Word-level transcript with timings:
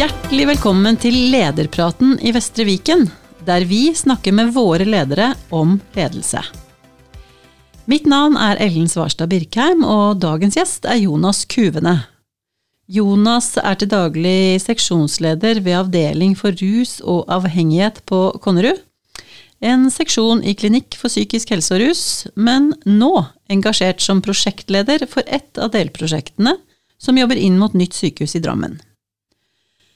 Hjertelig 0.00 0.46
velkommen 0.48 0.96
til 0.96 1.12
Lederpraten 1.28 2.14
i 2.24 2.30
Vestre 2.32 2.64
Viken, 2.64 3.02
der 3.44 3.66
vi 3.68 3.90
snakker 3.92 4.32
med 4.32 4.54
våre 4.54 4.86
ledere 4.88 5.34
om 5.52 5.74
ledelse. 5.92 6.40
Mitt 7.84 8.08
navn 8.08 8.38
er 8.40 8.56
Ellen 8.64 8.88
Svarstad 8.88 9.28
Birkheim, 9.28 9.84
og 9.84 10.22
dagens 10.22 10.56
gjest 10.56 10.88
er 10.88 11.02
Jonas 11.02 11.42
Kuvene. 11.52 11.98
Jonas 12.88 13.50
er 13.60 13.76
til 13.76 13.92
daglig 13.92 14.62
seksjonsleder 14.64 15.60
ved 15.68 15.82
Avdeling 15.82 16.32
for 16.38 16.56
rus 16.56 16.96
og 17.04 17.28
avhengighet 17.28 18.00
på 18.08 18.24
Konnerud. 18.40 18.80
En 19.60 19.90
seksjon 19.92 20.40
i 20.40 20.56
Klinikk 20.56 20.96
for 20.96 21.12
psykisk 21.12 21.52
helse 21.52 21.76
og 21.76 21.84
rus, 21.84 22.04
men 22.40 22.72
nå 22.88 23.18
engasjert 23.52 24.00
som 24.00 24.24
prosjektleder 24.24 25.04
for 25.12 25.28
ett 25.28 25.60
av 25.60 25.74
delprosjektene 25.76 26.56
som 26.96 27.20
jobber 27.20 27.36
inn 27.36 27.60
mot 27.60 27.76
nytt 27.76 28.00
sykehus 28.00 28.40
i 28.40 28.48
Drammen. 28.48 28.80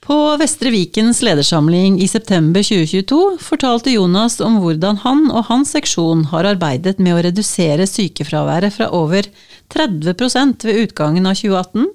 På 0.05 0.37
Vestre 0.37 0.69
Vikens 0.69 1.21
ledersamling 1.25 2.01
i 2.01 2.07
september 2.07 2.63
2022 2.63 3.37
fortalte 3.41 3.89
Jonas 3.89 4.37
om 4.43 4.59
hvordan 4.61 4.99
han 5.01 5.23
og 5.31 5.47
hans 5.47 5.71
seksjon 5.73 6.27
har 6.29 6.45
arbeidet 6.45 6.99
med 7.01 7.15
å 7.15 7.23
redusere 7.25 7.87
sykefraværet 7.89 8.75
fra 8.75 8.91
over 8.93 9.25
30% 9.73 10.67
ved 10.67 10.81
utgangen 10.83 11.25
av 11.25 11.39
2018 11.41 11.89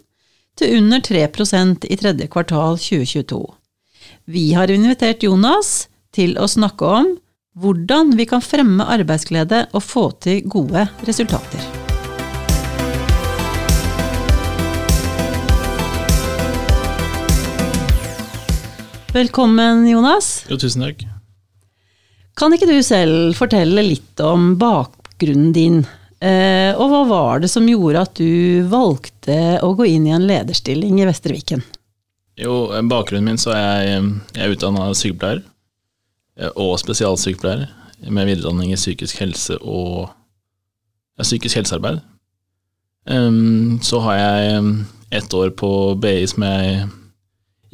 til 0.59 0.77
under 0.81 1.05
3% 1.07 1.87
i 1.87 1.99
tredje 2.01 2.27
kvartal 2.35 2.81
2022. 2.83 3.45
Vi 4.27 4.47
har 4.59 4.75
invitert 4.75 5.23
Jonas 5.23 5.87
til 6.11 6.35
å 6.35 6.51
snakke 6.51 6.91
om 7.03 7.13
hvordan 7.63 8.17
vi 8.19 8.27
kan 8.27 8.43
fremme 8.43 8.91
arbeidsglede 8.91 9.69
og 9.71 9.87
få 9.87 10.09
til 10.19 10.43
gode 10.51 10.89
resultater. 11.07 11.90
Velkommen, 19.11 19.89
Jonas. 19.89 20.45
Jo, 20.47 20.55
tusen 20.55 20.85
takk. 20.85 21.01
Kan 22.39 22.55
ikke 22.55 22.69
du 22.71 22.77
selv 22.87 23.35
fortelle 23.35 23.83
litt 23.83 24.21
om 24.23 24.53
bakgrunnen 24.61 25.51
din? 25.51 25.81
Eh, 26.23 26.71
og 26.77 26.93
hva 26.93 27.01
var 27.09 27.43
det 27.43 27.51
som 27.51 27.67
gjorde 27.67 28.05
at 28.07 28.21
du 28.21 28.63
valgte 28.71 29.59
å 29.67 29.73
gå 29.75 29.89
inn 29.91 30.07
i 30.07 30.15
en 30.15 30.29
lederstilling 30.29 31.01
i 31.01 31.09
Vestre 31.09 31.35
Viken? 31.35 31.65
Jo, 32.39 32.69
bakgrunnen 32.87 33.33
min 33.33 33.41
så 33.41 33.51
er 33.57 33.83
jeg, 33.89 34.13
jeg 34.37 34.45
er 34.47 34.55
utdanna 34.55 34.87
sykepleier 34.95 35.43
eh, 35.43 36.55
og 36.55 36.77
spesialsykepleier 36.79 37.67
med 38.07 38.31
videreutdanning 38.31 38.71
i 38.71 38.79
psykisk 38.79 39.25
helse 39.25 39.59
og 39.59 40.07
ja, 40.07 41.27
psykisk 41.27 41.59
helsearbeid. 41.59 41.99
Um, 43.11 43.81
så 43.83 43.99
har 44.07 44.23
jeg 44.23 44.65
ett 45.19 45.35
år 45.35 45.51
på 45.59 45.97
BI 45.99 46.23
som 46.31 46.47
jeg 46.47 46.87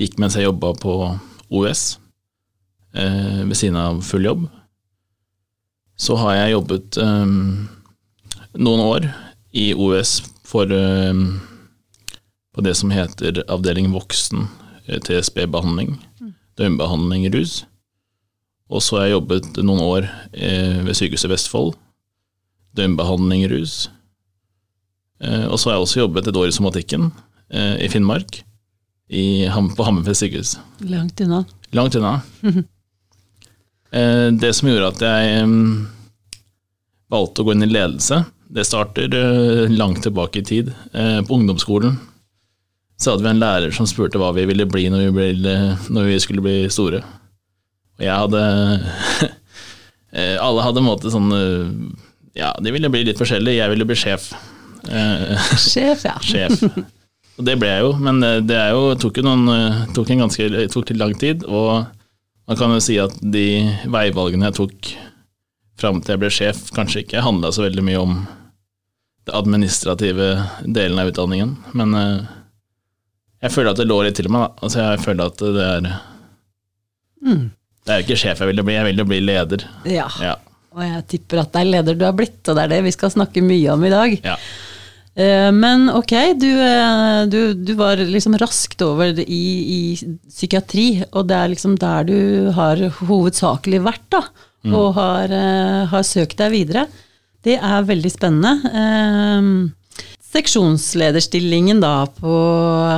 gikk 0.01 0.19
mens 0.21 0.37
jeg 0.37 0.47
jobba 0.47 0.73
på 0.81 0.95
OUS 1.49 1.99
eh, 2.97 3.43
ved 3.47 3.57
siden 3.57 3.79
av 3.81 4.03
full 4.05 4.27
jobb. 4.27 4.47
Så 5.97 6.17
har 6.21 6.37
jeg 6.37 6.57
jobbet 6.57 6.99
eh, 7.01 7.37
noen 8.61 8.85
år 8.85 9.09
i 9.57 9.71
OUS 9.77 10.19
for 10.47 10.73
eh, 10.73 11.23
på 12.57 12.65
det 12.65 12.75
som 12.77 12.93
heter 12.93 13.43
avdeling 13.53 13.91
voksen 13.93 14.47
eh, 14.87 15.01
TSB-behandling, 15.01 15.97
døgnbehandling 16.57 17.29
rus. 17.35 17.65
Og 18.73 18.83
så 18.83 18.99
har 18.99 19.07
jeg 19.07 19.17
jobbet 19.19 19.61
noen 19.63 19.83
år 19.85 20.09
eh, 20.33 20.81
ved 20.85 20.97
Sykehuset 20.99 21.31
Vestfold, 21.31 21.77
døgnbehandling 22.77 23.47
rus. 23.53 23.87
Eh, 25.21 25.47
og 25.49 25.57
så 25.61 25.71
har 25.71 25.77
jeg 25.77 25.87
også 25.87 26.03
jobbet 26.05 26.29
et 26.29 26.41
år 26.41 26.51
i 26.51 26.57
somatikken 26.57 27.11
i 27.47 27.87
Finnmark 27.87 28.41
i, 29.09 29.47
på 29.77 29.87
Hammerfest 29.87 30.25
sykehus. 30.25 30.57
Langt 30.79 31.21
unna. 31.21 31.45
Langt 31.71 31.95
unna. 31.95 32.21
Eh, 33.91 34.29
det 34.33 34.53
som 34.57 34.69
gjorde 34.69 34.89
at 34.91 35.03
jeg 35.07 35.53
valgte 37.13 37.43
å 37.43 37.47
gå 37.47 37.55
inn 37.55 37.67
i 37.67 37.71
ledelse, 37.71 38.25
det 38.53 38.67
starter 38.67 39.15
eh, 39.15 39.73
langt 39.73 40.03
tilbake 40.05 40.43
i 40.43 40.47
tid. 40.47 40.73
Eh, 40.93 41.21
på 41.27 41.39
ungdomsskolen 41.39 41.99
så 42.99 43.13
hadde 43.13 43.27
vi 43.27 43.31
en 43.31 43.43
lærer 43.43 43.75
som 43.77 43.87
spurte 43.89 44.19
hva 44.19 44.33
vi 44.35 44.47
ville 44.49 44.67
bli 44.69 44.89
når 44.91 45.07
vi, 45.07 45.13
ble, 45.15 45.57
når 45.93 46.11
vi 46.11 46.19
skulle 46.25 46.45
bli 46.45 46.57
store. 46.73 47.03
Og 47.97 48.05
jeg 48.05 48.13
hadde 48.13 48.43
Alle 50.17 50.65
hadde 50.65 50.81
en 50.81 50.87
måte 50.87 51.11
sånn 51.13 51.29
Ja, 52.37 52.55
de 52.63 52.73
ville 52.73 52.89
bli 52.93 53.03
litt 53.05 53.19
forskjellige. 53.21 53.59
Jeg 53.59 53.73
ville 53.73 53.87
bli 53.89 53.97
sjef. 54.01 54.31
Sjef, 55.61 56.07
ja. 56.09 56.15
sjef. 56.31 56.63
Og 57.37 57.45
det 57.45 57.59
ble 57.61 57.69
jeg 57.69 57.85
jo, 57.85 57.91
men 58.01 58.23
eh, 58.25 58.39
det 58.45 58.61
jo, 58.73 58.87
tok 59.01 59.21
jo 59.21 59.27
noen, 59.27 59.45
eh, 59.53 59.83
tok 59.97 60.13
en 60.13 60.25
ganske, 60.25 60.49
tok 60.73 60.93
litt 60.93 61.01
lang 61.03 61.15
tid. 61.21 61.45
Og 61.45 61.85
man 62.47 62.59
kan 62.59 62.73
jo 62.73 62.81
si 62.83 62.97
at 63.03 63.15
de 63.21 63.47
veivalgene 63.93 64.49
jeg 64.49 64.59
tok 64.61 64.95
fram 65.77 66.01
til 66.01 66.15
jeg 66.15 66.23
ble 66.23 66.33
sjef, 66.33 66.63
kanskje 66.77 67.05
ikke 67.05 67.25
handla 67.25 67.53
så 67.53 67.67
veldig 67.67 67.85
mye 67.85 68.01
om 68.01 68.17
det 69.27 69.35
administrative 69.37 70.31
delen 70.65 71.03
av 71.03 71.11
utdanningen. 71.13 71.53
Men 71.77 71.95
eh, 71.99 72.33
jeg 73.45 73.53
føler 73.53 73.75
at 73.75 73.83
det 73.83 73.89
lå 73.91 74.01
litt 74.07 74.17
til 74.19 74.31
meg, 74.33 74.47
da. 74.47 74.65
Altså 74.65 74.85
jeg 74.85 75.05
føler 75.05 75.33
at 75.33 75.45
det 75.45 75.67
er 75.67 75.87
mm. 77.27 77.45
Det 77.87 77.95
er 77.95 78.01
jo 78.01 78.07
ikke 78.09 78.19
sjef 78.19 78.41
jeg 78.43 78.51
ville 78.51 78.65
bli, 78.67 78.75
jeg 78.75 78.87
ville 78.89 79.05
bli 79.07 79.19
leder. 79.23 79.63
Ja. 79.87 80.09
ja. 80.19 80.33
Og 80.75 80.83
jeg 80.83 81.05
tipper 81.13 81.45
at 81.45 81.53
det 81.55 81.61
er 81.61 81.69
leder 81.75 81.99
du 81.99 82.03
har 82.07 82.17
blitt, 82.17 82.41
og 82.49 82.57
det 82.57 82.65
er 82.65 82.73
det 82.73 82.81
vi 82.89 82.95
skal 82.97 83.13
snakke 83.15 83.45
mye 83.45 83.77
om 83.77 83.85
i 83.87 83.93
dag. 83.93 84.17
Ja. 84.25 84.35
Eh, 85.17 85.51
men 85.53 85.89
ok, 85.89 86.13
du, 86.37 86.51
eh, 86.61 87.23
du, 87.33 87.55
du, 87.55 87.73
var 87.79 87.97
liksom 87.97 88.37
raskt 88.37 88.83
over 88.85 89.17
i, 89.17 89.45
i, 89.77 89.81
psykiatri, 90.29 91.07
og 91.17 91.31
det 91.31 91.39
er 91.39 91.53
liksom 91.55 91.79
der 91.81 92.05
du 92.11 92.19
har 92.57 92.83
hovedsakelig 93.01 93.81
vært, 93.87 94.05
da. 94.13 94.23
Mm. 94.67 94.75
Og 94.77 94.93
har, 94.99 95.33
eh, 95.33 95.83
har, 95.89 96.05
søkt 96.05 96.37
deg 96.43 96.53
videre. 96.53 96.85
Det 97.47 97.57
er 97.57 97.89
veldig 97.89 98.11
spennende. 98.11 99.71
Seksjonslederstillingen 100.35 101.79
da 101.81 102.01
på 102.11 102.39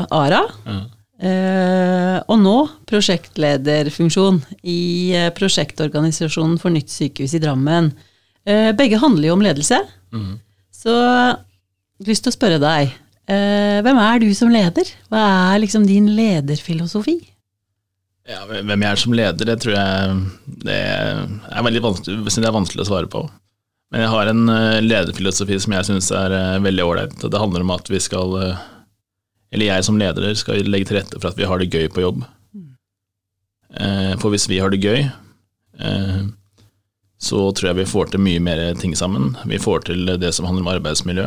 ARA. 0.09 0.47
Ja. 0.65 0.79
og 2.31 2.39
nå 2.41 2.55
prosjektlederfunksjon 2.89 4.39
i 4.71 5.13
prosjektorganisasjonen 5.37 6.57
for 6.63 6.73
nytt 6.73 6.89
sykehus 6.95 7.35
i 7.37 7.43
Drammen. 7.43 7.91
begge 8.79 9.03
handler 9.03 9.29
jo 9.29 9.37
om 9.37 9.45
ledelse. 9.45 9.83
Mm. 10.15 10.39
Så 10.73 10.97
lyst 12.07 12.27
til 12.27 12.33
å 12.33 12.37
spørre 12.37 12.61
deg. 12.63 12.95
Eh, 13.29 13.81
hvem 13.85 13.99
er 14.01 14.23
du 14.23 14.29
som 14.37 14.53
leder? 14.53 14.89
Hva 15.13 15.25
er 15.53 15.61
liksom 15.63 15.85
din 15.89 16.09
lederfilosofi? 16.17 17.19
Ja, 18.29 18.43
hvem 18.49 18.85
jeg 18.85 18.89
er 18.89 19.01
som 19.01 19.15
leder, 19.17 19.49
det 19.49 19.57
tror 19.63 19.75
jeg 19.75 20.17
det 20.67 20.77
er 20.77 21.65
veldig 21.65 21.85
vanskelig, 21.85 22.17
det 22.29 22.49
er 22.49 22.57
vanskelig 22.57 22.85
å 22.85 22.89
svare 22.91 23.09
på. 23.09 23.23
Men 23.93 24.05
jeg 24.05 24.13
har 24.13 24.29
en 24.29 24.43
uh, 24.53 24.81
lederfilosofi 24.85 25.57
som 25.65 25.73
jeg 25.73 25.89
syns 25.89 26.11
er 26.13 26.35
uh, 26.37 26.59
veldig 26.61 26.85
ålreit. 26.85 27.15
Det 27.25 27.41
handler 27.41 27.65
om 27.65 27.73
at 27.73 27.89
vi 27.89 28.01
skal, 28.05 28.35
uh, 28.37 28.67
eller 29.53 29.71
jeg 29.71 29.87
som 29.87 30.01
leder, 30.01 30.29
skal 30.37 30.61
legge 30.69 30.91
til 30.91 31.01
rette 31.01 31.17
for 31.17 31.31
at 31.31 31.41
vi 31.41 31.49
har 31.49 31.61
det 31.61 31.71
gøy 31.73 31.89
på 31.93 32.05
jobb. 32.05 32.27
For 34.19 34.33
hvis 34.33 34.47
vi 34.49 34.57
har 34.63 34.73
det 34.73 34.81
gøy, 34.81 35.03
så 37.21 37.41
tror 37.53 37.67
jeg 37.69 37.77
vi 37.77 37.85
får 37.91 38.09
til 38.11 38.23
mye 38.25 38.41
mer 38.41 38.63
ting 38.81 38.95
sammen. 38.97 39.35
Vi 39.47 39.61
får 39.61 39.85
til 39.91 40.09
det 40.19 40.31
som 40.35 40.49
handler 40.49 40.65
om 40.65 40.71
arbeidsmiljø 40.73 41.27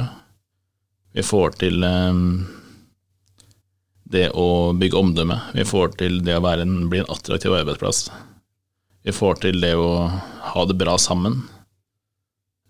vi 1.12 1.24
får 1.24 1.58
til 1.62 1.84
um, 1.84 2.46
det 4.12 4.30
å 4.36 4.72
bygge 4.78 5.00
omdømme. 5.00 5.38
Vi 5.56 5.66
får 5.68 5.96
til 6.02 6.20
det 6.26 6.38
å 6.40 6.46
en, 6.52 6.78
bli 6.92 7.02
en 7.02 7.12
attraktiv 7.12 7.56
arbeidsplass. 7.56 8.06
Vi 9.04 9.16
får 9.16 9.42
til 9.46 9.62
det 9.64 9.74
å 9.80 10.08
ha 10.54 10.66
det 10.68 10.78
bra 10.80 10.98
sammen. 11.02 11.42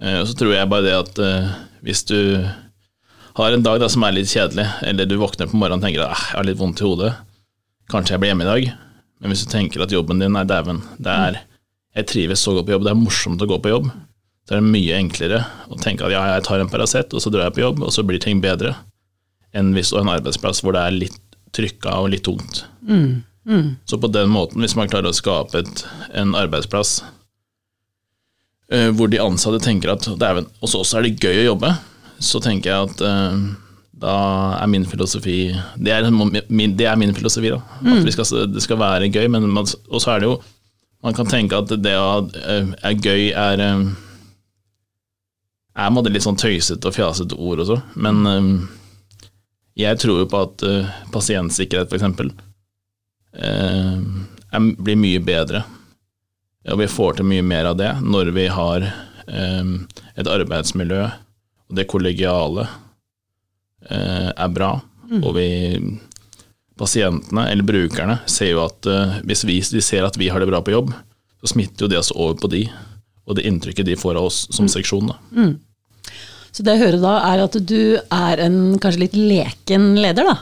Og 0.02 0.26
så 0.30 0.34
tror 0.38 0.56
jeg 0.56 0.70
bare 0.70 0.88
det 0.88 0.98
at 0.98 1.22
uh, 1.22 1.52
hvis 1.86 2.06
du 2.10 2.20
har 3.38 3.52
en 3.54 3.64
dag 3.64 3.80
da, 3.82 3.90
som 3.90 4.04
er 4.06 4.16
litt 4.16 4.32
kjedelig, 4.32 4.66
eller 4.86 5.08
du 5.08 5.18
våkner 5.22 5.50
på 5.50 5.58
morgenen 5.58 5.82
og 5.82 5.88
tenker 5.88 6.04
at 6.06 6.12
jeg 6.12 6.38
har 6.38 6.48
litt 6.48 6.60
vondt 6.60 6.82
i 6.82 6.88
hodet, 6.88 7.12
kanskje 7.92 8.16
jeg 8.16 8.24
blir 8.24 8.32
hjemme 8.32 8.48
i 8.48 8.52
dag, 8.52 8.72
men 9.22 9.34
hvis 9.34 9.46
du 9.46 9.52
tenker 9.52 9.84
at 9.84 9.94
jobben 9.94 10.22
din 10.22 10.38
er 10.38 10.48
dæven, 10.50 10.82
det 10.98 11.14
er 11.28 11.40
jeg 11.98 12.08
trives 12.08 12.44
så 12.44 12.56
godt 12.56 12.68
på 12.68 12.76
jobb, 12.76 12.86
det 12.88 12.94
er 12.94 13.00
morsomt 13.00 13.44
å 13.44 13.48
gå 13.50 13.58
på 13.64 13.72
jobb, 13.72 13.90
så 14.48 14.56
er 14.56 14.62
det 14.62 14.74
mye 14.74 14.98
enklere 14.98 15.44
å 15.72 15.78
tenke 15.82 16.06
at 16.08 16.14
ja, 16.14 16.22
jeg 16.34 16.46
tar 16.48 16.64
en 16.64 16.72
Paracet, 16.72 17.14
og 17.14 17.24
så 17.24 17.32
drar 17.34 17.48
jeg 17.48 17.58
på 17.58 17.66
jobb, 17.66 17.84
og 17.86 17.94
så 17.94 18.04
blir 18.08 18.22
ting 18.22 18.42
bedre, 18.44 18.76
enn 19.56 19.74
hvis 19.76 19.92
du 19.92 19.98
har 19.98 20.06
en 20.06 20.16
arbeidsplass 20.16 20.64
hvor 20.64 20.76
det 20.76 20.86
er 20.86 20.98
litt 20.98 21.20
trykka 21.56 21.98
og 22.02 22.12
litt 22.14 22.26
tungt. 22.26 22.64
Mm. 22.88 23.24
Mm. 23.48 23.76
Så 23.86 23.98
på 24.02 24.10
den 24.12 24.30
måten, 24.32 24.62
hvis 24.64 24.78
man 24.78 24.90
klarer 24.92 25.12
å 25.12 25.18
skape 25.18 25.64
et, 25.64 25.84
en 26.18 26.36
arbeidsplass 26.38 27.02
uh, 28.74 28.90
hvor 28.98 29.10
de 29.12 29.22
ansatte 29.22 29.64
tenker 29.66 29.94
at 29.94 30.08
dæven, 30.22 30.48
hos 30.62 30.78
oss 30.78 30.94
er 30.96 31.08
det 31.08 31.18
gøy 31.20 31.42
å 31.42 31.50
jobbe, 31.52 31.74
så 32.22 32.42
tenker 32.44 32.72
jeg 32.72 32.92
at 32.92 33.04
uh, 33.04 33.50
da 34.02 34.16
er 34.58 34.70
min 34.72 34.86
filosofi 34.90 35.52
Det 35.78 35.92
er 35.94 36.08
min, 36.10 36.76
det 36.78 36.88
er 36.90 36.98
min 36.98 37.14
filosofi, 37.14 37.52
da. 37.54 37.60
Mm. 37.82 38.00
At 38.00 38.14
skal, 38.16 38.48
det 38.50 38.64
skal 38.64 38.80
være 38.82 39.12
gøy, 39.14 39.28
men 39.30 39.50
man, 39.50 39.68
og 39.68 40.02
så 40.02 40.16
er 40.16 40.24
det 40.24 40.32
jo 40.32 40.40
Man 41.06 41.16
kan 41.18 41.30
tenke 41.30 41.58
at 41.58 41.70
det 41.82 41.94
uh, 41.98 42.74
er 42.82 42.98
gøy 42.98 43.30
er 43.34 43.66
er 45.78 45.92
måtte 45.94 46.12
litt 46.12 46.26
sånn 46.26 46.40
tøysete 46.40 46.90
og 46.90 46.96
fjasete 46.96 47.38
ord 47.40 47.64
også, 47.64 47.78
men 48.04 48.26
um, 48.28 48.54
jeg 49.80 50.00
tror 50.02 50.24
jo 50.24 50.30
på 50.30 50.42
at 50.46 50.66
uh, 50.68 50.90
pasientsikkerhet, 51.14 51.92
f.eks., 51.92 52.32
er, 53.32 54.66
blir 54.76 54.98
mye 55.00 55.22
bedre. 55.24 55.64
Og 56.70 56.82
vi 56.82 56.90
får 56.92 57.18
til 57.18 57.30
mye 57.30 57.46
mer 57.46 57.72
av 57.72 57.78
det 57.80 57.90
når 58.04 58.34
vi 58.36 58.46
har 58.52 58.86
eh, 58.86 59.72
et 60.20 60.30
arbeidsmiljø, 60.30 61.08
og 61.72 61.78
det 61.78 61.88
kollegiale 61.90 62.68
eh, 63.90 64.30
er 64.30 64.54
bra. 64.54 64.76
Mm. 65.10 65.22
Og 65.24 65.36
vi 65.40 65.48
pasientene, 66.82 67.48
eller 67.50 67.66
brukerne, 67.68 68.20
ser 68.30 68.54
jo 68.54 68.64
at 68.66 68.88
eh, 68.90 69.18
hvis 69.26 69.46
vi, 69.48 69.60
de 69.74 69.82
ser 69.86 70.06
at 70.06 70.18
vi 70.22 70.30
har 70.34 70.42
det 70.42 70.50
bra 70.52 70.62
på 70.66 70.76
jobb, 70.76 70.94
så 71.42 71.54
smitter 71.56 71.86
jo 71.86 71.92
det 71.92 72.02
oss 72.02 72.14
over 72.14 72.38
på 72.42 72.52
de, 72.54 72.66
og 73.32 73.40
det 73.40 73.48
inntrykket 73.48 73.88
de 73.88 73.98
får 74.00 74.20
av 74.20 74.30
oss 74.30 74.44
som 74.54 74.68
seksjon. 74.72 75.12
Da. 75.12 75.20
Mm. 75.36 75.54
Så 76.52 76.66
det 76.68 76.76
jeg 76.76 76.84
hører 76.84 77.04
da, 77.04 77.14
er 77.32 77.44
at 77.46 77.56
du 77.64 77.82
er 77.98 78.44
en 78.44 78.58
kanskje 78.82 79.06
litt 79.06 79.16
leken 79.18 79.94
leder, 80.04 80.28
da? 80.28 80.36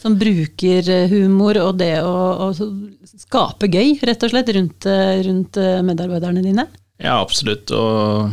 Som 0.00 0.16
bruker 0.20 0.88
eh, 0.92 1.12
humor 1.12 1.58
og 1.60 1.78
det 1.80 1.98
å, 2.04 2.16
å 2.46 2.48
skape 2.54 3.68
gøy, 3.72 3.98
rett 4.04 4.24
og 4.24 4.32
slett, 4.32 4.50
rundt, 4.56 4.88
eh, 4.88 5.20
rundt 5.24 5.60
eh, 5.60 5.84
medarbeiderne 5.84 6.44
dine? 6.44 6.66
Ja, 7.00 7.18
absolutt. 7.20 7.72
Og 7.76 8.32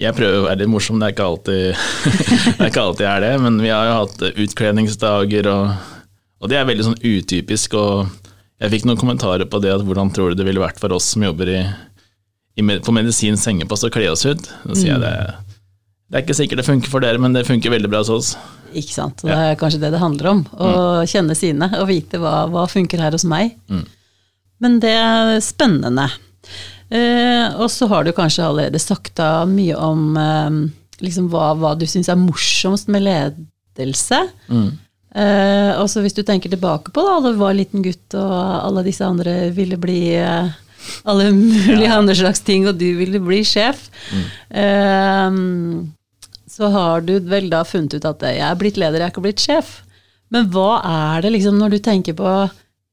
jeg 0.00 0.16
prøver 0.16 0.40
å 0.40 0.46
være 0.48 0.62
litt 0.62 0.72
morsom, 0.72 1.00
det 1.00 1.10
er 1.10 1.16
ikke 1.16 1.28
alltid, 1.28 1.62
det 2.56 2.58
er 2.58 2.72
ikke 2.72 2.86
alltid 2.86 3.06
jeg 3.06 3.12
er 3.12 3.24
det. 3.26 3.32
Men 3.44 3.60
vi 3.60 3.72
har 3.72 3.88
jo 3.88 4.00
hatt 4.00 4.26
utkledningsdager, 4.32 5.52
og, 5.52 6.10
og 6.40 6.52
det 6.52 6.60
er 6.60 6.68
veldig 6.68 6.88
sånn 6.90 7.00
utypisk. 7.00 7.76
og 7.76 8.20
jeg 8.62 8.76
fikk 8.76 8.84
noen 8.86 9.00
kommentarer 9.00 9.48
på 9.50 9.58
det, 9.58 9.72
at 9.74 9.82
hvordan 9.82 10.12
tror 10.14 10.32
du 10.32 10.38
det 10.38 10.46
ville 10.46 10.62
vært 10.62 10.78
for 10.78 10.94
oss 10.94 11.08
som 11.12 11.24
jobber 11.26 11.48
i, 11.50 11.60
på 12.56 12.94
medisinsk 12.94 13.42
sengepost 13.42 13.86
og 13.88 13.94
kle 13.94 14.10
oss 14.12 14.26
ut? 14.28 14.50
Da 14.66 14.76
sier 14.76 14.94
jeg 14.94 15.02
det 15.04 15.14
det 16.12 16.18
er 16.18 16.24
ikke 16.26 16.34
sikkert 16.36 16.60
det 16.60 16.66
funker 16.66 16.92
for 16.92 17.00
dere, 17.00 17.16
men 17.16 17.32
det 17.32 17.46
funker 17.48 17.72
veldig 17.72 17.88
bra 17.88 18.02
hos 18.02 18.10
oss. 18.12 18.34
Ikke 18.76 18.92
sant. 18.92 19.22
Det 19.24 19.32
er 19.32 19.54
kanskje 19.56 19.78
det 19.80 19.94
det 19.94 20.00
handler 20.02 20.28
om. 20.28 20.42
Å 20.52 20.68
mm. 20.68 21.06
kjenne 21.08 21.36
sine 21.38 21.70
og 21.78 21.86
vite 21.88 22.20
hva, 22.20 22.34
hva 22.52 22.66
funker 22.68 23.00
her 23.00 23.16
hos 23.16 23.24
meg. 23.24 23.54
Mm. 23.72 23.86
Men 24.60 24.76
det 24.84 24.92
er 24.92 25.40
spennende. 25.40 26.10
Eh, 26.92 27.56
og 27.56 27.70
så 27.72 27.88
har 27.88 28.04
du 28.04 28.12
kanskje 28.12 28.44
allerede 28.44 28.82
sagt 28.82 29.24
mye 29.48 29.78
om 29.80 30.18
eh, 30.20 30.60
liksom 31.00 31.30
hva, 31.32 31.54
hva, 31.56 31.72
du 31.80 31.86
syns 31.88 32.12
er 32.12 32.20
morsomst 32.20 32.92
med 32.92 33.06
ledelse. 33.08 34.20
Mm. 34.52 34.68
Eh, 35.16 35.70
og 35.78 35.88
så 35.88 36.04
hvis 36.04 36.16
du 36.16 36.20
tenker 36.28 36.52
tilbake 36.52 36.92
på 36.92 37.06
da 37.08 37.18
du 37.24 37.40
var 37.40 37.56
liten 37.56 37.84
gutt 37.84 38.20
og 38.20 38.36
alle 38.36 38.84
disse 38.84 39.08
andre 39.08 39.48
ville 39.56 39.80
bli 39.80 40.02
eh, 40.20 40.52
alle 41.08 41.30
mulige 41.36 41.88
ja. 41.88 41.98
andre 41.98 42.16
slags 42.18 42.42
ting, 42.46 42.66
og 42.68 42.78
du 42.80 42.88
ville 42.98 43.20
bli 43.22 43.42
sjef. 43.46 43.88
Mm. 44.12 44.24
Eh, 44.62 45.38
så 46.52 46.68
har 46.74 47.06
du 47.06 47.14
vel 47.30 47.48
da 47.52 47.62
funnet 47.64 47.96
ut 47.96 48.08
at 48.08 48.26
jeg 48.28 48.42
er 48.44 48.58
blitt 48.60 48.80
leder, 48.80 49.00
jeg 49.00 49.08
er 49.08 49.14
ikke 49.14 49.24
blitt 49.24 49.44
sjef. 49.44 49.78
Men 50.32 50.48
hva 50.52 50.80
er 50.88 51.24
det 51.24 51.34
liksom, 51.34 51.58
når 51.60 51.74
du 51.74 51.78
tenker 51.84 52.16
på 52.16 52.32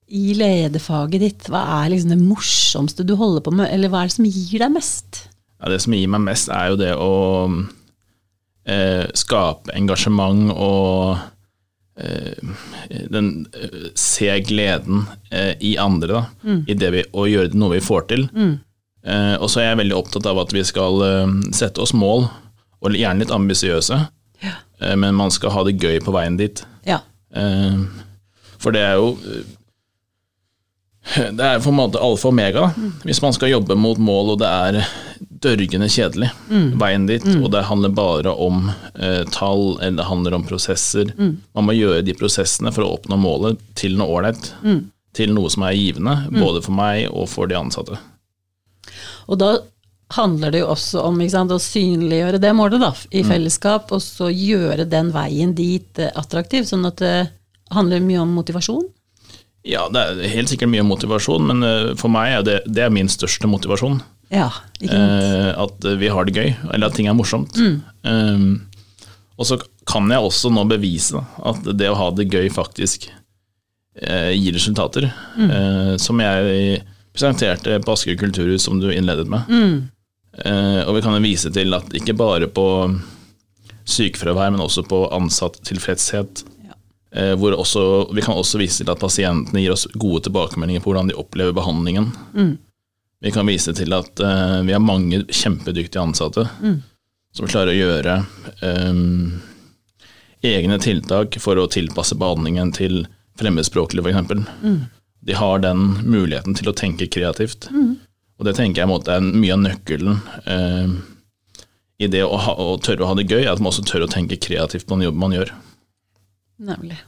i 0.09 0.33
lederfaget 0.33 1.21
ditt, 1.21 1.49
hva 1.51 1.61
er 1.81 1.91
liksom 1.93 2.13
det 2.15 2.21
morsomste 2.21 3.05
du 3.05 3.13
holder 3.19 3.43
på 3.45 3.53
med, 3.53 3.69
eller 3.69 3.91
hva 3.91 4.03
er 4.03 4.09
det 4.09 4.15
som 4.17 4.29
gir 4.29 4.63
deg 4.63 4.73
mest? 4.73 5.25
Ja, 5.59 5.69
Det 5.69 5.81
som 5.83 5.93
gir 5.93 6.09
meg 6.09 6.23
mest, 6.25 6.49
er 6.49 6.71
jo 6.71 6.79
det 6.79 6.93
å 6.95 7.13
eh, 8.65 9.05
skape 9.17 9.75
engasjement 9.75 10.53
og 10.55 11.19
den, 13.09 13.47
eh, 13.53 13.89
se 13.95 14.31
gleden 14.47 15.05
eh, 15.31 15.53
i 15.59 15.77
andre 15.77 16.13
da, 16.13 16.23
mm. 16.43 16.61
i 16.67 16.77
det 16.79 16.91
vi, 16.95 17.03
og 17.13 17.29
gjøre 17.31 17.59
noe 17.59 17.75
vi 17.75 17.83
får 17.83 18.07
til. 18.11 18.27
Mm. 18.33 18.53
Eh, 19.05 19.35
og 19.39 19.49
så 19.51 19.61
er 19.61 19.71
jeg 19.71 19.81
veldig 19.83 19.97
opptatt 19.97 20.27
av 20.29 20.41
at 20.41 20.53
vi 20.55 20.63
skal 20.67 21.03
eh, 21.05 21.35
sette 21.55 21.83
oss 21.83 21.95
mål 21.95 22.27
og 22.79 22.95
gjerne 22.95 23.23
litt 23.23 23.35
ambisiøse, 23.35 23.99
ja. 24.43 24.55
Eh, 24.79 24.95
men 24.95 25.17
man 25.17 25.31
skal 25.35 25.51
ha 25.55 25.65
det 25.67 25.79
gøy 25.79 25.99
på 26.03 26.13
veien 26.15 26.39
dit. 26.39 26.63
Ja. 26.87 27.01
Eh, 27.35 27.79
for 28.59 28.75
det 28.75 28.83
er 28.83 28.99
jo 28.99 29.15
Det 31.37 31.45
er 31.45 31.61
på 31.63 31.71
en 31.71 31.77
måte 31.79 32.01
alfa 32.03 32.27
og 32.27 32.33
omega. 32.33 32.67
Mm. 32.77 32.91
Hvis 33.07 33.21
man 33.23 33.33
skal 33.33 33.53
jobbe 33.53 33.77
mot 33.79 33.97
mål, 33.97 34.35
og 34.35 34.41
det 34.41 34.49
er 34.49 34.79
dørgende 35.19 35.87
kjedelig, 35.89 36.29
mm. 36.49 36.67
veien 36.81 37.07
dit, 37.09 37.25
mm. 37.25 37.41
og 37.43 37.51
det 37.55 37.65
handler 37.69 37.95
bare 37.95 38.33
om 38.35 38.69
eh, 38.95 39.23
tall, 39.33 39.79
eller 39.79 40.01
det 40.01 40.09
handler 40.09 40.37
om 40.37 40.45
prosesser 40.47 41.13
mm. 41.15 41.33
Man 41.55 41.67
må 41.67 41.75
gjøre 41.77 42.03
de 42.05 42.15
prosessene 42.17 42.73
for 42.75 42.85
å 42.85 42.93
oppnå 42.97 43.17
målet 43.19 43.59
til 43.79 43.97
noe 43.99 44.19
ålreit. 44.19 44.51
Mm. 44.63 44.85
Til 45.17 45.33
noe 45.33 45.49
som 45.49 45.65
er 45.65 45.77
givende, 45.77 46.15
mm. 46.29 46.39
både 46.43 46.63
for 46.65 46.77
meg 46.77 47.07
og 47.09 47.29
for 47.31 47.49
de 47.49 47.57
ansatte. 47.57 47.97
Og 49.29 49.39
da 49.41 49.55
handler 50.15 50.53
det 50.53 50.63
jo 50.63 50.69
også 50.73 51.03
om 51.05 51.19
sant, 51.29 51.53
å 51.53 51.61
synliggjøre 51.61 52.41
det 52.41 52.53
målet 52.57 52.81
da, 52.81 52.93
i 53.13 53.23
fellesskap, 53.25 53.91
og 53.93 54.01
så 54.03 54.29
gjøre 54.33 54.87
den 54.89 55.11
veien 55.15 55.55
dit 55.57 56.01
eh, 56.01 56.13
attraktiv, 56.17 56.67
sånn 56.69 56.87
at 56.89 57.01
det 57.01 57.17
handler 57.73 58.05
mye 58.05 58.23
om 58.23 58.37
motivasjon? 58.37 58.87
Ja, 59.67 59.87
det 59.91 60.01
er 60.01 60.31
helt 60.31 60.51
sikkert 60.51 60.71
mye 60.71 60.85
motivasjon, 60.87 61.45
men 61.49 61.65
eh, 61.67 61.91
for 61.99 62.11
meg 62.13 62.37
er 62.37 62.45
det, 62.47 62.57
det 62.69 62.85
er 62.85 62.93
min 62.95 63.11
største 63.11 63.49
motivasjon. 63.51 63.99
Ja, 64.31 64.49
ikke 64.79 64.95
eh, 64.95 65.51
at 65.57 65.87
vi 65.99 66.11
har 66.13 66.27
det 66.27 66.37
gøy, 66.37 66.53
eller 66.69 66.87
at 66.87 66.97
ting 66.97 67.09
er 67.09 67.17
morsomt. 67.17 67.57
Mm. 67.57 67.79
Um, 68.05 68.49
og 69.39 69.47
så 69.49 69.57
kan 69.89 70.09
jeg 70.11 70.21
også 70.21 70.51
nå 70.53 70.65
bevise 70.69 71.19
at 71.19 71.65
det 71.79 71.89
å 71.89 71.97
ha 71.97 72.09
det 72.13 72.27
gøy 72.29 72.49
faktisk 72.53 73.09
eh, 73.09 74.31
gir 74.35 74.55
resultater. 74.55 75.09
Mm. 75.35 75.49
Eh, 75.49 75.93
som 76.01 76.19
jeg 76.21 76.81
presenterte 77.15 77.79
på 77.83 77.95
Asker 77.95 78.19
kulturhus, 78.19 78.67
som 78.67 78.79
du 78.81 78.91
innledet 78.93 79.27
med. 79.31 79.49
Mm. 79.49 79.87
Eh, 80.45 80.81
og 80.85 80.95
vi 80.97 81.03
kan 81.03 81.15
jo 81.17 81.23
vise 81.23 81.51
til 81.55 81.73
at 81.75 81.89
ikke 81.97 82.17
bare 82.19 82.51
på 82.51 82.67
sykefravær, 83.89 84.53
men 84.53 84.63
også 84.63 84.85
på 84.87 85.05
ansatt-tilfredshet. 85.15 86.43
Ja. 86.45 86.55
Eh, 87.11 87.33
hvor 87.41 87.55
også, 87.57 87.83
vi 88.13 88.21
kan 88.21 88.37
også 88.37 88.59
vise 88.61 88.83
til 88.83 88.91
at 88.91 89.01
pasientene 89.01 89.63
gir 89.63 89.73
oss 89.73 89.87
gode 89.97 90.27
tilbakemeldinger 90.27 90.83
på 90.83 90.91
hvordan 90.91 91.09
de 91.09 91.17
opplever 91.17 91.55
behandlingen. 91.57 92.11
Mm. 92.35 92.57
Vi 93.19 93.31
kan 93.35 93.49
vise 93.49 93.73
til 93.75 93.93
at 93.97 94.21
uh, 94.23 94.61
vi 94.63 94.71
har 94.71 94.79
mange 94.79 95.25
kjempedyktige 95.27 95.99
ansatte 95.99 96.45
mm. 96.61 96.77
som 97.35 97.49
klarer 97.51 97.73
å 97.73 97.75
gjøre 97.75 98.13
um, 98.63 99.41
egne 100.45 100.77
tiltak 100.79 101.35
for 101.43 101.59
å 101.59 101.67
tilpasse 101.67 102.15
behandlingen 102.15 102.71
til 102.77 103.01
fremmedspråklige, 103.39 104.05
f.eks. 104.07 104.47
Mm. 104.63 104.79
De 105.27 105.35
har 105.35 105.59
den 105.65 105.83
muligheten 106.07 106.55
til 106.55 106.71
å 106.71 106.75
tenke 106.77 107.09
kreativt. 107.11 107.67
Mm. 107.73 107.97
Og 108.39 108.47
det 108.47 108.55
tenker 108.55 108.83
jeg 108.85 108.91
måte, 108.91 109.17
er 109.17 109.23
mye 109.23 109.55
av 109.55 109.63
nøkkelen 109.65 110.19
eh, 110.47 110.93
i 111.99 112.07
det 112.07 112.23
å, 112.23 112.37
ha, 112.39 112.53
å, 112.55 112.77
tørre 112.79 113.03
å 113.03 113.09
ha 113.11 113.17
det 113.19 113.27
gøy, 113.27 113.41
er 113.43 113.51
at 113.51 113.59
man 113.59 113.73
også 113.73 113.83
tør 113.87 114.05
å 114.05 114.11
tenke 114.11 114.39
kreativt 114.39 114.87
på 114.87 114.95
den 114.95 115.09
jobben 115.09 115.23
man 115.25 115.35
gjør. 115.35 115.51
Nemlig. 116.59 116.99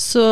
Så, 0.00 0.22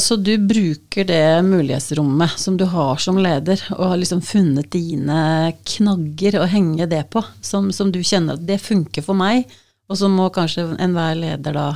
så, 0.00 0.16
du 0.16 0.38
bruker 0.38 1.04
det 1.04 1.42
mulighetsrommet 1.42 2.30
som 2.38 2.56
du 2.56 2.64
har 2.70 3.00
som 3.02 3.18
leder, 3.18 3.60
og 3.74 3.90
har 3.90 3.98
liksom 3.98 4.20
funnet 4.22 4.70
dine 4.70 5.52
knagger 5.66 6.38
å 6.38 6.46
henge 6.46 6.86
det 6.86 7.02
på, 7.10 7.24
som, 7.42 7.72
som 7.74 7.90
du 7.92 7.98
kjenner 7.98 8.38
at 8.38 8.44
det 8.46 8.60
funker 8.62 9.02
for 9.02 9.18
meg, 9.18 9.48
og 9.90 9.98
så 9.98 10.10
må 10.12 10.28
kanskje 10.30 10.68
enhver 10.78 11.18
leder 11.18 11.56
da 11.56 11.66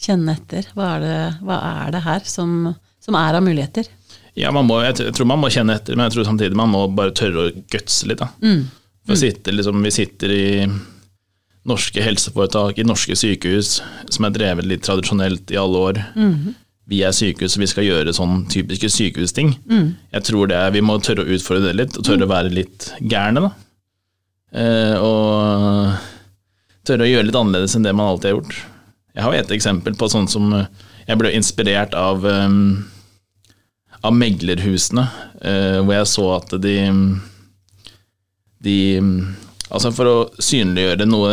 kjenne 0.00 0.34
etter. 0.34 0.66
Hva 0.74 0.96
er 0.96 1.04
det, 1.04 1.20
hva 1.46 1.60
er 1.84 1.94
det 1.94 2.02
her 2.02 2.26
som, 2.26 2.72
som 3.04 3.18
er 3.20 3.38
av 3.38 3.46
muligheter? 3.46 3.86
Ja, 4.38 4.50
må, 4.54 4.80
jeg 4.82 5.14
tror 5.14 5.30
man 5.30 5.42
må 5.42 5.52
kjenne 5.54 5.78
etter, 5.78 5.94
men 5.94 6.08
jeg 6.08 6.16
tror 6.16 6.28
samtidig 6.32 6.58
man 6.58 6.74
må 6.74 6.84
bare 6.94 7.14
tørre 7.14 7.46
å 7.46 7.54
gutse 7.70 8.10
litt. 8.10 8.22
Da. 8.22 8.30
Mm. 8.42 8.66
Mm. 9.08 9.16
Sitter, 9.22 9.54
liksom, 9.54 9.82
vi 9.86 9.94
sitter 9.94 10.34
i 10.34 10.48
norske 11.68 12.02
helseforetak, 12.02 12.78
i 12.78 12.86
norske 12.86 13.16
sykehus, 13.18 13.78
som 14.10 14.26
er 14.26 14.34
drevet 14.34 14.68
litt 14.68 14.86
tradisjonelt 14.86 15.52
i 15.52 15.60
alle 15.60 15.84
år. 15.90 16.02
Mm. 16.16 16.56
Vi 16.88 17.02
er 17.04 17.14
sykehus, 17.14 17.58
og 17.58 17.64
vi 17.64 17.70
skal 17.70 17.86
gjøre 17.86 18.16
sånn 18.16 18.42
typiske 18.52 18.90
sykehusting. 18.92 19.54
Mm. 19.68 19.88
Jeg 20.16 20.28
tror 20.30 20.48
det 20.50 20.56
er, 20.56 20.74
Vi 20.74 20.84
må 20.84 20.98
tørre 21.04 21.26
å 21.26 21.32
utfordre 21.36 21.68
det 21.68 21.76
litt, 21.76 21.98
og 21.98 22.08
tørre 22.08 22.24
å 22.24 22.32
være 22.32 22.54
litt 22.54 22.90
gærne. 23.00 23.48
da. 23.48 23.50
Eh, 24.58 24.96
og 24.96 25.98
tørre 26.88 27.04
å 27.04 27.10
gjøre 27.10 27.28
litt 27.28 27.36
annerledes 27.36 27.76
enn 27.76 27.84
det 27.84 27.92
man 27.92 28.14
alltid 28.14 28.30
har 28.30 28.38
gjort. 28.38 28.60
Jeg 29.14 29.26
har 29.26 29.34
et 29.34 29.56
eksempel 29.58 29.98
på 29.98 30.08
sånn 30.08 30.28
som 30.30 30.52
jeg 31.08 31.18
ble 31.20 31.32
inspirert 31.36 31.94
av 31.96 32.24
um, 32.24 32.86
av 34.00 34.14
meglerhusene, 34.14 35.04
eh, 35.42 35.78
hvor 35.82 35.96
jeg 35.96 36.10
så 36.12 36.26
at 36.36 36.54
de, 36.62 36.76
de 38.62 38.78
Altså 39.68 39.92
for 39.92 40.08
å 40.08 40.18
synliggjøre 40.42 41.06
noe 41.08 41.32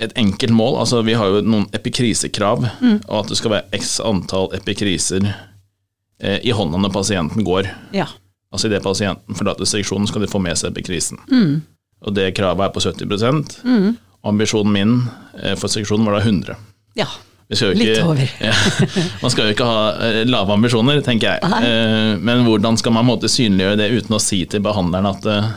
Et 0.00 0.12
enkelt 0.18 0.52
mål. 0.52 0.78
altså 0.82 1.02
Vi 1.06 1.14
har 1.14 1.30
jo 1.30 1.42
noen 1.44 1.68
epikrisekrav, 1.76 2.64
mm. 2.80 2.96
og 3.06 3.18
at 3.20 3.28
det 3.30 3.36
skal 3.38 3.52
være 3.52 3.78
x 3.78 4.00
antall 4.02 4.48
epikriser 4.56 5.28
eh, 5.28 6.40
i 6.42 6.50
hånda 6.50 6.80
når 6.82 6.90
pasienten 6.96 7.44
går. 7.46 7.68
Ja. 7.94 8.08
Altså 8.50 8.70
Idet 8.70 8.82
pasienten 8.82 9.38
forlater 9.38 9.68
seksjonen, 9.68 10.08
skal 10.10 10.24
de 10.24 10.30
få 10.30 10.40
med 10.42 10.58
seg 10.58 10.72
epikrisen. 10.72 11.20
Mm. 11.30 11.62
Og 12.04 12.16
det 12.16 12.32
kravet 12.36 12.66
er 12.66 12.74
på 12.74 12.82
70 12.82 13.62
mm. 13.62 13.86
Ambisjonen 14.26 14.74
min 14.74 14.96
eh, 15.42 15.54
for 15.58 15.70
seksjonen 15.70 16.06
var 16.08 16.18
da 16.18 16.24
100. 16.26 16.58
Ja. 16.98 17.08
Ikke, 17.52 17.74
Litt 17.76 18.00
over. 18.00 18.22
ja, 18.40 18.54
man 19.20 19.32
skal 19.32 19.50
jo 19.50 19.52
ikke 19.52 19.66
ha 19.68 19.80
eh, 20.06 20.22
lave 20.24 20.54
ambisjoner, 20.54 21.02
tenker 21.04 21.34
jeg. 21.34 21.50
Eh, 21.68 22.14
men 22.16 22.46
hvordan 22.46 22.78
skal 22.80 22.94
man 22.96 23.04
måte 23.08 23.28
synliggjøre 23.28 23.82
det 23.82 23.90
uten 23.92 24.16
å 24.16 24.22
si 24.22 24.40
til 24.48 24.62
behandleren 24.64 25.10
at 25.10 25.28
eh, 25.28 25.50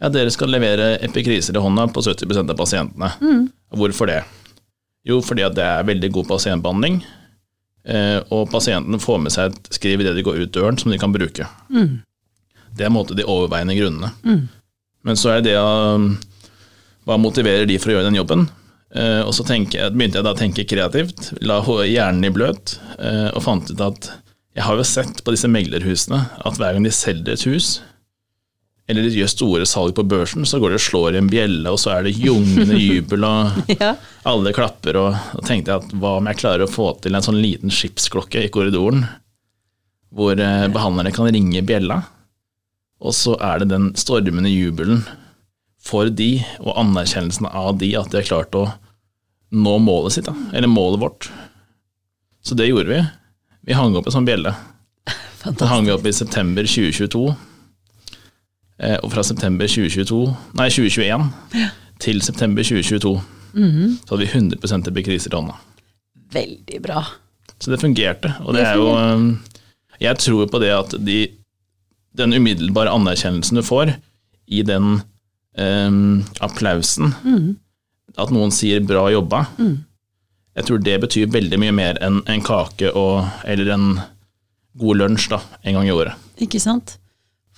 ja, 0.00 0.08
dere 0.12 0.32
skal 0.32 0.52
levere 0.52 0.94
epikriser 1.04 1.56
i 1.56 1.62
hånda 1.62 1.88
på 1.92 2.02
70 2.04 2.42
av 2.42 2.56
pasientene. 2.58 3.10
Mm. 3.20 3.48
Hvorfor 3.76 4.08
det? 4.10 4.22
Jo, 5.06 5.20
fordi 5.24 5.44
at 5.46 5.56
det 5.56 5.64
er 5.64 5.88
veldig 5.88 6.10
god 6.14 6.28
pasientbehandling. 6.28 7.00
Eh, 7.88 8.18
og 8.32 8.48
pasientene 8.52 9.00
får 9.00 9.20
med 9.24 9.32
seg 9.34 9.52
et 9.52 9.74
skriv 9.76 10.02
idet 10.02 10.14
de 10.16 10.24
går 10.24 10.42
ut 10.42 10.54
døren 10.54 10.78
som 10.80 10.92
de 10.92 10.98
kan 11.00 11.12
bruke. 11.12 11.46
Det 12.76 12.86
er 12.86 12.92
måte 12.92 13.16
de 13.16 13.28
overveiende 13.28 13.76
grunnene. 13.76 14.12
Men 15.04 15.16
så 15.16 15.36
er 15.36 15.44
det 15.44 15.56
å 15.58 15.70
Hva 17.08 17.16
motiverer 17.16 17.64
de 17.66 17.78
for 17.80 17.90
å 17.90 17.94
gjøre 17.94 18.10
den 18.10 18.18
jobben? 18.18 18.42
Eh, 18.94 19.22
og 19.24 19.32
så 19.34 19.44
tenker 19.46 19.78
jeg, 19.78 19.94
begynte 19.96 20.20
jeg 20.20 20.26
da 20.26 20.34
å 20.34 20.38
tenke 20.38 20.66
kreativt, 20.68 21.30
la 21.46 21.60
hjernen 21.64 22.26
i 22.26 22.30
bløt, 22.34 22.74
eh, 22.98 23.30
og 23.32 23.42
fant 23.42 23.70
ut 23.70 23.82
at 23.86 24.10
jeg 24.58 24.66
har 24.66 24.76
jo 24.76 24.84
sett 24.86 25.22
på 25.24 25.32
disse 25.32 25.48
meglerhusene 25.50 26.18
at 26.44 26.58
hver 26.58 26.74
gang 26.74 26.84
de 26.84 26.92
selger 26.94 27.32
et 27.32 27.46
hus, 27.48 27.68
eller 28.90 29.06
de 29.06 29.12
gjør 29.20 29.30
store 29.32 29.66
salg 29.70 29.94
på 29.96 30.04
børsen, 30.10 30.44
så 30.48 30.58
går 30.60 30.74
de 30.74 30.78
og 30.80 30.84
slår 30.84 31.14
i 31.16 31.20
en 31.22 31.30
bjelle, 31.30 31.70
og 31.70 31.78
så 31.80 31.92
er 31.94 32.06
det 32.08 32.16
ljungende 32.18 32.76
jubel, 32.80 33.24
og 33.28 33.60
Ja. 33.80 33.92
alle 34.28 34.52
klapper. 34.56 34.98
Og 35.00 35.14
da 35.38 35.46
tenkte 35.46 35.72
jeg 35.72 35.84
at 35.84 35.94
hva 36.02 36.16
om 36.18 36.28
jeg 36.30 36.40
klarer 36.42 36.66
å 36.66 36.70
få 36.70 36.90
til 37.04 37.14
en 37.16 37.24
sånn 37.26 37.38
liten 37.40 37.72
skipsklokke 37.72 38.42
i 38.44 38.50
korridoren, 38.52 39.06
hvor 40.10 40.34
eh, 40.42 40.66
behandlerne 40.74 41.12
kan 41.14 41.30
ringe 41.30 41.62
bjella, 41.66 42.00
og 43.00 43.14
så 43.16 43.32
er 43.40 43.62
det 43.62 43.70
den 43.70 43.90
stormende 43.96 44.50
jubelen 44.52 45.04
for 45.80 46.10
de, 46.12 46.42
og 46.60 46.74
anerkjennelsen 46.82 47.46
av 47.48 47.78
de, 47.80 47.94
at 47.96 48.10
de 48.12 48.18
har 48.20 48.26
klart 48.28 48.56
å 48.58 48.66
nå 49.56 49.76
målet 49.82 50.12
sitt, 50.18 50.26
da, 50.28 50.34
eller 50.52 50.68
målet 50.70 51.00
vårt. 51.00 51.30
Så 52.44 52.54
det 52.58 52.66
gjorde 52.68 52.90
vi. 52.92 52.98
Vi 53.70 53.76
hang 53.78 53.96
opp 53.96 54.06
en 54.10 54.14
sånn 54.18 54.26
bjelle. 54.28 54.52
Den 55.46 55.70
hang 55.70 55.86
vi 55.88 55.94
opp 55.94 56.04
i 56.06 56.12
september 56.12 56.68
2022. 56.68 57.22
Eh, 58.80 58.96
Og 59.02 59.12
fra 59.12 59.22
september 59.22 59.66
2022, 59.68 60.20
nei 60.56 60.68
2021 60.72 61.26
til 62.00 62.22
september 62.24 62.62
2022 62.64 63.20
så 64.06 64.14
hadde 64.14 64.22
vi 64.22 64.28
100 64.30 64.88
epikriser 64.88 65.32
i 65.32 65.36
hånda. 65.36 65.56
Veldig 66.32 66.78
bra. 66.84 67.00
Så 67.60 67.70
det 67.72 67.80
fungerte. 67.82 68.30
Og 68.46 68.54
det 68.54 68.60
Det 68.62 68.68
er 68.68 68.76
jo 68.78 68.92
um, 68.94 69.40
Jeg 70.00 70.16
tror 70.18 70.46
på 70.46 70.58
det 70.62 70.70
at 70.70 70.94
de, 71.06 71.28
den 72.16 72.32
umiddelbare 72.32 72.88
anerkjennelsen 72.94 73.56
du 73.58 73.62
får 73.62 73.96
i 74.46 74.62
den 74.62 75.02
um, 75.58 76.24
applausen, 76.40 77.12
at 78.16 78.30
noen 78.30 78.50
sier 78.50 78.80
'bra 78.80 79.10
jobba', 79.10 79.46
jeg 80.56 80.64
tror 80.64 80.78
det 80.78 81.00
betyr 81.00 81.26
veldig 81.26 81.58
mye 81.58 81.72
mer 81.72 81.98
enn 82.00 82.22
en 82.26 82.40
kake 82.42 82.94
og, 82.94 83.26
eller 83.44 83.74
en 83.74 84.00
god 84.78 84.96
lunsj 84.96 85.28
da, 85.30 85.40
en 85.64 85.74
gang 85.74 85.86
i 85.88 85.90
året. 85.90 86.14
Ikke 86.38 86.60
sant? 86.60 86.99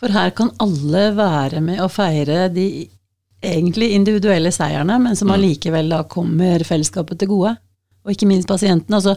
For 0.03 0.11
her 0.11 0.33
kan 0.35 0.51
alle 0.63 1.05
være 1.15 1.61
med 1.63 1.79
og 1.85 1.93
feire 1.95 2.49
de 2.51 2.67
egentlig 3.43 3.93
individuelle 3.95 4.51
seierne, 4.55 4.97
men 5.03 5.19
som 5.19 5.31
allikevel 5.35 5.91
da 5.95 6.03
kommer 6.11 6.63
fellesskapet 6.67 7.21
til 7.21 7.31
gode. 7.31 7.53
Og 8.03 8.15
ikke 8.15 8.27
minst 8.27 8.51
pasienten. 8.51 8.95
Altså 8.99 9.15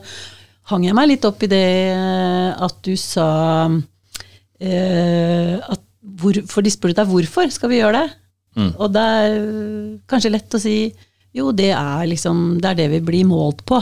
hang 0.69 0.85
jeg 0.85 0.97
meg 0.97 1.09
litt 1.09 1.25
opp 1.25 1.41
i 1.45 1.49
det 1.49 1.65
eh, 1.93 2.51
at 2.67 2.77
du 2.85 2.93
sa 2.97 3.29
eh, 4.61 5.57
at 5.57 5.81
hvor, 6.15 6.37
For 6.47 6.63
de 6.63 6.71
spurte 6.71 7.01
deg 7.01 7.09
hvorfor 7.09 7.49
skal 7.51 7.71
vi 7.71 7.81
gjøre 7.81 8.03
det? 8.03 8.13
Mm. 8.55 8.69
Og 8.77 8.93
det 8.93 9.01
er 9.17 9.33
øh, 9.41 9.89
kanskje 10.07 10.31
lett 10.31 10.55
å 10.55 10.61
si 10.61 10.77
jo, 11.35 11.49
det 11.51 11.73
er 11.75 12.05
liksom 12.07 12.61
det 12.63 12.69
er 12.69 12.77
det 12.79 12.87
vi 12.93 13.01
blir 13.09 13.25
målt 13.27 13.65
på. 13.67 13.81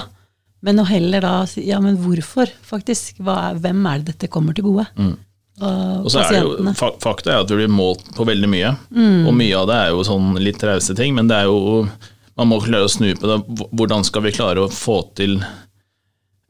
Men 0.63 0.79
å 0.81 0.87
heller 0.87 1.21
da 1.21 1.33
si 1.49 1.67
ja, 1.67 1.77
men 1.83 1.99
hvorfor, 2.01 2.49
faktisk? 2.65 3.19
Er, 3.21 3.59
hvem 3.61 3.83
er 3.91 3.99
det 3.99 4.15
dette 4.15 4.31
kommer 4.31 4.55
til 4.55 4.71
gode? 4.71 4.87
Og, 4.95 5.11
Mm. 5.11 5.13
Og 5.61 6.07
så 6.11 6.23
er 6.23 6.31
det 6.33 6.39
jo. 6.41 6.53
Mm. 6.65 6.73
Fakta 7.03 7.29
er 7.35 7.43
at 7.43 7.51
vi 7.53 7.59
blir 7.61 7.69
målt 7.71 8.07
på 8.17 8.25
veldig 8.25 8.49
mye, 8.49 8.71
og 9.27 9.33
mye 9.37 9.57
av 9.59 9.67
det 9.69 9.75
er 9.83 9.91
jo 9.93 10.05
sånn 10.07 10.31
litt 10.41 10.63
rause 10.65 10.95
ting, 10.97 11.13
men 11.15 11.29
det 11.29 11.43
er 11.43 11.51
jo 11.51 11.85
man 12.33 12.49
må 12.49 12.57
klare 12.63 12.87
å 12.87 12.89
snu 12.89 13.11
på 13.13 13.29
det. 13.29 13.35
Hvordan 13.77 14.01
skal 14.07 14.23
vi 14.25 14.31
klare 14.33 14.63
å 14.65 14.69
få 14.73 14.95
til 15.13 15.35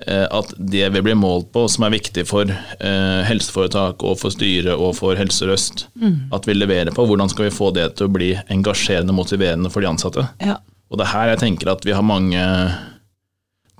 eh, 0.08 0.28
at 0.32 0.54
det 0.58 0.86
vi 0.96 1.02
blir 1.04 1.18
målt 1.20 1.50
på, 1.52 1.66
som 1.68 1.84
er 1.84 1.92
viktig 1.98 2.24
for 2.30 2.48
eh, 2.48 3.20
helseforetak 3.28 4.04
og 4.08 4.16
for 4.22 4.32
styret 4.32 4.74
og 4.80 4.94
for 4.96 5.20
Helse 5.20 5.44
Sør-Øst, 5.44 5.86
Mm. 6.00 6.32
at 6.36 6.48
vi 6.48 6.56
leverer 6.56 6.96
på, 6.96 7.04
hvordan 7.08 7.30
skal 7.30 7.50
vi 7.50 7.56
få 7.56 7.74
det 7.76 7.90
til 7.98 8.08
å 8.08 8.14
bli 8.16 8.32
engasjerende 8.52 9.12
og 9.12 9.20
motiverende 9.20 9.70
for 9.72 9.84
de 9.84 9.92
ansatte? 9.92 10.24
Ja. 10.40 10.58
Og 10.92 10.98
det 11.00 11.06
er 11.10 11.14
her 11.18 11.30
jeg 11.34 11.40
tenker 11.44 11.72
at 11.76 11.84
vi 11.86 11.92
har 11.96 12.04
mange 12.06 12.40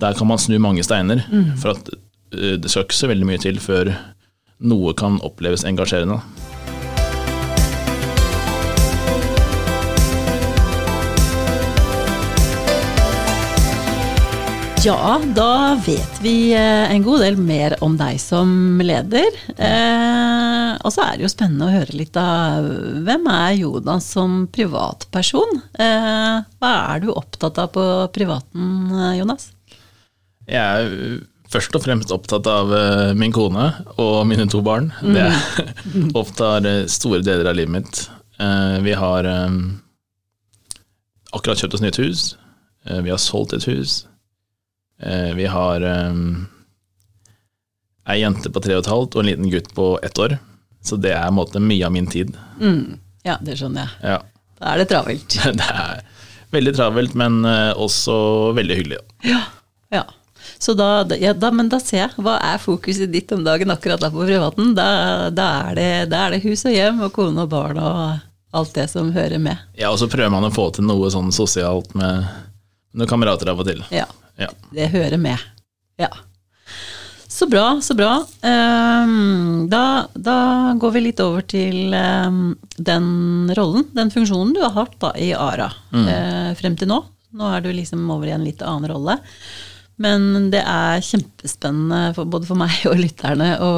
Der 0.00 0.12
kan 0.18 0.26
man 0.26 0.38
snu 0.42 0.58
mange 0.58 0.82
steiner. 0.82 1.20
Mm. 1.30 1.52
For 1.62 1.70
at 1.70 1.88
eh, 2.34 2.56
det 2.58 2.68
skal 2.68 2.84
ikke 2.84 2.96
så 3.00 3.08
veldig 3.08 3.26
mye 3.28 3.38
til 3.40 3.60
før 3.62 3.92
noe 4.64 4.96
kan 4.98 5.20
oppleves 5.24 5.66
engasjerende. 5.68 6.20
Ja, 14.84 15.16
da 15.32 15.78
vet 15.80 16.18
vi 16.20 16.52
eh, 16.52 16.90
en 16.92 17.04
god 17.06 17.22
del 17.24 17.38
mer 17.40 17.72
om 17.80 17.94
deg 17.96 18.18
som 18.20 18.82
leder. 18.84 19.32
Eh, 19.56 20.74
og 20.76 20.92
så 20.92 21.06
er 21.06 21.16
det 21.16 21.24
jo 21.24 21.30
spennende 21.32 21.70
å 21.70 21.72
høre 21.72 21.96
litt 21.96 22.18
av 22.20 22.66
hvem 23.06 23.24
er 23.32 23.54
Jonas 23.62 24.10
som 24.12 24.42
privatperson? 24.52 25.56
Eh, 25.80 26.44
hva 26.60 26.72
er 26.92 27.00
du 27.00 27.14
opptatt 27.14 27.62
av 27.62 27.72
på 27.72 27.86
privaten, 28.12 28.92
eh, 28.92 29.14
Jonas? 29.22 29.54
Jeg 30.44 30.60
er 30.60 31.24
først 31.54 31.76
og 31.78 31.84
fremst 31.84 32.12
opptatt 32.14 32.48
av 32.50 32.72
uh, 32.74 33.12
min 33.18 33.32
kone 33.34 33.68
og 34.02 34.24
mine 34.28 34.46
to 34.50 34.60
barn. 34.64 34.90
Det 35.04 35.28
opptar 36.20 36.66
uh, 36.66 36.86
store 36.90 37.22
deler 37.24 37.50
av 37.50 37.58
livet 37.58 37.74
mitt. 37.76 38.00
Uh, 38.40 38.80
Vi 38.84 38.94
har 38.98 39.28
akkurat 41.34 41.58
kjøpt 41.60 41.76
oss 41.78 41.82
nytt 41.84 41.98
hus. 42.02 42.24
Vi 42.84 43.10
har 43.10 43.18
solgt 43.18 43.54
et 43.56 43.64
hus. 43.66 44.04
Vi 45.34 45.46
har 45.50 45.82
ei 48.04 48.16
jente 48.20 48.52
på 48.52 48.60
tre 48.62 48.76
og 48.76 48.84
et 48.84 48.90
halvt 48.92 49.16
og 49.16 49.22
en 49.24 49.30
liten 49.30 49.50
gutt 49.50 49.70
på 49.74 49.86
ett 50.06 50.20
år. 50.22 50.36
Så 50.84 50.98
det 51.00 51.14
er 51.16 51.32
måte 51.34 51.62
mye 51.64 51.86
av 51.88 51.94
min 51.94 52.06
tid. 52.12 52.36
Mm, 52.60 53.00
ja, 53.26 53.38
det 53.42 53.56
skjønner 53.58 53.88
jeg. 53.88 54.12
Ja. 54.12 54.18
Da 54.60 54.74
er 54.74 54.82
det 54.84 54.88
travelt. 54.92 55.38
Det 55.58 55.70
er 55.72 56.04
veldig 56.54 56.74
travelt, 56.76 57.16
men 57.18 57.40
også 57.74 58.14
veldig 58.54 58.76
hyggelig. 58.82 59.00
Ja, 59.26 59.40
Ja. 59.90 60.04
Så 60.64 60.72
da, 60.78 61.04
ja, 61.20 61.34
da, 61.36 61.50
men 61.52 61.68
da 61.68 61.76
ser 61.82 61.98
jeg, 62.06 62.12
hva 62.24 62.38
er 62.40 62.60
fokuset 62.62 63.10
ditt 63.12 63.32
om 63.36 63.42
dagen 63.44 63.68
akkurat 63.74 64.00
da 64.00 64.08
på 64.14 64.24
privaten? 64.24 64.70
Da, 64.76 64.86
da, 65.34 65.48
er 65.68 65.76
det, 65.76 65.88
da 66.14 66.22
er 66.24 66.36
det 66.36 66.44
hus 66.46 66.64
og 66.64 66.72
hjem 66.72 67.02
og 67.04 67.12
kone 67.12 67.44
og 67.44 67.50
barn 67.52 67.80
og 67.82 67.98
alt 68.54 68.72
det 68.78 68.86
som 68.88 69.10
hører 69.12 69.42
med. 69.42 69.60
Ja, 69.76 69.90
og 69.92 69.98
så 70.00 70.08
prøver 70.08 70.32
man 70.32 70.46
å 70.48 70.52
få 70.54 70.70
til 70.76 70.86
noe 70.88 71.10
sånn 71.12 71.28
sosialt 71.34 71.92
med 71.98 72.24
noen 72.94 73.10
kamerater 73.10 73.50
av 73.52 73.60
og 73.60 73.68
til. 73.68 73.82
Ja, 73.92 74.06
Ja. 74.40 74.48
det 74.72 74.88
hører 74.94 75.18
med. 75.20 75.42
Ja. 76.00 76.08
Så 77.34 77.46
bra, 77.50 77.80
så 77.82 77.94
bra. 77.98 78.12
Ehm, 78.46 79.66
da, 79.70 80.06
da 80.14 80.36
går 80.78 80.92
vi 80.94 81.00
litt 81.08 81.20
over 81.22 81.42
til 81.50 81.92
ehm, 81.94 82.54
den 82.78 83.50
rollen, 83.58 83.88
den 83.94 84.10
funksjonen 84.14 84.54
du 84.54 84.62
har 84.62 84.74
hatt 84.78 84.96
da, 85.02 85.12
i 85.18 85.32
ARA 85.34 85.68
eh, 85.92 86.50
frem 86.58 86.76
til 86.78 86.88
nå. 86.90 87.00
Nå 87.34 87.48
er 87.56 87.64
du 87.64 87.72
liksom 87.74 88.06
over 88.14 88.30
i 88.30 88.34
en 88.36 88.46
litt 88.46 88.62
annen 88.62 88.90
rolle. 88.94 89.18
Men 90.02 90.48
det 90.50 90.62
er 90.66 91.02
kjempespennende 91.06 92.14
for, 92.16 92.26
både 92.26 92.48
for 92.48 92.58
meg 92.58 92.80
og 92.90 92.98
lytterne 92.98 93.52
å, 93.62 93.70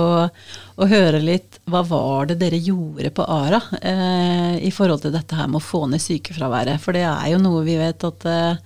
høre 0.89 1.21
litt 1.21 1.59
hva 1.69 1.83
var 1.89 2.31
det 2.31 2.39
dere 2.41 2.61
gjorde 2.61 3.11
på 3.17 3.25
ARA 3.25 3.61
eh, 3.81 4.57
i 4.65 4.73
forhold 4.73 5.05
til 5.05 5.15
dette 5.15 5.37
her 5.37 5.49
med 5.51 5.61
å 5.61 5.67
få 5.67 5.87
ned 5.91 6.03
sykefraværet. 6.05 6.81
For 6.83 6.97
det 6.97 7.05
er 7.09 7.31
jo 7.33 7.43
noe 7.43 7.65
vi 7.67 7.77
vet 7.81 8.05
at 8.09 8.27
eh, 8.31 8.65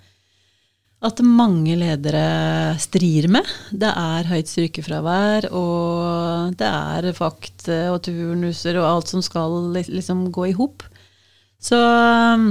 at 1.00 1.22
mange 1.24 1.78
ledere 1.80 2.76
strir 2.80 3.30
med. 3.32 3.46
Det 3.72 3.88
er 3.88 4.28
høyt 4.28 4.50
sykefravær, 4.50 5.46
og 5.56 6.56
det 6.60 6.68
er 6.68 7.08
fakt 7.16 7.70
og 7.72 8.02
turnuser 8.04 8.76
og 8.82 8.88
alt 8.88 9.12
som 9.14 9.24
skal 9.24 9.72
liksom 9.78 10.26
gå 10.34 10.50
i 10.50 10.56
hop. 10.58 10.84
Så 11.60 11.78
um, 11.80 12.50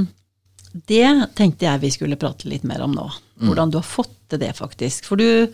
det 0.73 1.05
tenkte 1.37 1.67
jeg 1.67 1.83
vi 1.83 1.93
skulle 1.93 2.17
prate 2.17 2.49
litt 2.49 2.65
mer 2.65 2.81
om 2.85 2.97
nå. 2.97 3.05
Hvordan 3.41 3.69
du 3.69 3.77
har 3.79 3.85
fått 3.85 4.17
til 4.29 4.41
det, 4.41 4.53
faktisk. 4.57 5.07
For 5.09 5.19
du, 5.19 5.49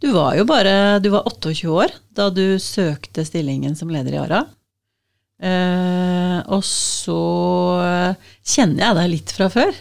du 0.00 0.08
var 0.14 0.38
jo 0.38 0.46
bare 0.48 0.98
Du 1.02 1.10
var 1.12 1.28
28 1.28 1.68
år 1.70 1.92
da 2.16 2.30
du 2.34 2.58
søkte 2.62 3.24
stillingen 3.26 3.76
som 3.78 3.92
leder 3.92 4.16
i 4.16 4.20
ARA. 4.22 4.42
Eh, 5.40 6.40
og 6.52 6.64
så 6.66 7.20
kjenner 8.44 8.84
jeg 8.84 8.98
deg 8.98 9.14
litt 9.14 9.32
fra 9.36 9.48
før. 9.52 9.72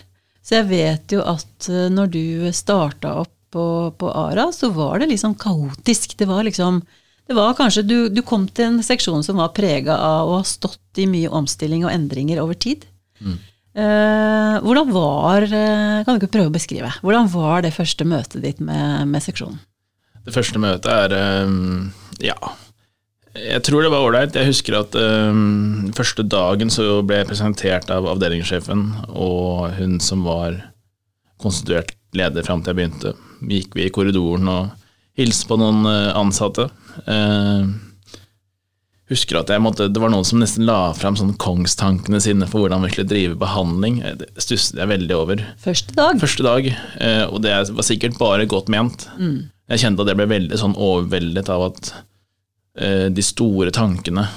Så 0.45 0.61
jeg 0.61 0.69
vet 0.69 1.13
jo 1.13 1.25
at 1.27 1.67
eh, 1.69 1.89
når 1.91 2.13
du 2.13 2.23
starta 2.55 3.17
opp 3.23 3.35
på, 3.49 3.65
på 3.97 4.11
ARA, 4.13 4.51
så 4.53 4.69
var 4.73 5.01
det 5.01 5.09
liksom 5.11 5.35
kaotisk. 5.41 6.15
Det 6.17 6.27
var 6.29 6.45
liksom 6.45 6.83
det 7.29 7.35
var 7.37 7.53
kanskje, 7.53 7.83
du, 7.85 7.97
du 8.09 8.23
kom 8.25 8.47
til 8.49 8.65
en 8.65 8.79
seksjon 8.81 9.21
som 9.21 9.37
var 9.37 9.51
prega 9.53 9.93
av 10.01 10.31
å 10.31 10.39
ha 10.39 10.45
stått 10.47 10.97
i 10.97 11.05
mye 11.05 11.29
omstilling 11.29 11.83
og 11.85 11.91
endringer 11.93 12.41
over 12.41 12.57
tid. 12.57 12.87
Eh, 13.21 13.35
hvordan 14.63 14.93
var 14.93 15.45
eh, 15.45 15.99
Kan 16.05 16.15
du 16.15 16.19
ikke 16.19 16.33
prøve 16.33 16.51
å 16.51 16.55
beskrive? 16.55 16.91
Hvordan 17.03 17.29
var 17.33 17.65
det 17.65 17.75
første 17.75 18.07
møtet 18.07 18.41
ditt 18.43 18.63
med, 18.63 19.07
med 19.11 19.23
seksjonen? 19.23 19.59
Det 20.25 20.35
første 20.35 20.59
møtet 20.61 20.89
er 20.91 21.45
um, 21.47 21.89
ja. 22.21 22.35
Jeg 23.39 23.61
tror 23.65 23.85
det 23.85 23.91
var 23.93 24.03
ålreit. 24.03 24.35
Jeg 24.35 24.49
husker 24.49 24.79
at 24.81 24.97
um, 24.99 25.89
første 25.95 26.25
dagen 26.27 26.73
så 26.73 26.99
ble 27.07 27.21
jeg 27.21 27.29
presentert 27.29 27.89
av 27.93 28.09
avdelingssjefen 28.11 28.83
og 29.13 29.69
hun 29.77 29.97
som 30.03 30.25
var 30.27 30.57
konstituert 31.39 31.95
leder 32.17 32.45
fram 32.45 32.63
til 32.63 32.73
jeg 32.73 32.79
begynte. 32.81 33.13
Gikk 33.49 33.77
vi 33.77 33.87
i 33.87 33.93
korridoren, 33.93 34.49
og 34.51 35.19
hilste 35.19 35.47
på 35.49 35.57
noen 35.59 35.85
eh, 35.87 36.11
ansatte. 36.17 36.67
Eh, 37.05 37.69
husker 39.09 39.39
at 39.39 39.49
jeg 39.49 39.61
måtte, 39.61 39.87
Det 39.91 40.01
var 40.01 40.11
noen 40.13 40.25
som 40.27 40.39
nesten 40.41 40.65
la 40.67 40.91
fram 40.93 41.15
sånn 41.17 41.35
kongstankene 41.41 42.19
sine 42.21 42.47
for 42.49 42.61
hvordan 42.63 42.83
vi 42.85 42.91
skulle 42.93 43.09
drive 43.09 43.37
behandling. 43.41 44.01
Eh, 44.05 44.15
Det 44.21 44.29
stusset 44.37 44.77
jeg 44.77 44.87
veldig 44.91 45.15
over. 45.17 45.43
Første 45.63 45.95
dag. 45.97 46.19
Første 46.21 46.43
dag, 46.45 46.67
eh, 46.99 47.23
og 47.25 47.41
det 47.41 47.55
var 47.73 47.83
sikkert 47.87 48.17
bare 48.19 48.45
godt 48.49 48.69
ment. 48.69 49.07
Jeg 49.69 49.79
kjente 49.83 50.01
at 50.01 50.07
jeg 50.07 50.17
ble 50.17 50.29
veldig 50.29 50.57
sånn 50.57 50.75
overveldet 50.77 51.49
av 51.49 51.65
at 51.71 51.93
eh, 52.77 53.09
de 53.09 53.21
store 53.21 53.71
tankene 53.71 54.27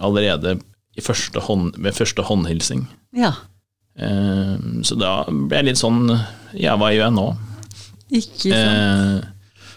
allerede 0.00 0.58
i 0.96 1.00
første 1.04 1.40
hånd, 1.46 1.76
ved 1.78 1.94
første 1.94 2.22
håndhilsing. 2.26 2.86
Ja. 3.16 3.32
Så 4.00 4.96
da 4.98 5.24
ble 5.28 5.56
jeg 5.58 5.64
litt 5.66 5.78
sånn 5.80 6.06
Ja, 6.56 6.76
hva 6.80 6.88
gjør 6.94 7.04
jeg 7.10 7.14
nå? 7.18 7.26
Ikke 8.10 8.50
sant. 8.50 8.54
Eh, 8.54 9.28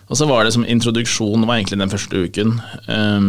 og 0.10 0.18
så 0.20 0.28
var 0.30 0.44
det 0.46 0.54
som 0.56 0.66
introduksjon, 0.66 1.46
var 1.48 1.58
egentlig 1.60 1.80
den 1.80 1.92
første 1.92 2.24
uken. 2.28 2.54
Eh, 2.88 3.28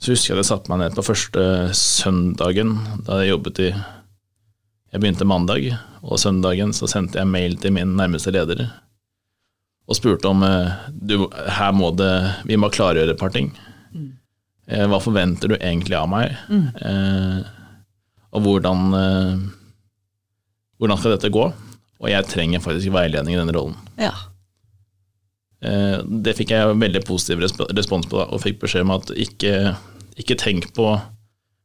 så 0.00 0.14
husker 0.14 0.32
jeg 0.32 0.38
at 0.38 0.44
jeg 0.44 0.50
satte 0.50 0.72
meg 0.72 0.80
ned 0.80 0.96
på 0.96 1.04
første 1.04 1.42
søndagen 1.76 2.76
da 3.06 3.20
jeg 3.20 3.34
jobbet 3.34 3.64
i 3.66 3.70
Jeg 3.70 4.98
begynte 4.98 5.28
mandag, 5.28 5.68
og 6.02 6.18
søndagen 6.18 6.72
så 6.74 6.88
sendte 6.90 7.20
jeg 7.20 7.30
mail 7.30 7.52
til 7.60 7.76
min 7.76 7.92
nærmeste 7.98 8.32
leder 8.34 8.64
og 9.90 9.98
spurte 9.98 10.30
om 10.30 10.44
eh, 10.46 10.86
du, 10.94 11.24
her 11.30 11.72
må 11.74 11.90
det, 11.98 12.10
vi 12.46 12.58
må 12.60 12.70
klargjøre 12.70 13.14
et 13.14 13.20
par 13.20 13.32
ting. 13.34 13.50
Mm. 13.90 14.12
Hva 14.90 15.00
forventer 15.02 15.50
du 15.50 15.56
egentlig 15.56 15.96
av 15.98 16.06
meg? 16.12 16.36
Eh, 16.50 17.40
og 18.30 18.44
hvordan, 18.44 18.84
eh, 18.94 19.40
hvordan 20.78 21.00
skal 21.00 21.16
dette 21.16 21.32
gå? 21.34 21.48
Og 22.00 22.08
jeg 22.08 22.28
trenger 22.30 22.62
faktisk 22.62 22.94
veiledning 22.94 23.34
i 23.34 23.40
denne 23.40 23.56
rollen. 23.56 23.74
Ja. 23.98 24.14
Eh, 25.62 25.98
Det 26.24 26.36
fikk 26.38 26.54
jeg 26.54 26.76
veldig 26.80 27.02
positiv 27.08 27.42
respons 27.44 28.08
på, 28.08 28.16
da, 28.18 28.26
og 28.32 28.42
fikk 28.44 28.60
beskjed 28.62 28.86
om 28.86 28.94
at 28.96 29.10
ikke, 29.12 29.74
ikke 30.20 30.38
tenk 30.40 30.70
på 30.76 30.94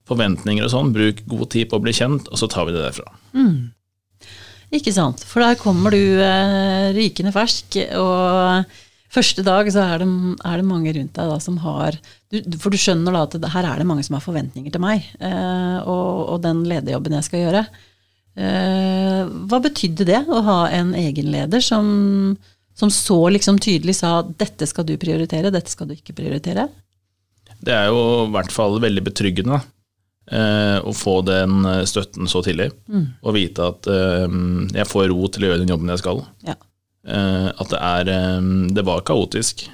forventninger 0.06 0.66
og 0.68 0.70
sånn, 0.74 0.92
bruk 0.94 1.24
god 1.26 1.48
tid 1.56 1.70
på 1.72 1.80
å 1.80 1.84
bli 1.86 1.94
kjent, 1.96 2.28
og 2.30 2.38
så 2.38 2.50
tar 2.52 2.68
vi 2.68 2.76
det 2.76 2.84
derfra. 2.84 3.08
Ikke 4.76 4.94
sant. 4.94 5.24
For 5.26 5.42
der 5.42 5.58
kommer 5.58 5.94
du 5.94 6.20
eh, 6.22 6.92
rykende 6.98 7.32
fersk, 7.34 7.78
og 7.98 8.70
første 9.16 9.46
dag 9.46 9.70
så 9.72 9.86
er 9.86 10.04
det, 10.04 10.08
er 10.44 10.60
det 10.60 10.68
mange 10.68 10.94
rundt 10.94 11.16
deg 11.16 11.32
da 11.32 11.40
som 11.40 11.58
har 11.64 11.96
du, 11.96 12.42
For 12.60 12.74
du 12.74 12.78
skjønner 12.82 13.16
da 13.16 13.22
at 13.30 13.38
det, 13.40 13.52
her 13.54 13.68
er 13.70 13.80
det 13.80 13.88
mange 13.88 14.04
som 14.04 14.18
har 14.18 14.26
forventninger 14.26 14.74
til 14.74 14.84
meg, 14.84 15.06
eh, 15.24 15.78
og, 15.88 16.36
og 16.36 16.42
den 16.44 16.66
lederjobben 16.68 17.16
jeg 17.16 17.28
skal 17.30 17.46
gjøre. 17.46 17.66
Eh, 18.36 19.22
hva 19.48 19.62
betydde 19.64 20.10
det 20.10 20.22
å 20.28 20.42
ha 20.44 20.60
en 20.76 20.92
egen 21.00 21.32
leder 21.32 21.64
som, 21.64 22.36
som 22.76 22.92
så 22.92 23.18
liksom 23.32 23.60
tydelig 23.64 23.96
sa 24.02 24.20
dette 24.22 24.68
skal 24.68 24.86
du 24.88 24.98
prioritere, 25.00 25.52
dette 25.54 25.72
skal 25.72 25.88
du 25.88 25.96
ikke 25.96 26.16
prioritere? 26.18 26.68
Det 27.66 27.74
er 27.74 27.88
jo 27.88 28.26
i 28.26 28.32
hvert 28.34 28.52
fall 28.52 28.78
veldig 28.84 29.04
betryggende 29.06 29.62
eh, 30.32 30.78
å 30.84 30.94
få 30.96 31.20
den 31.26 31.64
eh, 31.66 31.84
støtten 31.88 32.28
så 32.30 32.42
tidlig, 32.46 32.72
og 33.22 33.36
vite 33.38 33.70
at 33.72 33.88
eh, 33.92 34.26
jeg 34.76 34.90
får 34.92 35.08
ro 35.14 35.30
til 35.32 35.46
å 35.46 35.52
gjøre 35.52 35.64
den 35.64 35.72
jobben 35.72 35.94
jeg 35.94 36.04
skal. 36.04 36.22
Ja. 36.48 36.58
Eh, 37.08 37.48
at 37.54 37.72
det 37.72 37.80
er 37.80 38.12
Det 38.76 38.86
var 38.86 39.06
kaotisk. 39.08 39.68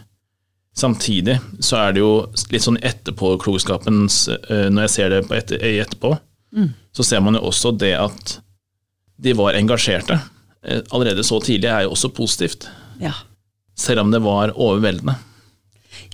Samtidig 0.77 1.39
så 1.59 1.81
er 1.81 1.95
det 1.95 2.03
jo 2.03 2.11
litt 2.53 2.63
sånn 2.63 2.77
etterpåklokskapens 2.79 4.21
Når 4.47 4.85
jeg 4.85 4.91
ser 4.93 5.09
det 5.11 5.25
på 5.27 5.35
etter, 5.35 5.59
etterpå, 5.59 6.13
så 6.95 7.03
ser 7.03 7.19
man 7.19 7.35
jo 7.35 7.41
også 7.49 7.73
det 7.75 7.91
at 7.99 8.37
de 9.21 9.33
var 9.35 9.57
engasjerte. 9.59 10.15
Allerede 10.95 11.25
så 11.27 11.41
tidlig 11.43 11.67
er 11.67 11.83
jo 11.83 11.91
også 11.91 12.13
positivt, 12.15 12.69
ja. 13.01 13.13
selv 13.77 14.05
om 14.05 14.13
det 14.13 14.21
var 14.23 14.53
overveldende. 14.55 15.17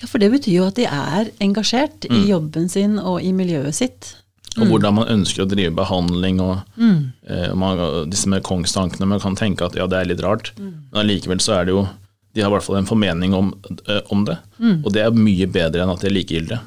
Ja, 0.02 0.08
for 0.10 0.22
det 0.22 0.32
betyr 0.34 0.56
jo 0.56 0.70
at 0.70 0.78
de 0.80 0.88
er 0.90 1.30
engasjert 1.44 2.08
i 2.10 2.24
jobben 2.30 2.68
sin 2.70 2.98
og 3.00 3.22
i 3.22 3.34
miljøet 3.36 3.78
sitt. 3.78 4.16
Og 4.58 4.72
hvordan 4.72 4.96
man 4.98 5.12
ønsker 5.14 5.44
å 5.44 5.50
drive 5.50 5.76
behandling 5.78 6.40
og 6.42 6.64
eh, 6.82 7.54
man, 7.54 7.82
disse 8.10 8.30
med 8.32 8.46
kongstankene. 8.46 9.06
Man 9.10 9.22
kan 9.22 9.38
tenke 9.38 9.68
at 9.68 9.78
ja, 9.78 9.86
det 9.90 10.00
er 10.00 10.10
litt 10.10 10.24
rart, 10.26 10.52
men 10.58 11.04
allikevel 11.04 11.42
så 11.44 11.60
er 11.60 11.68
det 11.68 11.76
jo 11.76 11.86
De 12.34 12.44
har 12.44 12.52
i 12.52 12.54
hvert 12.54 12.66
fall 12.66 12.80
en 12.80 12.90
formening 12.90 13.34
om, 13.38 13.52
eh, 13.86 14.02
om 14.14 14.26
det, 14.26 14.38
og 14.84 14.92
det 14.94 15.04
er 15.06 15.16
mye 15.16 15.48
bedre 15.50 15.86
enn 15.86 15.94
at 15.94 16.04
de 16.04 16.10
er 16.10 16.18
likegyldige. 16.18 16.60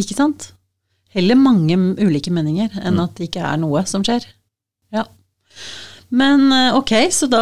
Ikke 0.00 0.16
sant? 0.16 0.50
Heller 1.14 1.38
mange 1.38 1.76
ulike 2.00 2.32
meninger 2.34 2.72
enn 2.82 2.98
at 3.00 3.14
det 3.16 3.28
ikke 3.28 3.44
er 3.46 3.60
noe 3.62 3.84
som 3.88 4.02
skjer. 4.04 4.24
Men 6.14 6.44
eh, 6.54 6.76
ok, 6.78 6.92
så 7.10 7.26
da, 7.26 7.40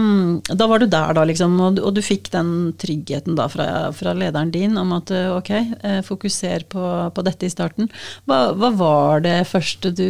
mm, 0.00 0.46
da 0.56 0.66
var 0.70 0.80
du 0.80 0.86
der, 0.88 1.12
da, 1.18 1.24
liksom, 1.28 1.58
og, 1.60 1.74
du- 1.76 1.82
og 1.84 1.92
du 1.96 2.00
fikk 2.04 2.30
den 2.32 2.50
tryggheten 2.80 3.36
da 3.36 3.44
fra, 3.52 3.66
fra 3.92 4.14
lederen 4.16 4.52
din 4.54 4.78
om 4.80 4.94
at 4.96 5.10
eh, 5.12 5.28
ok, 5.34 5.50
eh, 5.84 5.98
fokuser 6.06 6.64
på, 6.72 6.84
på 7.12 7.24
dette 7.26 7.44
i 7.48 7.52
starten. 7.52 7.90
Hva, 8.24 8.38
hva 8.56 8.70
var 8.78 9.24
det 9.26 9.36
første 9.50 9.92
du 9.92 10.06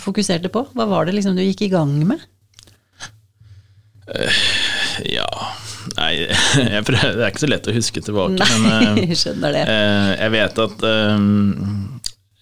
fokuserte 0.00 0.48
på? 0.54 0.64
Hva 0.72 0.86
var 0.88 1.06
det 1.10 1.18
liksom 1.18 1.36
du 1.36 1.42
gikk 1.44 1.66
i 1.66 1.72
gang 1.74 1.92
med? 2.08 2.24
Ja 5.08 5.28
Nei, 5.96 6.26
prøver, 6.86 7.14
det 7.16 7.22
er 7.24 7.30
ikke 7.32 7.42
så 7.42 7.48
lett 7.50 7.68
å 7.70 7.74
huske 7.74 8.02
tilbake, 8.06 8.46
men 8.62 8.66
Nei, 8.66 8.82
eh, 9.02 9.12
jeg 9.12 9.18
skjønner 9.22 9.54
det. 9.56 9.62
Uh, 9.66 10.10
jeg 10.20 10.32
vet 10.36 10.60
at 10.62 10.84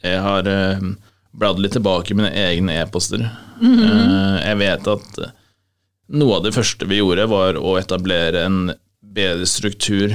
jeg 0.05 0.19
har 0.25 0.51
eh, 1.33 1.39
bladd 1.39 1.59
litt 1.63 1.73
tilbake 1.73 2.11
i 2.13 2.17
mine 2.19 2.31
egne 2.35 2.81
e-poster. 2.83 3.23
Eh, 3.63 4.37
jeg 4.49 4.57
vet 4.59 4.89
at 4.89 5.21
noe 6.11 6.37
av 6.37 6.43
det 6.45 6.55
første 6.57 6.87
vi 6.91 6.99
gjorde, 6.99 7.29
var 7.31 7.55
å 7.61 7.77
etablere 7.79 8.45
en 8.47 8.73
bedre 9.01 9.47
struktur 9.47 10.15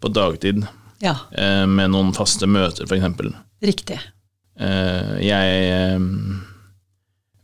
på 0.00 0.08
dagtid, 0.12 0.66
Ja, 1.00 1.16
eh, 1.36 1.66
med 1.66 1.90
noen 1.92 2.12
faste 2.16 2.46
møter, 2.48 2.86
f.eks. 2.88 3.32
riktig. 3.62 3.98
Eh, 4.58 5.18
Jeg 5.20 5.70
eh, 5.70 6.00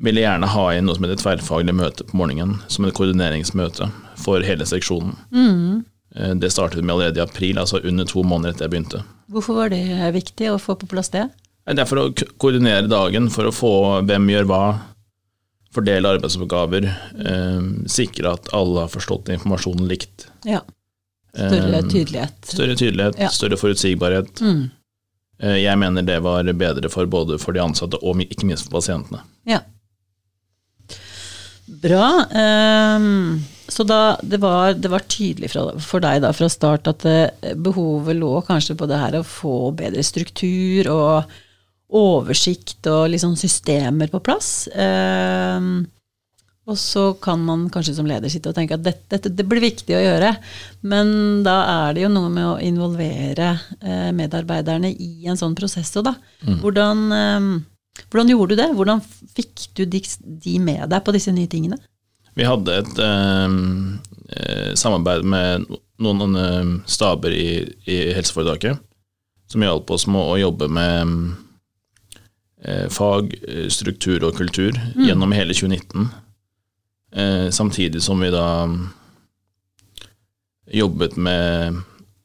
ville 0.02 0.20
gjerne 0.24 0.48
ha 0.48 0.64
inn 0.74 0.86
noe 0.88 0.96
som 0.96 1.04
heter 1.04 1.20
tverrfaglig 1.20 1.74
møte 1.76 2.04
på 2.08 2.16
morgenen, 2.16 2.58
som 2.68 2.84
et 2.88 2.94
koordineringsmøte 2.94 3.90
for 4.18 4.40
hele 4.42 4.64
seksjonen. 4.66 5.14
Mm. 5.30 5.84
Det 6.40 6.50
startet 6.52 6.82
med 6.84 6.92
allerede 6.92 7.20
i 7.20 7.24
april, 7.24 7.56
altså 7.58 7.78
under 7.88 8.04
to 8.04 8.22
måneder 8.22 8.52
etter 8.52 8.66
jeg 8.66 8.72
begynte. 8.74 8.98
Hvorfor 9.32 9.54
var 9.62 9.70
det 9.72 10.10
viktig 10.12 10.50
å 10.52 10.58
få 10.60 10.74
på 10.76 10.88
plass 10.90 11.08
det? 11.14 11.28
Det 11.66 11.78
er 11.78 11.86
for 11.86 12.00
å 12.02 12.08
koordinere 12.42 12.88
dagen, 12.90 13.28
for 13.30 13.46
å 13.46 13.54
få 13.54 13.72
hvem 14.08 14.24
gjør 14.32 14.48
hva, 14.50 14.62
fordele 15.72 16.10
arbeidsoppgaver, 16.16 16.88
eh, 17.22 17.60
sikre 17.88 18.32
at 18.34 18.50
alle 18.52 18.80
har 18.84 18.90
forstått 18.92 19.30
informasjonen 19.32 19.86
likt. 19.88 20.26
Ja, 20.44 20.60
større 21.32 21.78
Eh, 21.78 21.88
tydelighet. 21.88 22.34
Større 22.44 22.74
tydelighet, 22.76 23.18
Ja. 23.18 23.28
større 23.28 23.56
forutsigbarhet. 23.56 24.34
Mm. 24.42 24.70
Eh, 25.40 25.56
Jeg 25.62 25.78
mener 25.78 26.02
det 26.02 26.20
var 26.22 26.42
bedre 26.44 26.90
for 26.90 27.06
både 27.06 27.38
for 27.40 27.52
de 27.52 27.60
ansatte 27.60 27.94
og 28.02 28.16
ikke 28.20 28.44
minst 28.44 28.68
for 28.68 28.80
pasientene. 28.80 29.22
Ja. 29.46 29.60
Bra. 31.82 32.26
ehm, 32.34 33.40
så 33.68 33.86
da 33.86 34.16
det 34.22 34.40
var, 34.40 34.74
det 34.74 34.90
var 34.90 35.00
tydelig 35.08 35.50
fra, 35.50 35.78
for 35.80 36.00
deg 36.00 36.20
da 36.22 36.32
fra 36.32 36.48
start 36.48 36.86
at 36.90 37.04
eh, 37.06 37.54
behovet 37.54 38.16
lå 38.18 38.42
kanskje 38.44 38.76
på 38.76 38.86
det 38.90 38.98
her 38.98 39.12
å 39.12 39.24
få 39.24 39.72
bedre 39.74 40.02
struktur 40.04 40.90
og 40.92 41.24
oversikt 41.92 42.86
og 42.90 43.10
liksom 43.12 43.34
systemer 43.38 44.10
på 44.12 44.20
plass. 44.24 44.68
Ehm, 44.74 45.84
og 46.62 46.78
så 46.78 47.08
kan 47.18 47.42
man 47.42 47.66
kanskje 47.74 47.96
som 47.96 48.06
leder 48.06 48.30
sitte 48.30 48.52
og 48.52 48.56
tenke 48.56 48.76
at 48.78 48.84
dette, 48.84 49.02
dette 49.10 49.32
det 49.34 49.46
blir 49.50 49.64
viktig 49.64 49.96
å 49.98 50.02
gjøre, 50.04 50.30
men 50.86 51.42
da 51.42 51.56
er 51.72 51.96
det 51.96 52.04
jo 52.04 52.12
noe 52.12 52.30
med 52.30 52.46
å 52.46 52.60
involvere 52.62 53.50
eh, 53.80 54.12
medarbeiderne 54.14 54.92
i 54.92 55.26
en 55.26 55.38
sånn 55.38 55.56
prosess 55.58 55.90
òg, 55.98 56.06
da. 56.12 56.14
Hvordan, 56.62 57.02
ehm, 57.16 57.50
hvordan 58.06 58.30
gjorde 58.30 58.54
du 58.54 58.62
det? 58.62 58.70
Hvordan 58.78 59.02
fikk 59.34 59.66
du 59.74 59.84
de, 59.90 60.04
de 60.46 60.54
med 60.62 60.86
deg 60.94 61.02
på 61.02 61.16
disse 61.16 61.34
nye 61.34 61.50
tingene? 61.50 61.80
Vi 62.38 62.46
hadde 62.46 62.78
et 62.78 63.02
eh, 63.04 63.58
eh, 64.38 64.70
samarbeid 64.78 65.26
med 65.26 65.66
noen, 66.02 66.22
noen 66.22 66.80
staber 66.88 67.34
i, 67.34 67.66
i 67.90 67.98
helseforetaket 68.14 68.80
som 69.52 69.64
hjalp 69.66 69.90
oss 69.92 70.06
med 70.08 70.22
å 70.22 70.38
jobbe 70.40 70.68
med 70.72 71.16
fag, 72.94 73.34
eh, 73.48 73.68
struktur 73.68 74.22
og 74.28 74.36
kultur 74.38 74.76
gjennom 74.94 75.32
hele 75.34 75.54
2019. 75.54 76.08
Eh, 77.12 77.48
samtidig 77.50 78.02
som 78.02 78.20
vi 78.20 78.30
da 78.30 78.46
jobbet 80.72 81.16
med 81.16 81.80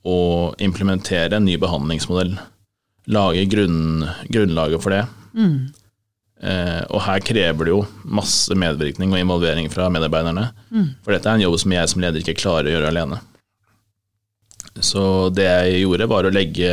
å 0.08 0.19
implementere 0.63 1.36
en 1.36 1.45
ny 1.45 1.58
behandlingsmodell. 1.60 2.38
Lage 3.08 3.45
grunn, 3.50 4.06
grunnlaget 4.30 4.84
for 4.84 4.93
det. 4.95 5.04
Eh, 6.38 6.84
og 6.93 7.02
her 7.02 7.19
krever 7.26 7.65
det 7.65 7.73
jo 7.73 7.82
masse 8.06 8.54
medvirkning 8.54 9.12
og 9.12 9.19
involvering 9.19 9.71
fra 9.73 9.89
medarbeiderne. 9.89 10.52
For 11.04 11.12
dette 11.15 11.26
er 11.26 11.39
en 11.39 11.41
jobb 11.47 11.60
som 11.60 11.71
jeg 11.73 11.89
som 11.89 12.02
leder 12.02 12.21
ikke 12.21 12.38
klarer 12.39 12.69
å 12.69 12.76
gjøre 12.78 12.91
alene. 12.93 13.19
Så 14.80 15.34
det 15.34 15.47
jeg 15.50 15.82
gjorde, 15.82 16.08
var 16.08 16.23
å 16.30 16.32
legge 16.32 16.69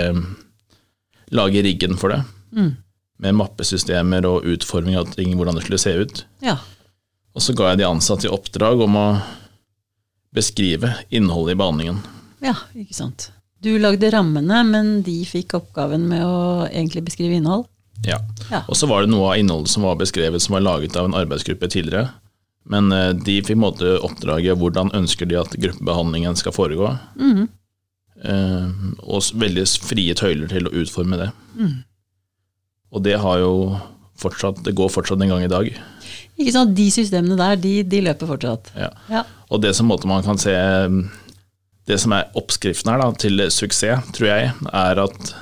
lage 1.32 1.62
riggen 1.64 1.96
for 1.96 2.12
det. 2.12 2.20
Med 3.22 3.36
mappesystemer 3.38 4.26
og 4.26 4.46
utforming 4.48 4.98
av 4.98 5.12
ting, 5.14 5.36
hvordan 5.38 5.58
det 5.58 5.64
skulle 5.66 5.82
se 5.82 5.92
ut. 6.02 6.24
Ja. 6.42 6.58
Og 7.34 7.42
så 7.42 7.54
ga 7.56 7.72
jeg 7.72 7.82
de 7.82 7.88
ansatte 7.88 8.28
i 8.28 8.32
oppdrag 8.32 8.82
om 8.84 8.98
å 8.98 9.06
beskrive 10.34 10.96
innholdet 11.14 11.54
i 11.54 11.60
behandlingen. 11.60 12.02
Ja, 12.44 12.56
ikke 12.74 12.96
sant. 12.96 13.30
Du 13.64 13.70
lagde 13.80 14.10
rammene, 14.12 14.60
men 14.66 14.90
de 15.06 15.22
fikk 15.26 15.54
oppgaven 15.56 16.08
med 16.10 16.26
å 16.26 16.66
egentlig 16.66 17.04
beskrive 17.06 17.38
innhold? 17.38 17.64
Ja. 18.04 18.18
Ja. 18.50 18.64
Og 18.68 18.76
så 18.76 18.88
var 18.90 19.04
det 19.04 19.12
noe 19.14 19.30
av 19.32 19.40
innholdet 19.40 19.72
som 19.72 19.86
var 19.86 19.96
beskrevet 20.00 20.42
som 20.42 20.58
var 20.58 20.66
laget 20.66 20.98
av 21.00 21.08
en 21.08 21.16
arbeidsgruppe 21.16 21.70
tidligere. 21.72 22.10
Men 22.68 22.92
eh, 22.92 23.12
de 23.16 23.38
fikk 23.44 23.60
måte 23.60 23.96
oppdraget 24.04 24.58
hvordan 24.60 24.92
ønsker 24.96 25.28
de 25.30 25.38
at 25.40 25.54
gruppebehandlingen 25.60 26.36
skal 26.40 26.54
foregå. 26.56 26.92
Eh, 28.24 28.68
og 29.04 29.32
veldig 29.40 29.66
frie 29.84 30.16
tøyler 30.16 30.48
til 30.52 30.68
å 30.68 30.74
utforme 30.82 31.20
det. 31.20 31.30
Mm. 31.56 31.74
Og 32.94 33.02
det 33.02 33.16
har 33.20 33.40
jo 33.42 33.52
fortsatt, 34.22 34.62
det 34.64 34.74
går 34.78 34.92
fortsatt 34.94 35.20
en 35.24 35.32
gang 35.34 35.42
i 35.44 35.50
dag. 35.50 35.70
Ikke 36.38 36.52
sant, 36.54 36.74
De 36.78 36.88
systemene 36.90 37.36
der, 37.38 37.56
de, 37.62 37.72
de 37.86 38.00
løper 38.06 38.30
fortsatt. 38.30 38.70
Ja. 38.78 38.90
Ja. 39.10 39.24
Og 39.50 39.60
det 39.62 39.74
som 39.76 39.86
måte 39.90 40.06
man 40.10 40.22
kan 40.26 40.38
se 40.40 40.54
Det 41.86 41.98
som 42.00 42.14
er 42.16 42.30
oppskriften 42.38 42.90
her 42.90 43.02
da, 43.02 43.10
til 43.20 43.42
suksess, 43.52 44.06
tror 44.16 44.28
jeg, 44.30 44.52
er 44.72 45.00
at 45.02 45.34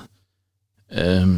eh, 0.91 1.37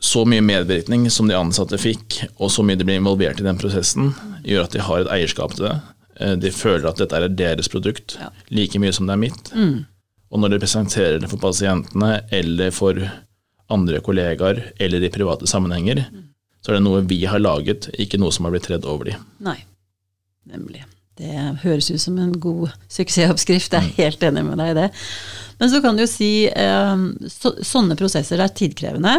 så 0.00 0.24
mye 0.28 0.44
medvirkning 0.44 1.06
som 1.12 1.28
de 1.28 1.36
ansatte 1.38 1.78
fikk, 1.80 2.18
og 2.40 2.50
så 2.52 2.64
mye 2.64 2.76
de 2.80 2.84
blir 2.88 3.00
involvert 3.00 3.40
i 3.40 3.46
den 3.46 3.56
prosessen, 3.60 4.12
gjør 4.44 4.66
at 4.68 4.76
de 4.76 4.84
har 4.84 5.02
et 5.06 5.10
eierskap 5.16 5.54
til 5.56 5.66
det. 5.70 5.74
Eh, 6.20 6.34
De 6.36 6.52
føler 6.52 6.88
at 6.90 7.00
dette 7.00 7.16
er 7.16 7.28
deres 7.28 7.68
produkt, 7.72 8.18
Ja. 8.20 8.28
like 8.50 8.78
mye 8.78 8.92
som 8.92 9.06
det 9.08 9.14
er 9.16 9.24
mitt. 9.24 9.50
Mm. 9.56 9.86
Og 10.30 10.40
når 10.40 10.48
de 10.54 10.58
presenterer 10.60 11.18
det 11.20 11.30
for 11.32 11.38
pasientene, 11.40 12.20
eller 12.30 12.70
for 12.70 12.92
andre 13.72 14.00
kollegaer, 14.04 14.62
eller 14.80 15.04
i 15.04 15.12
private 15.12 15.48
sammenhenger, 15.50 16.04
så 16.60 16.72
er 16.72 16.78
det 16.78 16.84
noe 16.84 17.02
vi 17.08 17.22
har 17.28 17.42
laget, 17.42 17.88
ikke 18.00 18.20
noe 18.20 18.32
som 18.34 18.46
har 18.46 18.54
blitt 18.54 18.68
tredd 18.68 18.88
over 18.88 19.10
de. 19.10 19.16
Nei, 19.44 19.58
nemlig. 20.50 20.84
Det 21.20 21.34
høres 21.64 21.90
ut 21.90 22.00
som 22.00 22.16
en 22.20 22.32
god 22.40 22.72
suksessoppskrift, 22.88 23.74
jeg 23.76 23.80
er 23.80 24.06
helt 24.06 24.22
enig 24.24 24.44
med 24.46 24.60
deg 24.60 24.72
i 24.72 24.78
det. 24.78 24.88
Men 25.60 25.72
så 25.72 25.82
kan 25.84 25.96
du 25.96 26.06
jo 26.06 26.08
si 26.08 26.32
eh, 26.48 27.02
så, 27.28 27.52
sånne 27.66 27.96
prosesser 28.00 28.40
er 28.40 28.52
tidkrevende. 28.56 29.18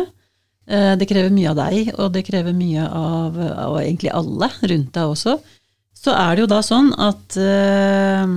Eh, 0.65 0.93
det 0.97 1.07
krever 1.09 1.33
mye 1.33 1.51
av 1.51 1.59
deg, 1.59 1.91
og 1.97 2.13
det 2.15 2.25
krever 2.25 2.57
mye 2.57 2.87
av, 2.87 3.37
av 3.37 3.77
egentlig 3.83 4.13
alle 4.17 4.49
rundt 4.61 4.93
deg 4.97 5.13
også. 5.13 5.37
Så 6.01 6.15
er 6.17 6.33
det 6.33 6.45
jo 6.45 6.49
da 6.49 6.61
sånn 6.65 6.89
at 6.97 7.37
eh, 7.37 8.33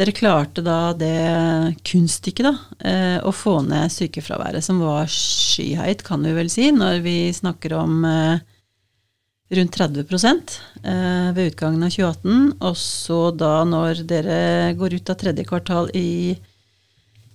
dere 0.00 0.14
klarte 0.16 0.62
da 0.64 0.92
det 0.96 1.76
kunststykket, 1.84 2.46
da, 2.46 2.54
eh, 2.88 3.18
å 3.20 3.32
få 3.34 3.58
ned 3.66 3.92
sykefraværet, 3.92 4.64
som 4.64 4.80
var 4.80 5.10
skyhøyt, 5.12 6.04
kan 6.06 6.24
vi 6.24 6.32
vel 6.36 6.48
si, 6.52 6.70
når 6.72 7.02
vi 7.04 7.16
snakker 7.36 7.74
om 7.76 8.04
eh, 8.08 8.40
rundt 9.58 9.76
30 9.76 10.06
eh, 10.06 11.32
ved 11.36 11.52
utgangen 11.52 11.84
av 11.84 11.92
2018. 11.92 12.56
Og 12.64 12.78
så 12.80 13.20
da 13.36 13.52
når 13.68 14.04
dere 14.08 14.40
går 14.78 14.96
ut 14.96 15.12
av 15.12 15.20
tredje 15.20 15.44
kvartal 15.48 15.92
i, 15.92 16.32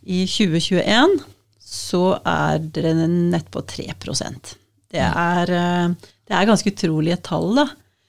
i 0.01 0.23
2021, 0.25 1.19
så 1.65 2.05
er 2.25 2.65
dere 2.73 2.95
nett 3.09 3.49
på 3.51 3.61
3% 3.61 4.53
Det 4.93 5.01
er, 5.01 5.49
det 5.49 6.33
er 6.37 6.47
ganske 6.47 6.71
utrolige 6.71 7.17
tall, 7.25 7.51
da. 7.57 7.65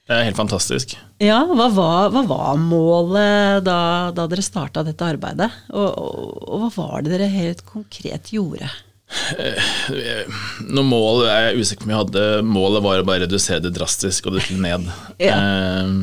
Det 0.07 0.15
er 0.15 0.29
helt 0.29 0.39
fantastisk. 0.39 0.95
Ja, 1.23 1.39
hva 1.49 1.67
var, 1.73 2.11
hva 2.13 2.21
var 2.29 2.59
målet 2.61 3.63
da, 3.65 3.79
da 4.13 4.27
dere 4.29 4.43
starta 4.45 4.83
dette 4.85 5.05
arbeidet? 5.05 5.49
Og, 5.73 5.87
og, 5.87 6.35
og 6.45 6.65
hva 6.65 6.69
var 6.75 7.05
det 7.05 7.15
dere 7.15 7.31
helt 7.33 7.63
konkret 7.65 8.29
gjorde? 8.35 8.69
Noe 10.67 10.83
mål 10.85 11.23
er 11.31 11.47
jeg 11.47 11.63
usikker 11.63 11.85
på 11.85 11.89
om 11.89 11.93
jeg 11.95 12.03
hadde. 12.03 12.25
Målet 12.45 12.85
var 12.85 13.01
å 13.01 13.07
bare 13.07 13.25
redusere 13.25 13.63
det 13.63 13.73
drastisk 13.77 14.27
og 14.27 14.37
det 14.37 14.45
skulle 14.45 14.65
ned. 14.67 14.89
Ja. 15.23 15.39
Eh, 15.39 15.93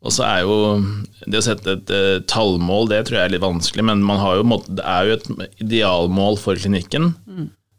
og 0.00 0.14
så 0.16 0.24
er 0.24 0.44
jo 0.46 0.58
det 1.26 1.40
å 1.40 1.44
sette 1.44 1.74
et 1.76 1.90
uh, 1.92 2.22
tallmål, 2.30 2.88
det 2.88 3.02
tror 3.04 3.18
jeg 3.18 3.28
er 3.28 3.34
litt 3.34 3.44
vanskelig, 3.44 3.84
men 3.84 4.04
man 4.06 4.20
har 4.22 4.38
jo, 4.38 4.60
det 4.72 4.84
er 4.88 5.08
jo 5.08 5.16
et 5.18 5.58
idealmål 5.60 6.38
for 6.40 6.56
klinikken. 6.56 7.10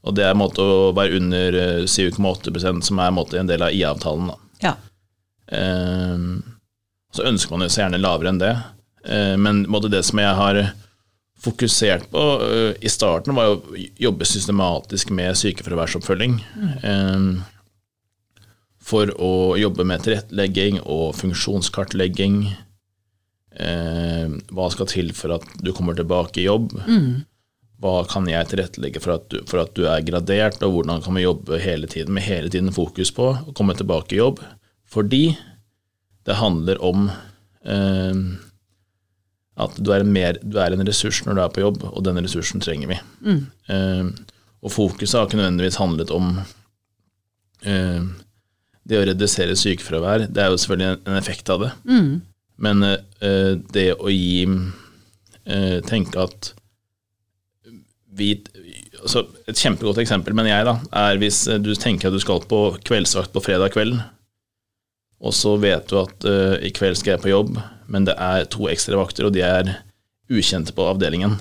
Og 0.06 0.16
det 0.18 0.28
er 0.28 0.38
måte 0.38 0.62
å 0.62 0.92
være 0.98 1.18
under 1.18 1.58
eh, 1.58 1.82
7,8 1.90 2.82
som 2.86 3.02
er 3.02 3.12
måte, 3.14 3.38
en 3.38 3.50
del 3.50 3.66
av 3.66 3.74
IA-avtalen. 3.74 4.32
Ja. 4.62 4.76
Eh, 5.52 6.18
så 7.12 7.28
ønsker 7.28 7.54
man 7.54 7.66
jo 7.66 7.72
så 7.72 7.84
gjerne 7.84 8.02
lavere 8.02 8.32
enn 8.32 8.42
det. 8.42 8.54
Eh, 9.06 9.36
men 9.42 9.66
både 9.72 9.92
det 9.92 10.04
som 10.08 10.22
jeg 10.22 10.38
har 10.38 10.62
fokusert 11.42 12.10
på 12.14 12.26
eh, 12.48 12.74
i 12.80 12.92
starten, 12.92 13.36
var 13.36 13.56
å 13.56 13.80
jobbe 14.00 14.28
systematisk 14.30 15.12
med 15.16 15.40
sykefraværsoppfølging. 15.40 16.40
Mm. 16.84 17.34
for 18.92 19.12
å 19.24 19.56
jobbe 19.56 19.86
med 19.88 20.02
tilrettelegging 20.04 20.80
og 20.82 21.14
funksjonskartlegging. 21.16 22.40
Hva 23.56 24.66
skal 24.74 24.90
til 24.90 25.12
for 25.16 25.36
at 25.38 25.46
du 25.62 25.70
kommer 25.78 25.96
tilbake 25.96 26.42
i 26.42 26.48
jobb? 26.48 26.74
Hva 27.82 27.94
kan 28.10 28.26
jeg 28.28 28.50
tilrettelegge 28.50 29.00
for 29.02 29.16
at, 29.16 29.30
du, 29.32 29.46
for 29.48 29.62
at 29.64 29.72
du 29.78 29.86
er 29.90 30.04
gradert, 30.06 30.60
og 30.66 30.76
hvordan 30.76 31.06
kan 31.06 31.16
vi 31.16 31.24
jobbe 31.24 31.62
hele 31.62 31.88
tiden 31.90 32.18
med 32.18 32.26
hele 32.26 32.52
tiden 32.52 32.74
fokus 32.74 33.14
på 33.16 33.30
å 33.38 33.56
komme 33.56 33.78
tilbake 33.78 34.18
i 34.18 34.20
jobb? 34.20 34.42
Fordi 34.92 35.24
det 36.28 36.38
handler 36.38 36.82
om 36.84 37.06
eh, 37.66 38.18
at 39.62 39.78
du 39.78 39.92
er, 39.94 40.04
mer, 40.08 40.38
du 40.42 40.58
er 40.62 40.74
en 40.76 40.86
ressurs 40.88 41.22
når 41.26 41.38
du 41.38 41.42
er 41.44 41.54
på 41.56 41.64
jobb, 41.64 41.84
og 41.92 42.04
den 42.06 42.20
ressursen 42.24 42.62
trenger 42.64 42.92
vi. 42.92 42.98
Eh, 43.72 44.10
og 44.62 44.74
fokuset 44.76 45.18
har 45.18 45.28
ikke 45.30 45.40
nødvendigvis 45.40 45.80
handlet 45.82 46.12
om 46.14 46.34
eh, 47.66 48.04
det 48.90 49.00
å 49.00 49.06
redusere 49.10 49.56
sykefravær. 49.58 50.28
Det 50.30 50.44
er 50.44 50.52
jo 50.54 50.60
selvfølgelig 50.62 50.90
en, 50.92 51.02
en 51.12 51.20
effekt 51.20 51.50
av 51.54 51.64
det. 51.66 51.72
Men 52.62 52.84
eh, 52.86 53.54
det 53.74 53.88
å 53.98 54.10
gi 54.12 54.44
eh, 54.46 55.78
Tenke 55.88 56.22
at 56.28 56.52
vi 58.12 58.34
altså 59.02 59.24
Et 59.48 59.58
kjempegodt 59.58 60.02
eksempel, 60.04 60.36
mener 60.38 60.52
jeg, 60.52 60.66
da, 60.68 60.74
er 61.08 61.18
hvis 61.22 61.46
eh, 61.50 61.62
du 61.64 61.72
tenker 61.80 62.10
at 62.12 62.18
du 62.18 62.22
skal 62.22 62.44
på 62.46 62.60
kveldsvakt 62.86 63.32
på 63.34 63.42
fredag 63.46 63.72
kveld, 63.74 63.98
og 65.22 65.36
så 65.38 65.56
vet 65.62 65.90
du 65.92 66.00
at 66.02 66.26
uh, 66.28 66.56
i 66.64 66.72
kveld 66.74 66.98
skal 67.00 67.16
jeg 67.16 67.24
på 67.26 67.32
jobb, 67.32 67.58
men 67.92 68.08
det 68.08 68.16
er 68.18 68.48
to 68.50 68.68
ekstra 68.72 68.98
vakter, 69.00 69.28
og 69.28 69.36
de 69.36 69.44
er 69.46 69.76
ukjente 70.32 70.74
på 70.74 70.86
avdelingen. 70.88 71.36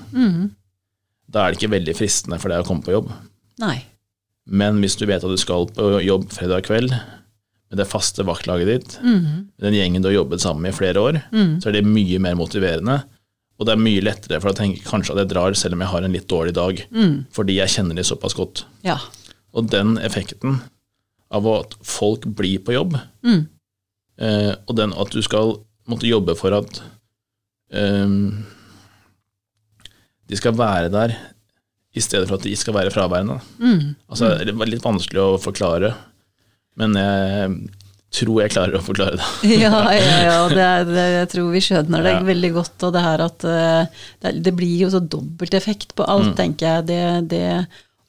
Da 1.30 1.44
er 1.44 1.52
det 1.52 1.60
ikke 1.60 1.76
veldig 1.76 1.94
fristende 1.94 2.40
for 2.42 2.52
deg 2.52 2.64
å 2.64 2.66
komme 2.66 2.84
på 2.84 2.92
jobb. 2.96 3.12
Nei. 3.62 3.78
Men 4.50 4.80
hvis 4.82 4.98
du 4.98 5.06
vet 5.06 5.22
at 5.22 5.30
du 5.30 5.38
skal 5.38 5.68
på 5.70 6.00
jobb 6.02 6.26
fredag 6.34 6.66
kveld, 6.66 6.92
med 7.70 7.78
det 7.78 7.86
faste 7.86 8.24
vaktlaget 8.26 8.66
ditt, 8.66 8.96
med 9.04 9.62
den 9.62 9.76
gjengen 9.78 10.02
du 10.02 10.08
har 10.08 10.16
jobbet 10.16 10.42
sammen 10.42 10.64
med 10.64 10.74
i 10.74 10.78
flere 10.80 11.04
år, 11.06 11.20
så 11.62 11.70
er 11.70 11.76
det 11.76 11.84
mye 11.86 12.18
mer 12.18 12.34
motiverende. 12.34 12.96
Og 13.60 13.68
det 13.68 13.76
er 13.76 13.84
mye 13.84 14.02
lettere 14.02 14.40
for 14.42 14.50
å 14.50 14.56
tenke 14.58 14.82
kanskje 14.88 15.14
at 15.14 15.20
jeg 15.22 15.30
drar 15.30 15.54
selv 15.54 15.76
om 15.76 15.84
jeg 15.84 15.92
har 15.92 16.02
en 16.02 16.16
litt 16.16 16.26
dårlig 16.32 16.56
dag, 16.56 16.82
fordi 17.36 17.60
jeg 17.60 17.74
kjenner 17.76 17.94
de 17.94 18.02
såpass 18.08 18.34
godt. 18.34 18.64
Ja. 18.82 18.98
Og 19.54 19.70
den 19.70 19.94
effekten 20.02 20.58
av 21.30 21.46
at 21.52 21.78
folk 21.86 22.26
blir 22.26 22.58
på 22.66 22.74
jobb, 22.74 22.98
eh, 24.20 24.52
og 24.68 24.76
den 24.78 24.92
at 24.94 25.11
du 25.16 25.20
skal 25.24 25.56
måtte 25.90 26.06
jobbe 26.11 26.37
for 26.38 26.54
at 26.61 26.80
eh, 27.72 28.06
de 30.30 30.38
skal 30.38 30.54
være 30.59 30.90
der 30.94 31.16
i 31.98 32.02
stedet 32.04 32.28
for 32.30 32.38
at 32.38 32.44
de 32.46 32.52
skal 32.59 32.76
være 32.76 32.92
fraværende. 32.94 33.40
Altså, 34.09 34.28
Det 34.38 34.52
er 34.54 34.70
litt 34.70 34.85
vanskelig 34.85 35.18
å 35.24 35.40
forklare, 35.42 35.90
men 36.78 36.94
jeg 36.94 37.56
tror 38.14 38.38
jeg 38.44 38.52
klarer 38.54 38.78
å 38.78 38.83
forklare 38.87 39.18
det. 39.18 39.26
ja, 39.64 39.72
ja, 39.94 40.14
ja 40.28 40.37
det, 40.50 40.62
er- 40.62 40.87
det, 40.87 41.06
jeg 41.16 41.28
tror 41.35 41.50
vi 41.54 41.62
skjønner 41.66 42.06
det 42.06 42.14
Ja. 42.14 42.22
veldig 42.26 42.52
godt. 42.54 42.87
Og 42.87 42.94
det 42.94 43.02
her 43.04 43.24
at 43.26 43.44
eh, 43.46 44.00
det, 44.22 44.33
det 44.46 44.54
blir 44.59 44.85
jo 44.85 44.90
så 44.94 45.00
dobbelteffekt 45.02 45.96
på 45.98 46.06
alt, 46.11 46.33
tenker 46.38 46.76
jeg. 46.78 46.87
Det, 46.90 47.02
det 47.35 47.44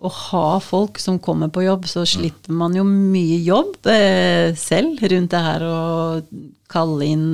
å 0.01 0.09
ha 0.09 0.47
folk 0.63 0.97
som 1.01 1.19
kommer 1.21 1.51
på 1.53 1.61
jobb, 1.61 1.85
så 1.89 2.01
slipper 2.09 2.55
man 2.57 2.73
jo 2.73 2.81
mye 2.87 3.37
jobb 3.45 3.85
eh, 3.91 4.49
selv 4.57 5.03
rundt 5.11 5.33
det 5.33 5.41
her 5.45 5.65
å 5.67 5.81
kalle 6.71 7.05
inn 7.05 7.27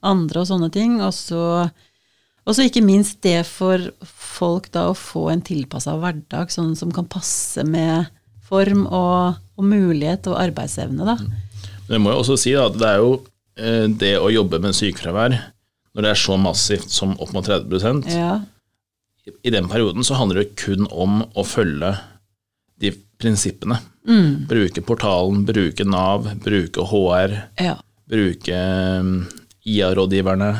andre 0.00 0.40
og 0.40 0.48
sånne 0.48 0.70
ting. 0.72 0.96
Og 1.04 1.12
så, 1.12 1.42
og 1.68 2.56
så 2.56 2.64
ikke 2.64 2.84
minst 2.84 3.20
det 3.26 3.42
for 3.48 3.90
folk 4.08 4.70
da 4.72 4.86
å 4.88 4.96
få 4.96 5.28
en 5.34 5.44
tilpassa 5.44 5.98
hverdag 6.00 6.54
sånn 6.54 6.72
som 6.80 6.94
kan 6.94 7.08
passe 7.12 7.64
med 7.68 8.08
form 8.48 8.86
og, 8.86 9.36
og 9.58 9.68
mulighet 9.68 10.30
og 10.32 10.40
arbeidsevne, 10.40 11.04
da. 11.04 11.18
Men 11.88 11.98
jeg 11.98 12.04
må 12.04 12.14
jo 12.14 12.22
også 12.22 12.38
si 12.40 12.56
da, 12.56 12.70
at 12.70 12.78
det 12.80 12.88
er 12.88 13.02
jo 13.02 13.12
eh, 13.60 13.84
det 14.00 14.14
å 14.20 14.32
jobbe 14.32 14.60
med 14.64 14.76
sykefravær, 14.76 15.36
når 15.92 16.06
det 16.06 16.14
er 16.14 16.20
så 16.24 16.36
massivt 16.40 16.92
som 16.94 17.16
opp 17.20 17.34
mot 17.36 17.44
30 17.44 18.08
Ja. 18.16 18.38
I 19.42 19.50
den 19.54 19.68
perioden 19.70 20.04
så 20.06 20.18
handler 20.18 20.42
det 20.42 20.56
kun 20.60 20.86
om 20.90 21.22
å 21.38 21.44
følge 21.46 21.94
de 22.80 22.92
prinsippene. 23.18 23.80
Bruke 24.48 24.80
portalen, 24.86 25.42
bruke 25.48 25.84
Nav, 25.84 26.28
bruke 26.44 26.84
HR, 26.90 27.34
ja. 27.60 27.74
bruke 28.08 28.60
um, 29.02 29.14
IA-rådgiverne. 29.68 30.52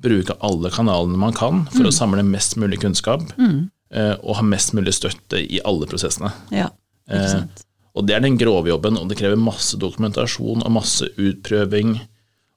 Bruke 0.00 0.36
alle 0.40 0.70
kanalene 0.72 1.18
man 1.20 1.34
kan 1.36 1.66
for 1.74 1.84
å 1.84 1.92
samle 1.92 2.22
mest 2.24 2.54
mulig 2.56 2.78
kunnskap, 2.80 3.26
eh, 3.36 4.14
og 4.22 4.38
ha 4.38 4.44
mest 4.46 4.72
mulig 4.72 4.94
støtte 4.96 5.42
i 5.42 5.58
alle 5.68 5.88
prosessene. 5.90 6.30
Ja, 6.54 6.70
ikke 7.10 7.26
sant. 7.34 7.66
Og 7.98 8.06
det 8.06 8.14
er 8.16 8.22
den 8.24 8.38
grove 8.38 8.70
jobben, 8.70 8.96
og 8.96 9.10
det 9.10 9.18
krever 9.18 9.36
masse 9.36 9.76
dokumentasjon 9.76 10.62
og 10.62 10.72
masse 10.72 11.10
utprøving 11.18 11.96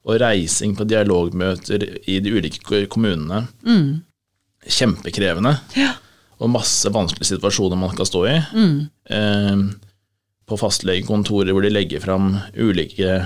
og 0.06 0.20
reising 0.22 0.72
på 0.78 0.86
dialogmøter 0.88 1.84
i 2.08 2.20
de 2.22 2.32
ulike 2.36 2.84
kommunene. 2.92 3.42
Kjempekrevende. 4.64 5.56
Ja. 5.78 5.92
Og 6.42 6.50
masse 6.50 6.90
vanskelige 6.92 7.34
situasjoner 7.34 7.78
man 7.78 7.94
kan 7.96 8.08
stå 8.08 8.24
i. 8.30 8.36
Eh, 9.14 9.64
på 10.44 10.58
fastlegekontorer 10.60 11.54
hvor 11.54 11.64
de 11.64 11.72
legger 11.72 12.02
fram 12.04 12.34
ulike 12.56 13.22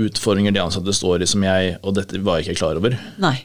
utfordringer 0.00 0.54
de 0.54 0.62
ansatte 0.62 0.94
står 0.96 1.24
i 1.24 1.28
som 1.28 1.44
jeg, 1.44 1.76
og 1.84 1.96
dette 1.98 2.20
var 2.24 2.40
jeg 2.40 2.50
ikke 2.50 2.60
klar 2.62 2.78
over. 2.80 2.96
Nei. 3.22 3.36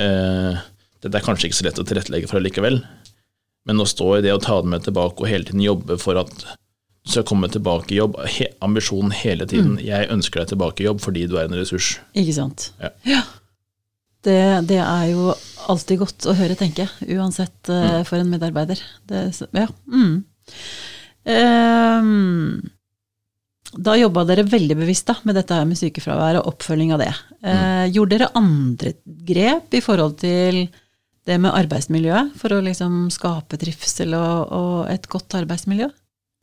Eh, 0.00 0.60
dette 1.04 1.18
er 1.18 1.24
kanskje 1.24 1.50
ikke 1.50 1.58
så 1.60 1.66
lett 1.68 1.80
å 1.80 1.86
tilrettelegge 1.86 2.30
for 2.30 2.40
allikevel, 2.40 2.80
men 3.68 3.80
å 3.82 3.88
stå 3.88 4.18
i 4.18 4.22
det 4.24 4.34
og 4.34 4.44
ta 4.44 4.60
det 4.62 4.70
med 4.72 4.86
tilbake 4.86 5.24
og 5.24 5.30
hele 5.30 5.48
tiden 5.48 5.64
jobbe 5.64 5.98
for 6.00 6.20
at 6.20 6.32
du 7.04 7.12
skal 7.12 7.26
komme 7.28 7.50
tilbake 7.52 7.92
i 7.92 7.98
jobb, 7.98 8.16
he, 8.32 8.46
ambisjonen 8.64 9.12
hele 9.12 9.44
tiden, 9.48 9.76
jeg 9.84 10.08
ønsker 10.12 10.40
deg 10.40 10.54
tilbake 10.54 10.80
i 10.84 10.86
jobb 10.86 11.02
fordi 11.04 11.26
du 11.28 11.36
er 11.36 11.50
en 11.50 11.56
ressurs. 11.58 11.98
Ikke 12.16 12.36
sant. 12.36 12.70
Ja. 12.80 13.20
Det, 14.24 14.40
det 14.68 14.80
er 14.80 15.08
jo 15.12 15.32
alltid 15.70 16.00
godt 16.00 16.28
å 16.28 16.36
høre, 16.36 16.56
tenker 16.58 16.86
jeg, 16.86 17.18
uansett 17.18 17.72
uh, 17.72 18.00
for 18.08 18.20
en 18.20 18.30
medarbeider. 18.32 18.80
Det, 19.08 19.26
ja. 19.52 19.68
Mm. 19.88 20.16
Um, 21.24 22.62
da 23.74 23.96
jobba 23.98 24.24
dere 24.28 24.44
veldig 24.46 24.76
bevisst 24.78 25.08
da, 25.08 25.16
med 25.26 25.36
dette 25.38 25.56
her 25.56 25.66
med 25.68 25.78
sykefravær 25.78 26.38
og 26.40 26.52
oppfølging 26.52 26.92
av 26.94 27.02
det. 27.02 27.10
Eh, 27.42 27.86
Gjorde 27.94 28.18
dere 28.18 28.32
andre 28.38 28.94
grep 29.04 29.74
i 29.74 29.82
forhold 29.84 30.18
til 30.22 30.66
det 31.24 31.38
med 31.40 31.54
arbeidsmiljøet, 31.56 32.34
for 32.38 32.54
å 32.54 32.62
liksom 32.64 33.08
skape 33.12 33.58
trivsel 33.60 34.14
og, 34.18 34.52
og 34.54 34.76
et 34.92 35.08
godt 35.10 35.38
arbeidsmiljø? 35.40 35.88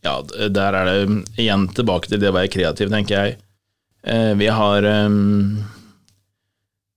Ja, 0.02 0.18
der 0.26 0.78
er 0.80 0.90
det 0.90 0.98
um, 1.06 1.20
igjen 1.38 1.68
tilbake 1.78 2.10
til 2.10 2.22
det 2.22 2.32
å 2.32 2.36
være 2.36 2.52
kreativ, 2.52 2.90
tenker 2.92 3.20
jeg. 3.20 3.38
Uh, 4.02 4.34
vi 4.40 4.50
har 4.50 4.88
um, 5.06 5.62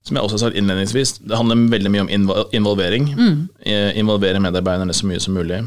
Som 0.04 0.16
jeg 0.18 0.24
også 0.26 0.36
har 0.36 0.42
sagt 0.46 0.58
innledningsvis, 0.60 1.14
det 1.24 1.36
handler 1.38 1.62
veldig 1.72 1.90
mye 1.94 2.02
om 2.04 2.10
involvering. 2.52 3.06
Mm. 3.16 3.38
Involvere 3.96 4.40
medarbeiderne 4.44 4.92
så 4.92 5.06
mye 5.08 5.20
som 5.24 5.32
mulig. 5.38 5.62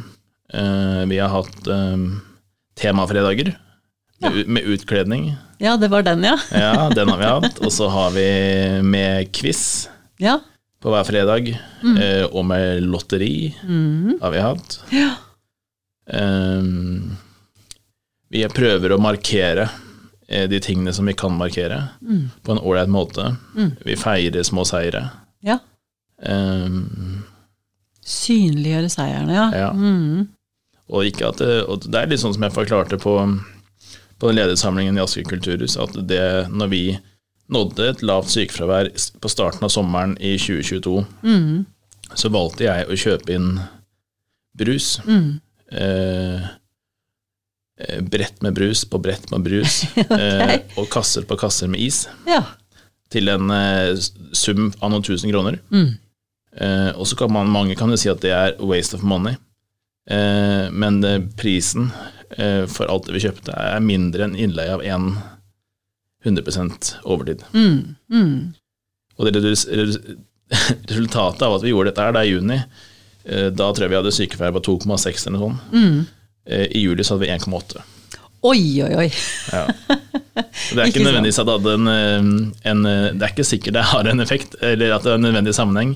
Eh, 0.53 1.05
Vi 1.09 1.17
har 1.17 1.31
hatt 1.33 1.67
um, 1.73 2.21
temafredager 2.77 3.55
med, 4.21 4.43
med 4.47 4.63
utkledning. 4.75 5.31
Ja, 5.57 5.73
det 5.81 5.89
var 5.89 6.05
den, 6.05 6.21
ja. 6.23 6.35
Ja, 6.53 6.89
den 6.93 7.09
har 7.09 7.17
vi 7.17 7.31
hatt. 7.31 7.57
Og 7.65 7.73
så 7.73 7.89
har 7.89 8.13
vi 8.13 8.27
med 8.85 9.31
quiz 9.33 9.87
Ja. 10.21 10.37
på 10.83 10.93
hver 10.93 11.03
fredag. 11.09 11.49
Mm. 11.81 11.97
Og 12.31 12.45
med 12.45 12.83
lotteri 12.85 13.55
har 14.21 14.31
vi 14.35 14.43
hatt. 14.45 14.77
Ja. 14.93 15.15
Vi 18.29 18.43
prøver 18.53 18.93
å 18.93 19.01
markere 19.01 19.65
eh, 19.67 19.83
de 20.27 20.59
tingene 20.59 20.91
som 20.93 21.07
vi 21.07 21.13
kan 21.15 21.31
markere, 21.39 21.77
på 22.43 22.51
en 22.51 22.59
ålreit 22.59 22.89
måte. 22.91 23.29
Vi 23.85 23.95
feirer 23.95 24.43
små 24.43 24.65
seire. 24.67 25.05
ja. 25.45 25.59
Um, 26.17 27.23
Synliggjøre 28.07 28.89
seierne, 28.89 29.33
ja. 29.35 29.45
Ja. 29.53 29.69
Mm. 29.75 30.27
og, 30.87 31.03
ikke 31.05 31.27
at 31.27 31.41
det, 31.43 31.63
og 31.67 31.83
det 31.85 31.99
er 31.99 32.07
litt 32.07 32.21
sånn 32.23 32.33
som 32.35 32.45
jeg 32.47 32.55
forklarte 32.55 32.97
på, 33.03 33.13
på 34.17 34.29
den 34.31 34.37
ledersamlingen 34.39 34.97
i 34.97 35.03
Asker 35.03 35.27
kulturhus, 35.27 35.75
at 35.77 35.93
det 36.07 36.47
når 36.49 36.71
vi 36.71 36.81
nådde 37.51 37.89
et 37.91 38.03
lavt 38.07 38.31
sykefravær 38.31 38.89
på 39.23 39.31
starten 39.31 39.67
av 39.67 39.71
sommeren 39.73 40.15
i 40.23 40.37
2022, 40.39 41.03
Mm. 41.23 41.65
så 42.15 42.31
valgte 42.31 42.63
jeg 42.69 42.87
å 42.87 42.95
kjøpe 43.03 43.35
inn 43.35 43.49
brus. 44.57 44.97
Mm. 45.05 45.39
Eh, 45.71 45.83
eh, 45.83 46.47
brett 48.01 48.41
med 48.41 48.55
brus 48.57 48.85
på 48.89 48.97
brett 48.97 49.27
med 49.31 49.43
brus, 49.45 49.83
okay. 50.01 50.63
og 50.77 50.89
kasser 50.89 51.27
på 51.29 51.37
kasser 51.37 51.69
med 51.69 51.83
is, 51.85 52.07
Ja. 52.27 52.41
til 53.13 53.29
en 53.29 53.51
eh, 53.53 53.93
sum 54.35 54.71
av 54.81 54.91
noen 54.91 55.05
tusen 55.05 55.29
kroner. 55.31 55.59
Mm. 55.71 55.91
Eh, 56.57 56.89
og 56.97 57.05
så 57.07 57.15
kan 57.19 57.31
man, 57.31 57.51
mange 57.53 57.75
kan 57.77 57.91
jo 57.93 57.97
si 58.01 58.09
at 58.09 58.21
det 58.25 58.33
er 58.33 58.57
waste 58.65 58.97
of 58.97 59.03
money, 59.05 59.37
eh, 60.09 60.67
men 60.73 61.03
eh, 61.05 61.21
prisen 61.37 61.91
eh, 62.37 62.65
for 62.65 62.89
alt 62.89 63.05
det 63.07 63.13
vi 63.15 63.23
kjøpte 63.27 63.53
er 63.53 63.79
mindre 63.85 64.25
enn 64.25 64.35
innleie 64.35 64.73
av 64.73 64.83
en 64.83 65.11
100 66.25 67.01
overtid. 67.05 67.43
Mm. 67.53 67.95
Mm. 68.11 68.53
Og 69.17 69.29
det 69.31 69.39
resultatet 70.89 71.41
av 71.45 71.55
at 71.57 71.63
vi 71.63 71.71
gjorde 71.71 71.91
dette 71.91 72.03
her, 72.03 72.13
det 72.15 72.23
er 72.25 72.31
juni, 72.31 72.59
eh, 73.27 73.49
da 73.53 73.69
tror 73.71 73.85
jeg 73.85 73.93
vi 73.93 73.99
hadde 74.01 74.15
sykefravær 74.17 74.57
på 74.57 74.65
2,6 74.81 75.27
eller 75.27 75.37
noe 75.37 75.45
sånt. 75.45 75.73
Mm. 75.73 76.05
Eh, 76.47 76.67
I 76.71 76.83
juli 76.85 77.03
så 77.03 77.15
hadde 77.15 77.25
vi 77.27 77.31
1,8. 77.35 77.83
Oi, 78.47 78.83
oi, 78.85 78.91
oi. 79.03 79.07
Ja. 79.51 79.65
Det 80.37 80.77
er 80.77 80.85
Ikke 80.85 80.99
ikke 80.99 81.05
nødvendigvis 81.07 81.39
at 81.41 81.47
det 81.47 81.53
hadde 81.55 81.71
en, 81.73 81.87
eh, 81.89 82.27
en 82.71 82.83
eh, 82.85 83.05
Det 83.17 83.25
er 83.25 83.31
ikke 83.33 83.45
sikkert 83.47 83.73
det 83.73 83.87
har 83.89 84.07
en 84.11 84.21
effekt, 84.21 84.55
eller 84.61 84.93
at 84.95 85.03
det 85.05 85.11
er 85.11 85.17
en 85.17 85.25
nødvendig 85.25 85.55
sammenheng, 85.57 85.95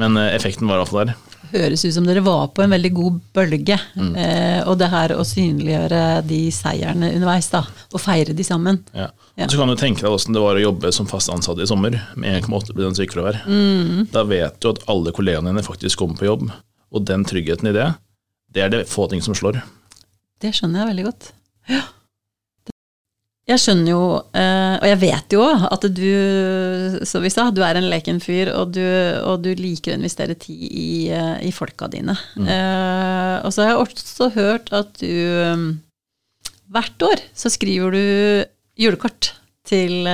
men 0.00 0.16
effekten 0.16 0.70
var 0.70 0.78
i 0.78 0.82
hvert 0.82 0.92
fall 0.92 1.10
der. 1.10 1.18
Høres 1.52 1.82
ut 1.84 1.92
som 1.92 2.06
dere 2.08 2.22
var 2.24 2.46
på 2.56 2.62
en 2.64 2.72
veldig 2.72 2.90
god 2.96 3.18
bølge. 3.36 3.76
Eh, 4.00 4.62
og 4.64 4.78
det 4.80 4.88
her 4.88 5.12
å 5.12 5.26
synliggjøre 5.28 6.22
de 6.24 6.38
seierne 6.54 7.10
underveis, 7.12 7.50
da. 7.52 7.60
Og 7.92 8.00
feire 8.00 8.32
de 8.32 8.46
sammen. 8.46 8.80
Ja. 8.96 9.10
Ja. 9.36 9.50
Så 9.52 9.60
kan 9.60 9.68
du 9.68 9.76
tenke 9.76 10.00
deg 10.04 10.12
hvordan 10.12 10.36
det 10.36 10.44
var 10.44 10.56
å 10.56 10.64
jobbe 10.64 10.94
som 10.96 11.08
fast 11.08 11.28
ansatt 11.32 11.60
i 11.60 11.68
sommer 11.68 11.98
med 12.16 12.40
1,8 12.40 12.72
prosent 12.72 12.98
sykefravær. 13.00 13.42
Da 14.12 14.24
vet 14.28 14.58
du 14.64 14.70
at 14.72 14.80
alle 14.92 15.12
kollegene 15.12 15.52
dine 15.52 15.64
faktisk 15.66 16.00
kommer 16.00 16.16
på 16.20 16.28
jobb, 16.30 16.48
og 16.92 17.06
den 17.08 17.24
tryggheten 17.28 17.68
i 17.68 17.76
det, 17.76 17.90
det 18.52 18.64
er 18.64 18.72
det 18.72 18.82
få 18.88 19.06
ting 19.12 19.20
som 19.24 19.36
slår. 19.36 19.60
Det 20.42 20.50
skjønner 20.56 20.82
jeg 20.82 20.92
veldig 20.92 21.10
godt. 21.10 21.32
Ja. 21.70 21.82
Jeg 23.50 23.58
skjønner 23.58 23.90
jo, 23.90 24.02
eh, 24.38 24.74
og 24.78 24.84
jeg 24.86 24.98
vet 25.00 25.34
jo 25.34 25.42
at 25.42 25.86
du, 25.90 26.10
som 27.08 27.24
vi 27.24 27.30
sa, 27.32 27.48
du 27.50 27.58
er 27.66 27.78
en 27.78 27.88
leken 27.90 28.20
fyr, 28.22 28.52
og 28.54 28.70
du, 28.76 28.84
og 29.26 29.42
du 29.42 29.50
liker 29.58 29.92
å 29.92 29.98
investere 29.98 30.36
tid 30.38 30.62
i, 30.70 30.92
eh, 31.10 31.40
i 31.48 31.50
folka 31.54 31.88
dine. 31.90 32.14
Eh, 32.38 33.36
og 33.42 33.50
så 33.50 33.64
har 33.64 33.72
jeg 33.72 33.80
også 33.82 34.30
hørt 34.36 34.70
at 34.78 34.94
du 35.02 35.74
hvert 36.72 37.04
år 37.04 37.20
så 37.36 37.50
skriver 37.52 37.92
du 37.92 38.04
julekort 38.80 39.34
til, 39.68 40.06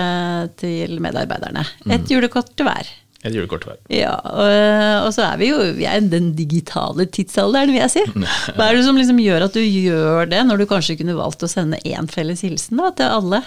til 0.59 0.97
medarbeiderne. 1.05 1.63
Et 1.95 2.11
julekort 2.11 2.51
til 2.57 2.67
hver. 2.67 2.89
Et 3.27 3.35
julekort 3.35 3.65
hver. 3.67 3.79
Ja, 3.91 4.13
og, 4.31 5.07
og 5.09 5.13
så 5.17 5.25
er 5.27 5.41
vi 5.41 5.49
jo 5.51 5.59
vi 5.75 5.89
er 5.91 6.05
den 6.07 6.31
digitale 6.39 7.09
tidsalderen, 7.11 7.73
vil 7.75 7.83
jeg 7.83 7.95
si. 7.97 8.05
Hva 8.55 8.69
er 8.69 8.79
det 8.79 8.85
som 8.87 8.99
liksom 8.99 9.19
gjør 9.23 9.49
at 9.49 9.57
du 9.59 9.63
gjør 9.65 10.31
det, 10.31 10.45
når 10.47 10.63
du 10.63 10.69
kanskje 10.71 11.01
kunne 11.01 11.19
valgt 11.19 11.43
å 11.43 11.51
sende 11.51 11.81
én 11.83 12.07
felles 12.11 12.45
hilsen 12.47 12.79
da, 12.79 12.93
til 12.95 13.17
alle? 13.17 13.43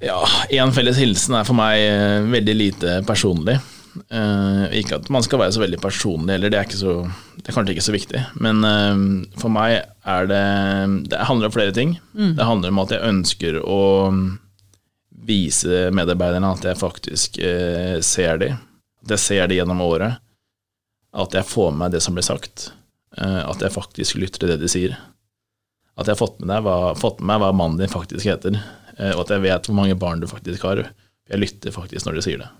Ja, 0.00 0.22
én 0.48 0.72
felles 0.72 0.96
hilsen 0.96 1.36
er 1.36 1.44
for 1.44 1.58
meg 1.58 1.76
eh, 1.84 2.22
veldig 2.32 2.56
lite 2.56 2.96
personlig. 3.08 3.58
Uh, 3.90 4.70
ikke 4.78 5.00
at 5.00 5.08
man 5.10 5.24
skal 5.26 5.40
være 5.42 5.52
så 5.56 5.64
veldig 5.64 5.80
personlig 5.82 6.36
heller, 6.36 6.52
det 6.52 6.60
er, 6.60 6.74
så, 6.78 6.92
det 7.40 7.50
er 7.50 7.56
kanskje 7.56 7.74
ikke 7.74 7.84
så 7.84 7.94
viktig. 7.94 8.20
Men 8.40 8.64
uh, 8.64 9.32
for 9.42 9.52
meg 9.52 9.82
er 10.08 10.30
det 10.30 10.44
Det 11.10 11.26
handler 11.28 11.50
om 11.50 11.54
flere 11.58 11.74
ting. 11.76 11.98
Det 12.16 12.46
handler 12.46 12.72
om 12.72 12.80
at 12.80 12.94
jeg 12.96 13.12
ønsker 13.12 13.60
å 13.60 13.80
vise 15.30 15.86
medarbeiderne 15.94 16.50
at 16.50 16.66
jeg 16.66 16.80
faktisk 16.80 17.38
eh, 17.44 18.00
ser 18.04 18.42
dem. 18.42 18.58
At 19.04 19.14
jeg 19.14 19.24
ser 19.24 19.46
dem 19.46 19.60
gjennom 19.60 19.82
året. 19.86 20.18
At 21.16 21.34
jeg 21.34 21.48
får 21.48 21.72
med 21.72 21.84
meg 21.84 21.94
det 21.94 22.02
som 22.04 22.18
blir 22.18 22.26
sagt. 22.26 22.70
Eh, 23.16 23.42
at 23.46 23.62
jeg 23.62 23.74
faktisk 23.74 24.18
lytter 24.20 24.42
til 24.42 24.52
det 24.52 24.60
de 24.62 24.70
sier. 24.70 24.98
At 25.96 26.06
jeg 26.06 26.14
har 26.14 26.22
fått 26.22 26.40
med, 26.42 26.64
hva, 26.64 26.94
fått 26.98 27.20
med 27.20 27.34
meg 27.34 27.42
hva 27.44 27.52
mannen 27.56 27.80
din 27.80 27.92
faktisk 27.92 28.28
heter. 28.28 28.58
Eh, 28.96 29.12
og 29.14 29.24
at 29.24 29.34
jeg 29.34 29.46
vet 29.46 29.68
hvor 29.68 29.78
mange 29.78 29.98
barn 29.98 30.22
du 30.22 30.28
faktisk 30.30 30.66
har. 30.68 30.84
Jeg 31.30 31.42
lytter 31.42 31.74
faktisk 31.74 32.06
når 32.06 32.18
de 32.18 32.26
sier 32.26 32.42
det. 32.42 32.50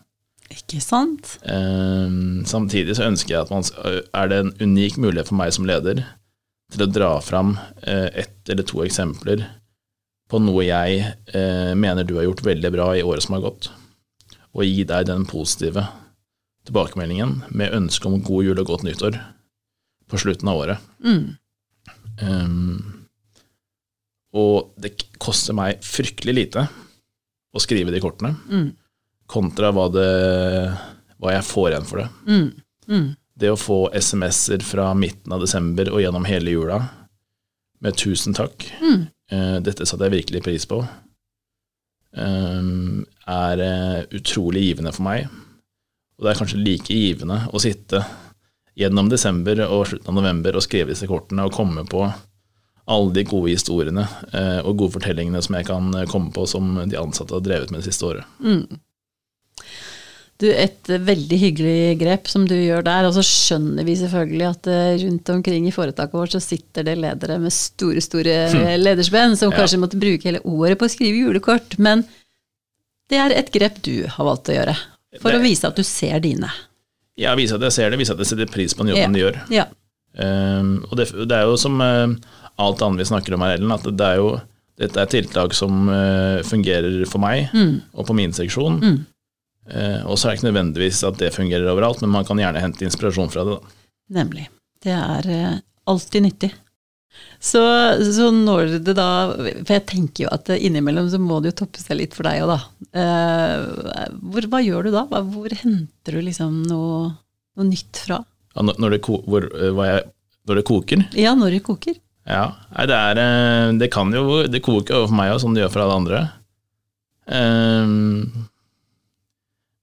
Ikke 0.50 0.80
sant? 0.82 1.36
Eh, 1.46 2.08
samtidig 2.50 2.96
så 2.98 3.06
ønsker 3.06 3.36
jeg 3.36 3.44
at 3.44 3.52
man 3.54 3.66
er 3.66 4.32
det 4.32 4.40
en 4.42 4.54
unik 4.58 4.98
mulighet 4.98 5.30
for 5.30 5.38
meg 5.38 5.54
som 5.54 5.68
leder 5.68 6.02
til 6.70 6.84
å 6.86 6.90
dra 6.90 7.12
fram 7.22 7.56
eh, 7.82 8.08
ett 8.22 8.50
eller 8.50 8.66
to 8.66 8.82
eksempler 8.84 9.44
på 10.30 10.38
noe 10.42 10.62
jeg 10.64 11.00
eh, 11.34 11.72
mener 11.74 12.06
du 12.06 12.14
har 12.20 12.28
gjort 12.28 12.44
veldig 12.46 12.70
bra 12.74 12.90
i 12.96 13.02
året 13.02 13.24
som 13.24 13.34
har 13.36 13.42
gått, 13.48 13.70
og 14.54 14.64
gi 14.66 14.84
deg 14.86 15.06
den 15.08 15.26
positive 15.30 15.82
tilbakemeldingen 16.68 17.40
med 17.56 17.74
ønske 17.74 18.06
om 18.06 18.20
god 18.22 18.44
jul 18.46 18.60
og 18.62 18.66
godt 18.70 18.84
nyttår 18.86 19.18
på 20.10 20.18
slutten 20.20 20.50
av 20.50 20.60
året. 20.62 20.78
Mm. 21.02 21.36
Um, 22.20 23.06
og 24.36 24.70
det 24.78 24.92
koster 25.22 25.56
meg 25.56 25.80
fryktelig 25.82 26.34
lite 26.36 26.66
å 27.56 27.62
skrive 27.62 27.90
de 27.94 28.02
kortene, 28.02 28.36
Mm. 28.48 28.68
kontra 29.30 29.70
hva, 29.74 29.88
det, 29.90 30.10
hva 31.18 31.32
jeg 31.34 31.46
får 31.46 31.70
igjen 31.72 31.86
for 31.88 32.02
det. 32.02 32.08
Mm. 32.26 32.48
Mm. 32.90 33.08
Det 33.40 33.50
å 33.50 33.58
få 33.58 33.78
SMS-er 33.94 34.62
fra 34.66 34.92
midten 34.94 35.32
av 35.32 35.40
desember 35.40 35.90
og 35.90 36.02
gjennom 36.02 36.26
hele 36.28 36.50
jula 36.50 36.80
med 37.80 37.94
'tusen 37.96 38.34
takk', 38.34 38.70
Mm. 38.82 39.08
Dette 39.30 39.86
satte 39.86 40.08
jeg 40.08 40.16
virkelig 40.16 40.40
pris 40.42 40.64
på, 40.66 40.80
um, 42.16 43.04
er 43.30 43.62
eh, 43.64 44.00
utrolig 44.16 44.64
givende 44.68 44.92
for 44.94 45.06
meg. 45.06 45.28
Og 46.18 46.26
det 46.26 46.32
er 46.32 46.40
kanskje 46.40 46.62
like 46.62 46.96
givende 46.96 47.42
å 47.52 47.60
sitte 47.62 48.02
gjennom 48.78 49.10
desember 49.12 49.62
og 49.66 49.86
slutten 49.90 50.12
av 50.12 50.20
november 50.20 50.56
og 50.56 50.64
skrive 50.64 50.92
disse 50.92 51.08
kortene 51.10 51.46
og 51.46 51.54
komme 51.54 51.84
på 51.88 52.04
alle 52.90 53.14
de 53.14 53.24
gode 53.28 53.52
historiene 53.52 54.04
eh, 54.34 54.60
og 54.64 54.76
gode 54.82 54.96
fortellingene 54.98 55.42
som 55.44 55.56
jeg 55.58 55.68
kan 55.68 55.90
eh, 55.94 56.08
komme 56.10 56.32
på 56.34 56.46
som 56.50 56.74
de 56.80 56.98
ansatte 56.98 57.36
har 57.36 57.44
drevet 57.44 57.72
med 57.72 57.82
det 57.82 57.90
siste 57.90 58.08
året. 58.08 58.28
Du, 60.40 60.46
et 60.48 60.88
veldig 60.88 61.36
hyggelig 61.36 61.98
grep 62.00 62.28
som 62.32 62.46
du 62.48 62.54
gjør 62.56 62.80
der, 62.86 63.04
og 63.04 63.12
så 63.12 63.20
skjønner 63.26 63.84
vi 63.84 63.92
selvfølgelig 64.00 64.46
at 64.48 64.68
eh, 64.72 64.94
rundt 65.02 65.28
omkring 65.34 65.66
i 65.68 65.72
foretaket 65.74 66.16
vårt 66.16 66.32
så 66.32 66.40
sitter 66.40 66.86
det 66.86 66.94
ledere 66.96 67.36
med 67.42 67.52
store, 67.52 68.00
store 68.00 68.38
lederspenn 68.80 69.36
som 69.36 69.52
Ja. 69.52 69.58
kanskje 69.58 69.80
måtte 69.82 70.00
bruke 70.00 70.24
hele 70.30 70.40
året 70.48 70.78
på 70.80 70.88
å 70.88 70.92
skrive 70.94 71.20
julekort, 71.20 71.76
men 71.78 72.06
det 73.12 73.18
er 73.20 73.34
et 73.36 73.52
grep 73.52 73.82
du 73.84 74.06
har 74.06 74.24
valgt 74.30 74.48
å 74.48 74.56
gjøre, 74.56 74.76
for 75.20 75.30
Det- 75.34 75.40
å 75.40 75.44
vise 75.44 75.68
at 75.68 75.76
du 75.76 75.82
ser 75.84 76.20
dine. 76.24 76.48
Ja, 77.20 77.34
vise 77.36 77.54
at 77.58 77.60
jeg 77.68 77.72
ser 77.76 77.90
det, 77.90 77.98
vise 78.00 78.12
at 78.16 78.18
jeg 78.24 78.26
setter 78.32 78.46
pris 78.46 78.72
på 78.72 78.86
den 78.86 78.94
jobben 78.96 79.12
Ja. 79.12 79.12
de 79.12 79.20
gjør. 79.20 79.40
Ja. 79.50 79.64
Um, 80.16 80.86
og 80.90 80.96
det, 80.96 81.10
det 81.28 81.36
er 81.36 81.44
jo 81.46 81.56
som 81.60 81.76
uh, 81.80 82.08
alt 82.58 82.80
annet 82.82 82.98
vi 82.98 83.04
snakker 83.12 83.34
om 83.36 83.42
her, 83.44 83.58
Ellen, 83.58 83.70
at 83.76 83.84
det 83.84 84.00
er 84.08 84.16
jo 84.16 84.40
dette 84.80 84.96
er 84.96 85.06
tiltak 85.12 85.52
som 85.52 85.88
uh, 85.92 86.40
fungerer 86.48 87.04
for 87.06 87.20
meg 87.20 87.50
og 87.92 88.06
på 88.08 88.14
min 88.16 88.32
seksjon. 88.32 88.80
Mm. 88.80 89.06
Eh, 89.70 90.00
og 90.06 90.18
så 90.18 90.28
er 90.28 90.32
det 90.32 90.40
ikke 90.40 90.48
nødvendigvis 90.50 91.04
at 91.06 91.20
det 91.20 91.34
fungerer 91.34 91.70
overalt, 91.70 92.02
men 92.02 92.12
man 92.14 92.26
kan 92.26 92.40
gjerne 92.40 92.62
hente 92.62 92.86
inspirasjon 92.86 93.30
fra 93.32 93.46
det. 93.46 93.58
Da. 93.58 93.94
Nemlig. 94.20 94.48
Det 94.82 94.96
er 94.96 95.30
eh, 95.30 95.62
alltid 95.90 96.26
nyttig. 96.26 96.50
Så, 97.42 97.60
så 98.14 98.28
når 98.30 98.76
det 98.86 98.92
da 98.94 99.08
For 99.34 99.72
jeg 99.74 99.82
tenker 99.88 100.22
jo 100.22 100.28
at 100.30 100.46
innimellom 100.54 101.08
så 101.10 101.18
må 101.18 101.40
det 101.42 101.50
jo 101.50 101.64
toppe 101.64 101.80
seg 101.82 101.98
litt 101.98 102.14
for 102.14 102.28
deg 102.28 102.44
òg, 102.44 102.52
da. 102.52 102.58
Eh, 103.02 104.12
hvor, 104.30 104.46
hva 104.52 104.60
gjør 104.62 104.86
du 104.86 104.94
da? 104.94 105.06
Hvor 105.08 105.56
henter 105.62 106.16
du 106.16 106.22
liksom 106.26 106.62
noe, 106.68 107.00
noe 107.58 107.68
nytt 107.68 108.04
fra? 108.06 108.20
Ja, 108.54 108.66
når, 108.66 108.96
det 108.96 109.00
hvor, 109.06 109.46
jeg, 109.86 110.06
når 110.48 110.60
det 110.60 110.66
koker 110.66 111.04
Ja, 111.18 111.34
når 111.38 111.58
det 111.58 111.64
koker. 111.66 111.98
Ja, 112.30 112.44
nei, 112.74 112.84
det 112.90 112.96
er 112.96 113.72
Det 113.80 113.88
kan 113.90 114.12
jo 114.14 114.42
Det 114.50 114.60
koker 114.62 115.00
jo 115.00 115.06
for 115.08 115.16
meg 115.16 115.32
òg, 115.32 115.40
som 115.42 115.54
det 115.54 115.64
gjør 115.64 115.74
for 115.74 115.84
alle 115.86 115.98
andre. 116.02 116.22
Um, 117.30 118.48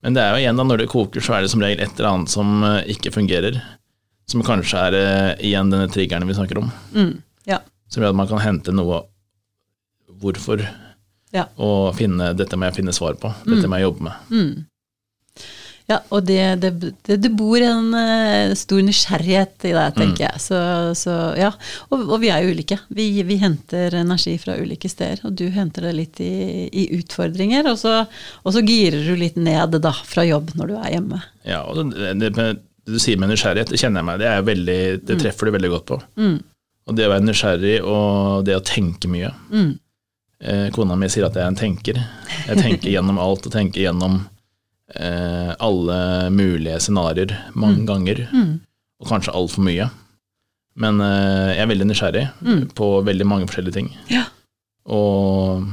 men 0.04 0.14
det 0.14 0.22
er 0.24 0.32
jo 0.36 0.42
igjen 0.44 0.60
da, 0.60 0.64
når 0.68 0.78
det 0.84 0.90
koker, 0.92 1.24
så 1.24 1.34
er 1.38 1.42
det 1.46 1.52
som 1.52 1.62
regel 1.64 1.82
et 1.84 1.98
eller 2.00 2.10
annet 2.12 2.30
som 2.32 2.64
eh, 2.64 2.84
ikke 2.94 3.12
fungerer. 3.16 3.58
Som 4.30 4.44
kanskje 4.46 4.78
er 4.90 4.98
eh, 5.00 5.46
igjen 5.50 5.72
denne 5.72 5.88
triggeren 5.92 6.28
vi 6.28 6.36
snakker 6.38 6.60
om. 6.62 6.72
Mm, 6.94 7.14
ja. 7.50 7.60
Som 7.90 8.04
gjør 8.04 8.14
at 8.14 8.20
man 8.20 8.28
kan 8.30 8.44
hente 8.44 8.74
noe 8.76 9.04
hvorfor, 10.22 10.62
Ja. 11.36 11.46
og 11.60 11.96
finne 11.98 12.34
'dette 12.36 12.56
må 12.58 12.66
jeg 12.70 12.76
finne 12.80 12.94
svar 12.96 13.14
på', 13.20 13.34
'dette 13.46 13.68
må 13.68 13.76
jeg 13.78 13.84
jobbe 13.88 14.04
med'. 14.08 14.20
Mm. 14.32 14.66
Ja, 15.88 16.02
og 16.12 16.26
det, 16.28 16.42
det, 16.60 16.72
det, 17.08 17.16
det 17.24 17.30
bor 17.40 17.64
en 17.64 17.94
uh, 17.96 18.52
stor 18.60 18.82
nysgjerrighet 18.84 19.68
i 19.70 19.72
deg, 19.72 19.96
tenker 19.96 20.26
jeg. 20.26 20.42
Så, 20.44 20.60
så 21.00 21.16
ja. 21.40 21.54
Og, 21.88 22.04
og 22.04 22.20
vi 22.24 22.32
er 22.34 22.44
jo 22.44 22.52
ulike. 22.52 22.80
Vi, 22.92 23.06
vi 23.24 23.40
henter 23.40 23.96
energi 23.96 24.36
fra 24.42 24.58
ulike 24.60 24.92
steder. 24.92 25.24
Og 25.30 25.38
du 25.40 25.46
henter 25.56 25.88
det 25.88 25.96
litt 25.96 26.20
i, 26.24 26.68
i 26.68 26.90
utfordringer, 27.00 27.72
og 27.72 27.80
så, 27.80 28.02
og 28.44 28.56
så 28.56 28.66
girer 28.68 29.08
du 29.08 29.16
litt 29.16 29.40
ned 29.40 29.80
da, 29.80 29.96
fra 30.04 30.28
jobb 30.28 30.58
når 30.60 30.74
du 30.74 30.76
er 30.82 30.92
hjemme. 30.98 31.24
Ja, 31.48 31.64
og 31.64 31.96
det, 31.96 32.36
du 32.88 33.00
sier 33.00 33.20
med 33.20 33.32
nysgjerrighet, 33.32 33.72
det 33.72 33.80
kjenner 33.80 34.04
jeg 34.04 34.12
meg, 34.12 34.22
det, 34.22 34.30
er 34.32 34.48
veldig, 34.48 34.80
det 35.08 35.20
treffer 35.24 35.48
du 35.48 35.56
veldig 35.56 35.74
godt 35.78 35.90
på. 35.94 36.04
Mm. 36.20 36.38
Og 36.88 36.96
det 36.96 37.08
å 37.08 37.12
være 37.16 37.28
nysgjerrig 37.28 37.76
og 37.84 38.48
det 38.48 38.60
å 38.60 38.64
tenke 38.76 39.12
mye. 39.12 39.32
Mm. 39.52 39.72
Eh, 40.38 40.68
kona 40.76 40.96
mi 41.00 41.10
sier 41.12 41.28
at 41.28 41.36
jeg 41.36 41.44
er 41.44 41.52
en 41.52 41.60
tenker. 41.60 42.00
Jeg 42.48 42.60
tenker 42.60 42.92
gjennom 42.92 43.20
alt 43.24 43.48
og 43.48 43.56
tenker 43.56 43.88
gjennom 43.88 44.26
eh, 44.96 45.54
alle 45.60 46.30
mulige 46.32 46.80
scenarioer 46.80 47.34
mange 47.56 47.86
ganger. 47.88 48.28
Mm. 48.34 48.60
Og 49.02 49.08
kanskje 49.12 49.34
altfor 49.36 49.62
mye. 49.68 49.90
Men 50.78 51.02
eh, 51.02 51.56
jeg 51.58 51.64
er 51.66 51.72
veldig 51.74 51.88
nysgjerrig 51.90 52.28
Mm. 52.42 52.68
på 52.78 52.92
veldig 53.06 53.26
mange 53.28 53.48
forskjellige 53.50 53.74
ting. 53.74 53.90
Ja. 54.14 54.26
Og, 54.86 55.66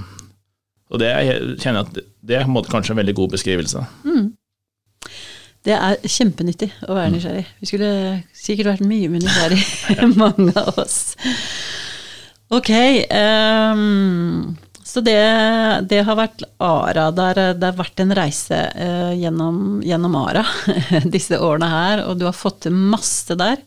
og 0.91 0.99
det 0.99 1.11
jeg 1.13 1.59
kjenner 1.61 1.85
at 1.85 1.93
det- 1.95 2.41
er 2.41 2.45
kanskje 2.71 2.91
en 2.91 2.97
veldig 3.03 3.15
god 3.15 3.31
beskrivelse. 3.37 3.85
Mm. 4.05 4.33
Det 5.65 5.73
er 5.73 5.97
kjempenyttig 6.05 6.71
å 6.89 6.93
være 6.97 7.13
nysgjerrig. 7.15 7.47
Vi 7.61 7.67
skulle 7.71 8.23
sikkert 8.37 8.67
vært 8.67 8.85
mye 8.89 9.09
mer 9.09 9.21
nysgjerrig, 9.25 9.63
mange 10.21 10.53
av 10.61 10.77
oss. 10.79 11.15
Ok, 12.53 12.69
ehm, 13.09 14.57
så 14.85 15.01
det, 15.01 15.17
det 15.89 16.03
har 16.05 16.19
vært 16.19 16.45
ARA. 16.61 17.07
Det 17.15 17.29
har, 17.29 17.39
det 17.57 17.71
har 17.71 17.79
vært 17.79 18.03
en 18.05 18.13
reise 18.17 18.59
eh, 18.77 19.15
gjennom, 19.17 19.81
gjennom 19.85 20.19
ARA 20.21 20.45
disse 21.15 21.39
årene 21.41 21.71
her, 21.73 22.05
og 22.05 22.21
du 22.21 22.27
har 22.29 22.37
fått 22.37 22.67
til 22.67 22.77
masse 22.77 23.37
der. 23.41 23.63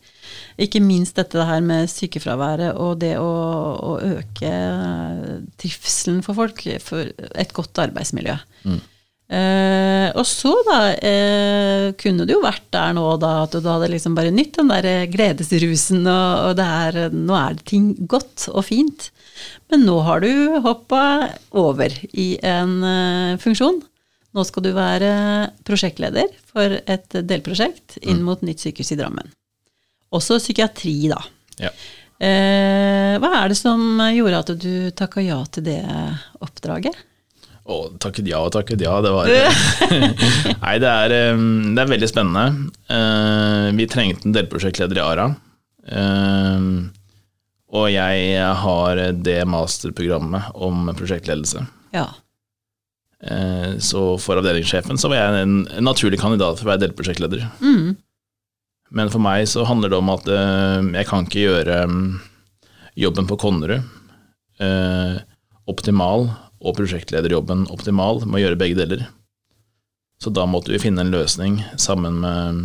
Ikke 0.58 0.82
minst 0.82 1.18
dette 1.18 1.42
her 1.46 1.62
med 1.64 1.90
sykefraværet 1.90 2.78
og 2.78 3.00
det 3.02 3.16
å, 3.18 3.26
å 3.26 3.96
øke 4.02 4.52
trivselen 5.58 6.22
for 6.26 6.38
folk, 6.38 6.62
for 6.82 7.10
et 7.34 7.54
godt 7.56 7.82
arbeidsmiljø. 7.88 8.38
Eh, 9.28 10.08
og 10.16 10.24
så 10.24 10.54
da 10.64 10.78
eh, 11.04 11.90
kunne 12.00 12.24
det 12.24 12.32
jo 12.32 12.40
vært 12.40 12.64
der 12.72 12.94
nå 12.96 13.04
da 13.20 13.42
at 13.42 13.58
du 13.58 13.66
hadde 13.68 13.90
liksom 13.92 14.14
bare 14.16 14.32
nytt 14.32 14.56
den 14.56 14.70
der 14.72 14.88
eh, 14.88 15.08
gledesrusen, 15.12 16.00
og, 16.06 16.46
og 16.46 16.54
det 16.56 16.68
er, 16.86 17.00
nå 17.12 17.36
er 17.36 17.58
det 17.58 17.66
ting 17.68 17.90
godt 18.08 18.48
og 18.54 18.64
fint. 18.70 19.10
Men 19.72 19.84
nå 19.88 19.98
har 20.06 20.24
du 20.24 20.58
hoppa 20.64 21.02
over 21.56 21.92
i 22.12 22.30
en 22.42 22.76
eh, 22.84 23.38
funksjon. 23.42 23.80
Nå 24.36 24.44
skal 24.44 24.66
du 24.66 24.72
være 24.76 25.10
prosjektleder 25.66 26.28
for 26.50 26.78
et 26.84 27.18
delprosjekt 27.26 27.96
inn 28.04 28.20
mot 28.26 28.42
nytt 28.44 28.60
sykehus 28.60 28.92
i 28.92 28.98
Drammen. 29.00 29.30
Også 30.14 30.36
psykiatri, 30.40 30.96
da. 31.10 31.20
Ja. 31.60 31.72
Eh, 32.18 33.14
hva 33.22 33.30
er 33.42 33.52
det 33.52 33.58
som 33.58 34.00
gjorde 34.10 34.40
at 34.42 34.52
du 34.58 34.72
takka 34.98 35.22
ja 35.22 35.38
til 35.54 35.68
det 35.68 35.80
oppdraget? 36.44 36.96
Å, 37.68 37.76
takket 38.00 38.28
ja 38.30 38.38
og 38.40 38.52
takket 38.54 38.80
ja, 38.80 38.94
det 39.04 39.10
var 39.12 39.28
Nei, 40.64 40.76
det 40.80 40.88
er, 40.88 41.12
eh, 41.18 41.42
det 41.76 41.82
er 41.84 41.90
veldig 41.92 42.08
spennende. 42.10 42.70
Eh, 42.88 43.66
Vi 43.76 43.88
trengte 43.92 44.28
en 44.28 44.36
delprosjektleder 44.36 45.00
i 45.00 45.04
ARA. 45.04 45.28
Og 47.68 47.90
jeg 47.92 48.38
har 48.62 49.00
det 49.12 49.42
masterprogrammet 49.50 50.54
om 50.56 50.88
prosjektledelse. 50.96 51.66
Ja. 51.92 52.06
Eh, 53.20 53.76
Så 53.78 54.18
for 54.22 54.40
avdelingssjefen 54.40 54.96
så 54.98 55.10
var 55.10 55.16
jeg 55.20 55.42
en 55.42 55.56
naturlig 55.84 56.20
kandidat 56.20 56.58
for 56.60 56.68
å 56.68 56.72
være 56.72 56.86
delprosjektleder. 56.86 57.44
Mm. 57.60 57.96
Men 58.90 59.10
for 59.12 59.20
meg 59.20 59.44
så 59.50 59.66
handler 59.68 59.92
det 59.92 59.98
om 60.00 60.08
at 60.14 60.28
eh, 60.32 60.80
jeg 60.96 61.08
kan 61.10 61.26
ikke 61.26 61.44
gjøre 61.44 61.82
mm, 61.92 62.20
jobben 63.04 63.28
på 63.28 63.36
Konnerud 63.42 63.82
eh, 64.64 65.18
optimal, 65.68 66.30
og 66.58 66.74
prosjektlederjobben 66.74 67.66
optimal, 67.70 68.24
med 68.24 68.40
å 68.40 68.42
gjøre 68.46 68.58
begge 68.58 68.78
deler. 68.80 69.04
Så 70.18 70.32
da 70.34 70.46
måtte 70.48 70.72
vi 70.72 70.80
finne 70.82 71.04
en 71.04 71.12
løsning 71.12 71.60
sammen 71.78 72.16
med 72.24 72.62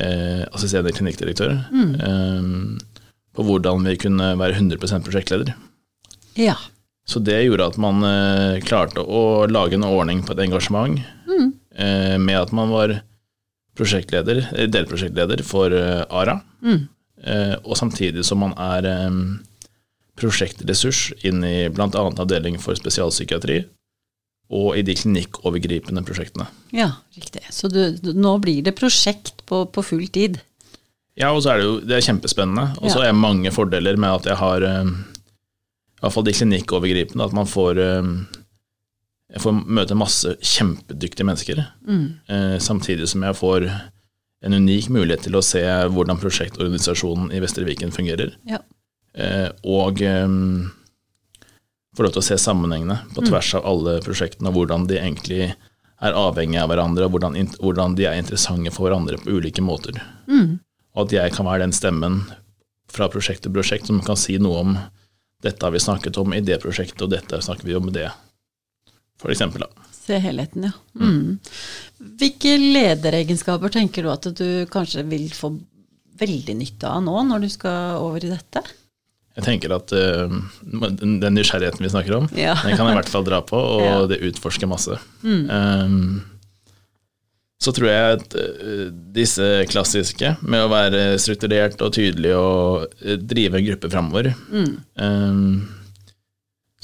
eh, 0.00 0.42
assisterende 0.56 0.94
klinikkdirektør 0.96 1.52
eh, 1.52 2.48
på 3.34 3.44
hvordan 3.46 3.82
vi 3.86 3.96
kunne 3.98 4.32
være 4.38 4.56
100% 4.60 5.04
prosjektleder. 5.06 5.54
Ja. 6.38 6.54
Så 7.06 7.20
det 7.20 7.40
gjorde 7.44 7.66
at 7.72 7.76
man 7.82 8.00
eh, 8.06 8.60
klarte 8.64 9.02
å 9.04 9.44
lage 9.50 9.76
en 9.76 9.84
ordning 9.84 10.22
på 10.24 10.32
et 10.32 10.44
engasjement 10.46 11.00
eh, 11.28 12.16
med 12.18 12.38
at 12.38 12.52
man 12.56 12.70
var 12.72 12.94
prosjektleder, 13.76 14.44
eh, 14.54 14.68
delprosjektleder 14.70 15.42
for 15.46 15.74
eh, 15.74 16.04
ARA, 16.08 16.38
Mm. 16.64 16.86
eh, 17.26 17.56
og 17.64 17.76
samtidig 17.76 18.22
som 18.24 18.38
man 18.40 18.54
er 18.56 18.86
eh, 18.88 19.18
prosjektressurs 20.16 21.10
inn 21.26 21.42
i 21.44 21.68
bl.a. 21.68 21.88
avdeling 21.90 22.56
for 22.62 22.76
spesialpsykiatri 22.78 23.64
og 24.54 24.76
i 24.78 24.82
de 24.86 24.94
klinikkovergripende 24.94 26.02
prosjektene. 26.06 26.46
Ja, 26.76 26.90
riktig. 27.16 27.42
Så 27.50 27.68
du, 27.72 27.96
du, 27.98 28.12
nå 28.14 28.36
blir 28.44 28.62
det 28.66 28.74
prosjekt 28.78 29.42
på, 29.48 29.64
på 29.72 29.82
full 29.84 30.06
tid. 30.12 30.38
Ja, 31.16 31.30
og 31.30 31.42
så 31.44 31.52
er 31.52 31.60
det 31.60 31.64
jo 31.68 31.74
det 31.80 31.96
er 31.98 32.06
kjempespennende, 32.12 32.64
og 32.82 32.90
så 32.90 32.98
Ja. 32.98 33.02
er 33.08 33.12
det 33.12 33.20
mange 33.20 33.50
fordeler 33.54 33.96
med 33.96 34.10
at 34.10 34.24
jeg 34.24 34.36
har 34.36 34.62
eh, 34.62 34.84
i 34.84 36.00
hvert 36.02 36.12
fall 36.12 36.24
de 36.26 36.32
klinikkovergripende, 36.32 37.24
at 37.24 37.32
man 37.32 37.46
får 37.46 37.78
eh, 37.78 38.02
jeg 39.34 39.40
får 39.42 39.52
møte 39.66 39.94
masse 39.98 40.34
kjempedyktige 40.42 41.24
mennesker, 41.26 41.64
Mm. 41.86 42.14
eh, 42.28 42.58
samtidig 42.58 43.08
som 43.08 43.22
jeg 43.22 43.34
får 43.34 43.70
en 44.44 44.52
unik 44.52 44.88
mulighet 44.90 45.22
til 45.22 45.32
å 45.38 45.42
se 45.42 45.62
hvordan 45.62 46.18
prosjektorganisasjonen 46.20 47.32
i 47.32 47.40
Vestre 47.40 47.64
Viken 47.64 47.90
fungerer, 47.92 48.34
Ja. 48.46 48.58
og 49.64 49.98
få 51.96 52.02
lov 52.02 52.12
til 52.12 52.20
å 52.22 52.26
se 52.26 52.34
sammenhengene 52.36 52.98
på 53.14 53.22
tvers 53.24 53.54
av 53.54 53.64
alle 53.64 54.00
prosjektene, 54.02 54.48
og 54.50 54.54
hvordan 54.54 54.86
de 54.90 54.96
egentlig 54.98 55.54
er 56.02 56.12
avhengige 56.12 56.60
av 56.62 56.68
hverandre, 56.70 57.04
og 57.06 57.12
hvordan, 57.14 57.36
hvordan 57.62 57.94
de 57.96 58.04
er 58.06 58.18
interessante 58.20 58.72
for 58.74 58.88
hverandre 58.88 59.16
på 59.22 59.30
ulike 59.38 59.62
måter. 59.62 60.00
Mm. 60.28 60.58
Og 60.94 61.06
at 61.06 61.12
jeg 61.16 61.32
kan 61.34 61.46
være 61.48 61.64
den 61.64 61.72
stemmen 61.74 62.20
fra 62.94 63.08
prosjekt 63.10 63.42
til 63.46 63.54
prosjekt 63.54 63.88
som 63.90 64.02
kan 64.06 64.18
si 64.20 64.36
noe 64.38 64.60
om 64.60 64.76
dette 65.44 65.66
har 65.66 65.72
vi 65.74 65.80
snakket 65.82 66.16
om 66.22 66.32
i 66.32 66.40
det 66.40 66.56
prosjektet, 66.62 67.02
og 67.04 67.10
dette 67.12 67.36
snakker 67.44 67.66
vi 67.68 67.74
om 67.76 67.88
i 67.90 67.92
det. 67.92 68.06
Eksempel. 69.28 69.64
Se 69.94 70.16
helheten, 70.20 70.66
ja. 70.68 70.72
Mm. 71.00 71.38
Hvilke 72.20 72.54
lederegenskaper 72.60 73.72
tenker 73.72 74.04
du 74.04 74.10
at 74.12 74.26
du 74.36 74.46
kanskje 74.72 75.04
vil 75.08 75.26
få 75.32 75.50
veldig 76.20 76.54
nytte 76.60 76.88
av 76.88 77.02
nå, 77.04 77.14
når 77.28 77.44
du 77.44 77.48
skal 77.52 77.98
over 78.04 78.24
i 78.24 78.32
dette? 78.32 78.62
Jeg 79.34 79.46
tenker 79.48 79.72
at 79.74 79.90
uh, 79.96 80.30
den 80.62 81.34
nysgjerrigheten 81.34 81.82
vi 81.82 81.90
snakker 81.90 82.18
om, 82.20 82.28
Ja. 82.38 82.54
den 82.62 82.76
kan 82.76 82.86
jeg 82.86 82.94
i 82.94 83.00
hvert 83.00 83.10
fall 83.16 83.24
dra 83.26 83.40
på, 83.42 83.58
og 83.58 83.82
Ja. 83.88 83.96
det 84.12 84.20
utforsker 84.28 84.70
masse. 84.70 84.96
Um, 85.24 86.22
så 87.64 87.72
tror 87.74 87.88
jeg 87.88 88.18
at 88.18 88.36
uh, 88.36 88.88
disse 89.16 89.46
klassiske, 89.70 90.34
med 90.44 90.66
å 90.66 90.72
være 90.72 91.04
strukturert 91.22 91.80
og 91.84 91.94
tydelig 91.96 92.34
og 92.36 92.90
uh, 93.00 93.14
drive 93.18 93.60
en 93.60 93.66
gruppe 93.70 93.90
framover 93.92 94.30
um, 94.52 95.64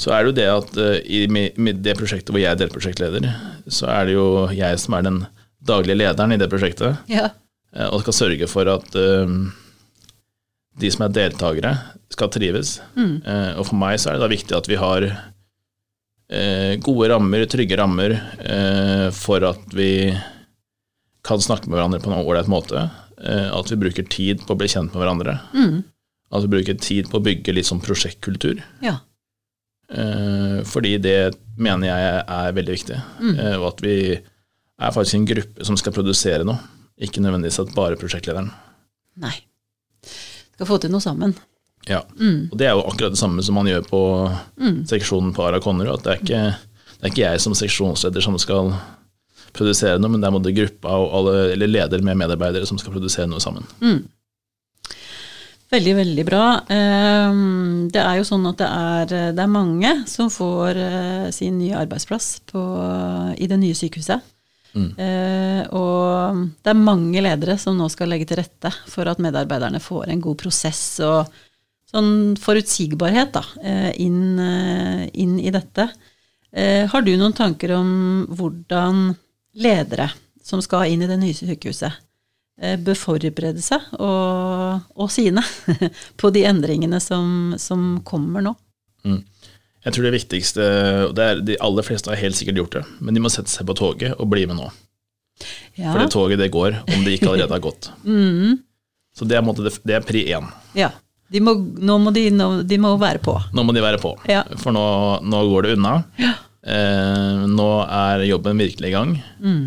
Så 0.00 0.14
er 0.16 0.24
det 0.24 0.30
jo 0.30 0.38
det 0.38 0.48
at 0.54 0.80
uh, 0.80 0.96
i 1.04 1.26
det 1.76 1.96
prosjektet 1.98 2.32
hvor 2.32 2.42
jeg 2.42 2.54
er 2.54 2.62
delprosjektleder, 2.62 3.28
så 3.68 3.92
er 3.92 4.08
det 4.08 4.16
jo 4.16 4.26
jeg 4.56 4.80
som 4.80 4.96
er 4.96 5.06
den 5.06 5.22
daglige 5.60 6.00
lederen 6.00 6.32
i 6.32 6.40
det 6.40 6.48
prosjektet. 6.50 7.04
Ja. 7.10 7.30
Eh, 7.76 7.88
og 7.88 8.02
skal 8.04 8.16
sørge 8.16 8.48
for 8.50 8.68
at 8.70 8.96
um, 8.98 9.50
de 10.80 10.90
som 10.92 11.06
er 11.06 11.14
deltakere, 11.14 11.74
skal 12.10 12.32
trives. 12.32 12.78
Eh, 12.98 13.52
og 13.58 13.68
for 13.68 13.78
meg 13.78 14.00
så 14.00 14.10
er 14.10 14.18
det 14.18 14.24
da 14.24 14.30
viktig 14.32 14.56
at 14.56 14.70
vi 14.70 14.78
har 14.80 15.06
uh, 15.06 16.72
gode 16.82 17.10
rammer, 17.12 17.46
trygge 17.50 17.78
rammer, 17.78 18.16
uh, 18.42 19.08
for 19.14 19.46
at 19.46 19.76
vi 19.76 20.10
kan 21.26 21.40
snakke 21.42 21.68
med 21.68 21.76
hverandre 21.78 22.00
på 22.02 22.10
en 22.10 22.20
ålreit 22.22 22.48
måte. 22.50 22.88
Eh, 23.20 23.48
at 23.52 23.70
vi 23.70 23.76
bruker 23.80 24.06
tid 24.08 24.44
på 24.46 24.54
å 24.54 24.58
bli 24.60 24.68
kjent 24.72 24.94
med 24.94 25.02
hverandre. 25.02 25.38
At 26.30 26.44
vi 26.46 26.52
bruker 26.52 26.78
tid 26.80 27.10
på 27.10 27.18
å 27.18 27.24
bygge 27.24 27.52
litt 27.56 27.68
sånn 27.68 27.82
prosjektkultur. 27.84 28.62
ja. 28.84 28.98
Eh, 29.90 30.60
fordi 30.70 30.92
det 31.02 31.32
mener 31.58 31.88
jeg 31.88 32.10
er 32.22 32.52
veldig 32.54 32.74
viktig. 32.76 32.98
Eh, 33.32 33.56
og 33.58 33.64
at 33.72 33.80
vi 33.82 33.94
er 34.14 34.92
faktisk 34.94 35.16
en 35.18 35.24
gruppe 35.26 35.66
som 35.66 35.76
skal 35.80 35.92
produsere 35.96 36.46
noe, 36.46 36.60
ikke 37.00 37.18
nødvendigvis 37.24 37.58
at 37.64 37.72
bare 37.74 37.98
prosjektlederen. 37.98 38.52
Nei. 39.18 39.32
Skal 40.54 40.68
få 40.68 40.78
til 40.78 40.92
noe 40.94 41.02
sammen. 41.02 41.34
Ja. 41.88 42.04
Og 42.04 42.54
det 42.60 42.68
er 42.68 42.76
jo 42.78 42.84
akkurat 42.86 43.16
det 43.16 43.18
samme 43.18 43.42
som 43.42 43.58
man 43.58 43.66
gjør 43.66 43.82
på 43.88 44.00
seksjonen 44.86 45.34
på 45.34 45.42
Ara 45.48 45.58
Conner. 45.64 45.90
At 45.90 46.06
det 46.06 46.12
er, 46.12 46.22
ikke, 46.22 46.42
det 47.00 47.02
er 47.08 47.10
ikke 47.10 47.26
jeg 47.26 47.42
som 47.42 47.58
seksjonsleder 47.58 48.22
som 48.22 48.38
skal 48.38 48.70
produsere 49.56 49.98
noe, 50.00 50.10
men 50.12 50.20
det 50.22 50.28
er 50.30 50.36
både 50.38 50.54
gruppa 50.56 50.96
og 51.00 51.12
alle, 51.18 51.36
eller 51.54 51.70
leder 51.70 52.02
med 52.06 52.18
medarbeidere 52.20 52.66
som 52.68 52.78
skal 52.80 52.92
produsere 52.94 53.28
noe 53.30 53.40
sammen. 53.42 53.66
Veldig, 55.70 55.92
veldig 56.00 56.24
bra. 56.26 56.44
Ehm, 56.74 57.88
Det 57.92 58.00
er 58.02 58.16
jo 58.18 58.24
sånn 58.26 58.46
at 58.50 58.58
det 58.58 58.66
er, 58.66 59.32
det 59.36 59.42
er 59.44 59.50
mange 59.50 59.92
som 60.10 60.30
får 60.30 60.76
eh, 60.76 61.28
sin 61.30 61.58
nye 61.60 61.78
arbeidsplass 61.78 62.40
på, 62.50 62.64
i 63.38 63.46
det 63.46 63.58
nye 63.60 63.74
sykehuset. 63.78 64.20
Eh, 64.74 65.62
Og 65.70 66.42
det 66.62 66.70
er 66.72 66.78
mange 66.78 67.22
ledere 67.22 67.56
som 67.58 67.78
nå 67.78 67.88
skal 67.90 68.10
legge 68.10 68.26
til 68.30 68.38
rette 68.42 68.70
for 68.90 69.06
at 69.10 69.18
medarbeiderne 69.22 69.80
får 69.82 70.10
en 70.10 70.20
god 70.22 70.38
prosess 70.42 70.82
og 71.06 71.30
sånn 71.90 72.36
forutsigbarhet 72.38 73.32
da, 73.34 73.42
eh, 73.62 73.90
inn, 73.98 74.38
eh, 74.38 75.08
inn 75.14 75.38
i 75.40 75.50
dette. 75.50 75.88
Eh, 76.52 76.86
Har 76.86 77.02
du 77.02 77.16
noen 77.16 77.32
tanker 77.34 77.76
om 77.78 78.26
hvordan 78.30 79.16
ledere 79.56 80.10
som 80.44 80.62
skal 80.64 80.90
inn 80.92 81.02
i 81.04 81.08
det 81.10 81.18
nye 81.20 81.34
sykehuset, 81.36 81.92
eh, 82.60 82.76
bør 82.80 82.96
forberede 82.98 83.62
seg 83.62 83.80
og, 83.98 84.80
og 84.96 85.10
sine 85.12 85.42
på 86.20 86.30
de 86.34 86.44
endringene 86.48 87.00
som, 87.02 87.54
som 87.60 88.00
kommer 88.06 88.44
nå. 88.46 88.54
Jeg 89.80 89.94
tror 89.96 90.04
det 90.04 90.12
viktigste, 90.12 90.64
og 91.08 91.14
det 91.16 91.24
er, 91.24 91.38
de 91.40 91.54
aller 91.64 91.86
fleste 91.86 92.10
har 92.12 92.20
helt 92.20 92.36
sikkert 92.36 92.58
gjort 92.60 92.74
det, 92.78 92.82
men 93.00 93.16
de 93.16 93.22
må 93.24 93.30
sette 93.32 93.48
seg 93.52 93.64
på 93.70 93.76
toget 93.78 94.12
og 94.20 94.28
bli 94.32 94.42
med 94.50 94.58
nå. 94.60 94.66
Ja. 95.78 95.92
For 95.94 96.02
det 96.02 96.10
toget 96.12 96.40
det 96.42 96.50
går, 96.52 96.82
om 96.84 97.04
det 97.06 97.14
ikke 97.16 97.30
allerede 97.32 97.56
har 97.56 97.62
gått. 97.64 97.92
Mm, 98.04 98.58
Så 99.16 99.24
det 99.26 99.38
er, 99.38 99.42
måte 99.44 99.64
det, 99.66 99.72
er 99.96 100.04
pri 100.06 100.26
én. 100.32 100.50
ja. 100.78 100.90
De 101.30 101.38
må, 101.38 101.52
nå 101.54 101.94
må 102.02 102.10
de, 102.10 102.24
nå, 102.34 102.46
de 102.66 102.76
må 102.82 102.88
være 102.98 103.20
på. 103.22 103.36
Nå 103.54 103.62
må 103.62 103.70
de 103.72 103.82
være 103.84 104.00
på, 104.02 104.10
Ja. 104.26 104.40
for 104.58 104.74
nå, 104.74 104.82
nå 105.22 105.42
går 105.46 105.62
det 105.68 105.76
unna. 105.76 105.92
Eh, 106.66 107.46
nå 107.48 107.68
er 107.86 108.26
jobben 108.28 108.58
virkelig 108.60 108.90
i 108.90 108.94
gang. 108.94 109.14
Mm. 109.40 109.62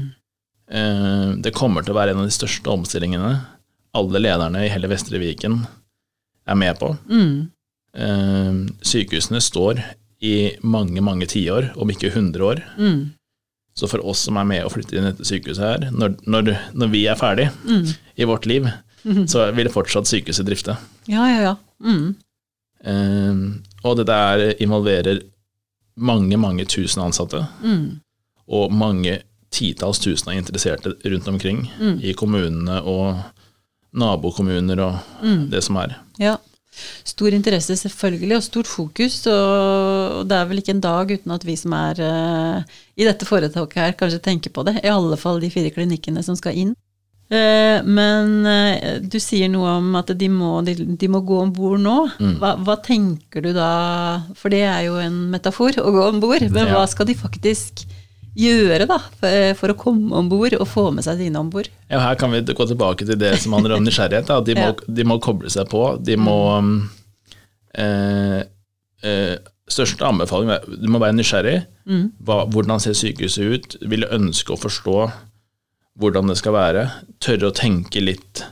Eh, 0.73 1.31
det 1.43 1.53
kommer 1.57 1.83
til 1.85 1.93
å 1.95 1.97
være 1.99 2.13
en 2.13 2.21
av 2.23 2.29
de 2.29 2.35
største 2.35 2.69
omstillingene 2.73 3.33
alle 3.93 4.21
lederne 4.23 4.63
i 4.65 4.69
hele 4.73 4.89
Vestre 4.89 5.19
Viken 5.21 5.59
er 6.49 6.55
med 6.57 6.79
på. 6.79 6.93
Mm. 7.09 7.49
Eh, 7.93 8.53
sykehusene 8.85 9.41
står 9.43 9.81
i 10.23 10.35
mange, 10.63 11.01
mange 11.03 11.27
tiår, 11.29 11.71
om 11.77 11.89
ikke 11.93 12.09
100 12.13 12.45
år. 12.47 12.61
Mm. 12.79 13.11
Så 13.75 13.89
for 13.89 14.01
oss 14.05 14.21
som 14.27 14.37
er 14.37 14.45
med 14.49 14.63
og 14.65 14.71
flytter 14.75 14.99
inn 14.99 15.07
dette 15.09 15.25
sykehuset 15.27 15.63
her, 15.65 15.85
når, 15.91 16.15
når, 16.29 16.53
når 16.77 16.91
vi 16.93 17.05
er 17.09 17.17
ferdig 17.19 17.49
Mm. 17.65 17.87
i 18.21 18.27
vårt 18.29 18.45
liv, 18.45 18.69
så 19.27 19.49
vil 19.57 19.67
fortsatt 19.73 20.07
sykehuset 20.07 20.45
drifte. 20.47 20.77
Ja, 21.11 21.25
ja, 21.27 21.39
ja. 21.49 21.55
Mm. 21.83 22.13
Eh, 22.85 23.41
og 23.83 23.97
det 23.99 24.05
der 24.07 24.53
involverer 24.63 25.21
mange, 25.95 26.37
mange 26.37 26.65
tusen 26.65 27.01
ansatte, 27.03 27.47
Mm. 27.61 27.99
og 28.47 28.71
mange 28.71 29.21
titalls 29.51 29.99
tusen 29.99 30.29
av 30.31 30.37
interesserte 30.37 30.95
rundt 31.05 31.27
omkring 31.27 31.69
Mm. 31.79 31.99
i 32.03 32.13
kommunene 32.13 32.81
og 32.83 33.19
nabokommuner 33.93 34.79
og 34.79 34.99
Mm. 35.23 35.49
det 35.49 35.63
som 35.63 35.77
er. 35.77 35.95
Ja. 36.19 36.37
Stor 37.05 37.27
interesse 37.31 37.75
selvfølgelig, 37.77 38.35
og 38.35 38.43
stort 38.43 38.65
fokus. 38.67 39.27
Og 39.27 40.27
det 40.27 40.31
er 40.35 40.45
vel 40.45 40.57
ikke 40.57 40.69
en 40.73 40.81
dag 40.81 41.11
uten 41.11 41.31
at 41.31 41.43
vi 41.45 41.55
som 41.55 41.71
er 41.73 41.99
uh, 42.01 42.63
i 42.97 43.03
dette 43.05 43.25
foretaket 43.25 43.73
her, 43.75 43.91
kanskje 43.93 44.19
tenker 44.19 44.49
på 44.49 44.65
det. 44.65 44.79
I 44.83 44.87
alle 44.89 45.15
fall 45.17 45.39
de 45.39 45.51
fire 45.51 45.69
klinikkene 45.69 46.23
som 46.23 46.35
skal 46.35 46.53
inn. 46.55 46.75
Eh, 47.31 47.79
men 47.87 48.45
eh, 48.45 48.99
du 48.99 49.17
sier 49.21 49.49
noe 49.49 49.77
om 49.79 49.95
at 49.97 50.11
de 50.19 50.27
må, 50.29 50.57
de, 50.67 51.07
må 51.09 51.23
gå 51.25 51.39
om 51.45 51.53
bord 51.55 51.81
nå. 51.81 51.97
Mm. 52.19 52.35
Hva, 52.41 52.53
hva 52.61 52.77
tenker 52.83 53.45
du 53.45 53.53
da 53.55 53.69
For 54.37 54.53
det 54.53 54.63
er 54.67 54.83
jo 54.89 54.99
en 55.01 55.29
metafor, 55.33 55.79
å 55.81 55.93
gå 55.95 56.07
om 56.11 56.21
bord. 56.23 56.45
Men 56.53 56.73
hva 56.73 56.85
skal 56.89 57.09
de 57.09 57.17
faktisk 57.17 57.85
gjøre 58.33 58.87
da, 58.89 58.97
for, 59.21 59.53
for 59.59 59.73
å 59.73 59.77
komme 59.77 60.09
om 60.17 60.29
bord 60.29 60.55
og 60.57 60.65
få 60.69 60.87
med 60.95 61.05
seg 61.05 61.21
sine 61.21 61.39
om 61.39 61.51
bord? 61.53 61.69
Ja, 61.87 62.01
her 62.01 62.17
kan 62.19 62.33
vi 62.33 62.41
gå 62.41 62.67
tilbake 62.69 63.05
til 63.07 63.19
det 63.21 63.35
som 63.43 63.55
handler 63.57 63.77
om 63.77 63.85
nysgjerrighet. 63.85 64.29
Da. 64.29 64.41
De, 64.41 64.57
må, 64.57 64.69
Ja. 64.73 64.93
de 64.99 65.07
må 65.07 65.19
koble 65.23 65.51
seg 65.53 65.69
på. 65.71 65.85
De 66.01 66.17
må 66.19 66.37
um, 66.57 66.75
eh, 67.77 68.43
eh, 69.05 69.35
Største 69.73 70.03
anbefaling 70.03 70.49
er 70.51 70.65
du 70.67 70.89
må 70.91 70.99
være 70.99 71.15
nysgjerrig. 71.15 71.61
Mm. 71.87 72.07
Hva, 72.27 72.41
hvordan 72.51 72.81
ser 72.83 72.97
sykehuset 72.99 73.53
ut? 73.53 73.77
Vil 73.89 74.03
ønske 74.11 74.53
å 74.53 74.59
forstå 74.59 74.97
hvordan 75.99 76.29
det 76.31 76.37
skal 76.39 76.55
være. 76.57 76.85
Tørre 77.23 77.49
å 77.51 77.55
tenke 77.55 78.01
litt. 78.03 78.43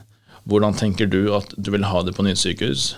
Hvordan 0.50 0.76
tenker 0.78 1.10
du 1.10 1.34
at 1.36 1.54
du 1.58 1.72
vil 1.74 1.88
ha 1.90 2.04
det 2.06 2.16
på 2.18 2.26
nytt 2.26 2.42
sykehus? 2.42 2.92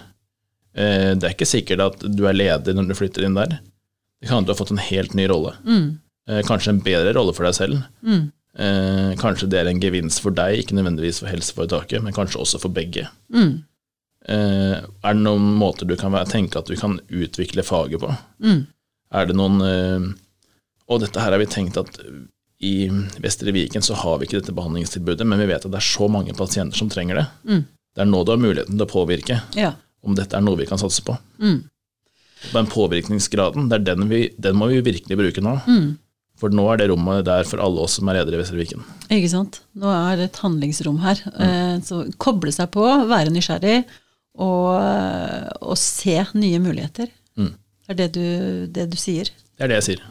Eh, 0.74 1.12
det 1.14 1.28
er 1.28 1.36
ikke 1.36 1.50
sikkert 1.50 1.84
at 1.86 2.06
du 2.08 2.24
er 2.28 2.38
ledig 2.38 2.76
når 2.76 2.90
du 2.90 2.96
flytter 2.98 3.28
inn 3.28 3.38
der. 3.38 3.60
Det 4.20 4.30
kan 4.30 4.40
hende 4.40 4.50
du 4.50 4.54
har 4.56 4.62
fått 4.62 4.74
en 4.74 4.82
helt 4.82 5.14
ny 5.18 5.28
rolle. 5.32 5.54
Mm. 5.68 5.86
Eh, 6.30 6.42
kanskje 6.48 6.74
en 6.74 6.82
bedre 6.86 7.14
rolle 7.18 7.36
for 7.36 7.48
deg 7.48 7.58
selv. 7.58 7.84
Mm. 8.06 8.24
Eh, 8.54 9.12
kanskje 9.20 9.50
det 9.52 9.62
er 9.62 9.70
en 9.70 9.84
gevinst 9.84 10.24
for 10.24 10.36
deg, 10.36 10.62
ikke 10.62 10.78
nødvendigvis 10.78 11.22
for 11.24 11.32
helseforetaket, 11.32 12.04
men 12.06 12.16
kanskje 12.16 12.42
også 12.42 12.62
for 12.64 12.74
begge. 12.74 13.08
Mm. 13.34 13.62
Er 14.24 14.86
det 15.18 15.20
noen 15.20 15.50
måter 15.60 15.84
du 15.84 15.98
kan 16.00 16.16
tenke 16.32 16.56
at 16.56 16.70
du 16.72 16.78
kan 16.80 16.96
utvikle 17.12 17.66
faget 17.68 18.00
på? 18.00 18.14
Mm. 18.40 18.62
Er 19.12 19.26
det 19.28 19.36
noen 19.36 19.58
Og 20.88 21.02
dette 21.02 21.20
her 21.20 21.36
har 21.36 21.42
vi 21.42 21.48
tenkt 21.52 21.76
at 21.80 22.00
i 22.64 22.88
Vestre 23.24 23.52
Viken 23.56 23.84
så 23.84 23.96
har 24.00 24.20
vi 24.22 24.28
ikke 24.30 24.40
dette 24.40 24.56
behandlingstilbudet, 24.56 25.26
men 25.28 25.42
vi 25.44 25.50
vet 25.52 25.66
at 25.68 25.72
det 25.74 25.80
er 25.82 25.88
så 25.88 26.08
mange 26.12 26.36
pasienter 26.38 26.80
som 26.80 26.90
trenger 26.92 27.20
det. 27.20 27.26
Mm. 27.50 27.64
Det 27.94 28.02
er 28.06 28.10
nå 28.10 28.22
du 28.26 28.32
har 28.34 28.40
muligheten 28.42 28.78
til 28.80 28.86
å 28.88 28.90
påvirke 28.90 29.42
Ja. 29.60 29.74
om 30.04 30.16
dette 30.18 30.38
er 30.38 30.42
noe 30.46 30.58
vi 30.60 30.68
kan 30.70 30.80
satse 30.82 31.04
på. 31.06 31.18
Mm. 31.44 31.60
Den 32.54 32.68
påvirkningsgraden, 32.72 33.68
det 33.72 33.82
er 33.82 33.86
den, 33.94 34.08
vi, 34.12 34.24
den 34.42 34.56
må 34.60 34.68
vi 34.72 34.82
virkelig 34.84 35.20
bruke 35.20 35.44
nå. 35.44 35.58
Mm. 35.68 35.92
For 36.42 36.52
nå 36.52 36.64
er 36.74 36.82
det 36.82 36.88
rommet 36.90 37.24
der 37.28 37.46
for 37.48 37.62
alle 37.64 37.84
oss 37.86 38.00
som 38.00 38.10
er 38.10 38.18
ledere 38.18 38.36
i 38.40 38.42
Vestre 38.42 38.58
Viken. 38.60 38.82
Ikke 39.14 39.30
sant. 39.32 39.62
Nå 39.80 39.92
er 39.94 40.18
det 40.20 40.26
et 40.32 40.40
handlingsrom 40.44 40.98
her. 41.04 41.22
Mm. 41.38 41.84
Så 41.86 42.02
koble 42.20 42.52
seg 42.52 42.72
på, 42.74 42.84
være 43.12 43.32
nysgjerrig 43.32 43.84
og, 44.42 44.74
og 45.62 45.78
se 45.80 46.18
nye 46.34 46.60
muligheter. 46.64 47.12
Mm. 47.40 47.54
Det 47.86 47.94
er 47.94 48.00
det 48.02 48.10
du, 48.18 48.26
det 48.76 48.90
du 48.92 48.98
sier. 49.00 49.30
Det 49.54 49.68
er 49.68 49.72
det 49.72 49.80
jeg 49.82 49.88
sier. 49.92 50.04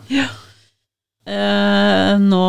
Eh, 1.24 2.18
nå 2.18 2.46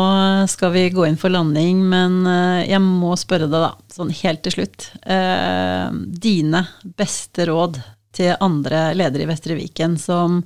skal 0.48 0.72
vi 0.74 0.88
gå 0.90 1.06
inn 1.06 1.18
for 1.18 1.30
landing, 1.30 1.84
men 1.88 2.24
eh, 2.26 2.64
jeg 2.72 2.82
må 2.82 3.12
spørre 3.18 3.46
deg, 3.46 3.62
da, 3.62 3.70
sånn 3.94 4.10
helt 4.10 4.42
til 4.42 4.56
slutt. 4.56 4.88
Eh, 5.06 5.86
dine 5.94 6.64
beste 6.98 7.46
råd 7.50 7.78
til 8.14 8.34
andre 8.42 8.88
ledere 8.98 9.26
i 9.26 9.30
Vestre 9.30 9.58
Viken 9.58 9.96
som 9.98 10.42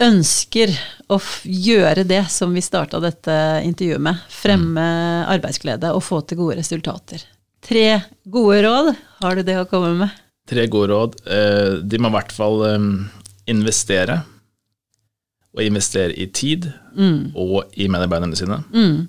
ønsker 0.00 0.72
å 1.12 1.18
gjøre 1.44 2.06
det 2.08 2.22
som 2.32 2.54
vi 2.56 2.62
starta 2.64 3.02
dette 3.02 3.34
intervjuet 3.66 4.02
med. 4.06 4.22
Fremme 4.32 4.86
arbeidsglede 5.28 5.90
og 5.92 6.06
få 6.06 6.22
til 6.24 6.40
gode 6.40 6.56
resultater. 6.62 7.26
Tre 7.60 8.00
gode 8.24 8.62
råd, 8.64 8.94
har 9.20 9.36
du 9.36 9.44
det 9.44 9.58
å 9.60 9.68
komme 9.68 9.92
med? 9.98 10.22
Tre 10.48 10.64
gode 10.72 10.94
råd. 10.94 11.18
De 11.84 12.00
må 12.00 12.08
i 12.08 12.14
hvert 12.16 12.32
fall 12.32 12.64
investere. 13.50 14.22
Og 15.56 15.62
investere 15.66 16.14
i 16.14 16.26
tid 16.26 16.70
Mm, 16.96 17.32
og 17.38 17.70
i 17.78 17.86
medarbeiderne 17.88 18.36
sine. 18.36 18.60
mm, 18.72 19.08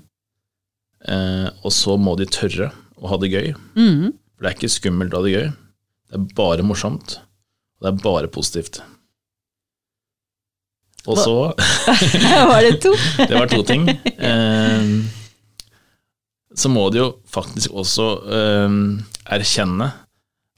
Eh, 1.07 1.49
Og 1.65 1.71
så 1.73 1.95
må 1.97 2.15
de 2.17 2.25
tørre 2.29 2.67
å 3.01 3.07
ha 3.09 3.17
det 3.17 3.31
gøy. 3.31 3.55
mm, 3.75 4.11
For 4.37 4.43
det 4.45 4.49
er 4.51 4.57
ikke 4.59 4.69
skummelt 4.69 5.13
å 5.13 5.17
ha 5.17 5.23
det 5.25 5.31
gøy. 5.33 5.47
Det 6.11 6.13
er 6.19 6.25
bare 6.37 6.61
morsomt. 6.61 7.15
Og 7.79 7.81
det 7.81 7.89
er 7.89 8.03
bare 8.03 8.27
positivt. 8.27 8.81
Og 11.07 11.17
så 11.17 11.33
Var 12.51 12.61
det 12.67 12.75
to? 12.83 12.91
Det 13.17 13.33
var 13.33 13.47
to 13.49 13.63
ting. 13.65 13.87
Eh, 14.21 15.01
så 16.53 16.69
må 16.69 16.89
de 16.91 16.99
jo 16.99 17.07
faktisk 17.31 17.71
også 17.73 18.05
eh, 18.29 18.69
erkjenne 19.33 19.87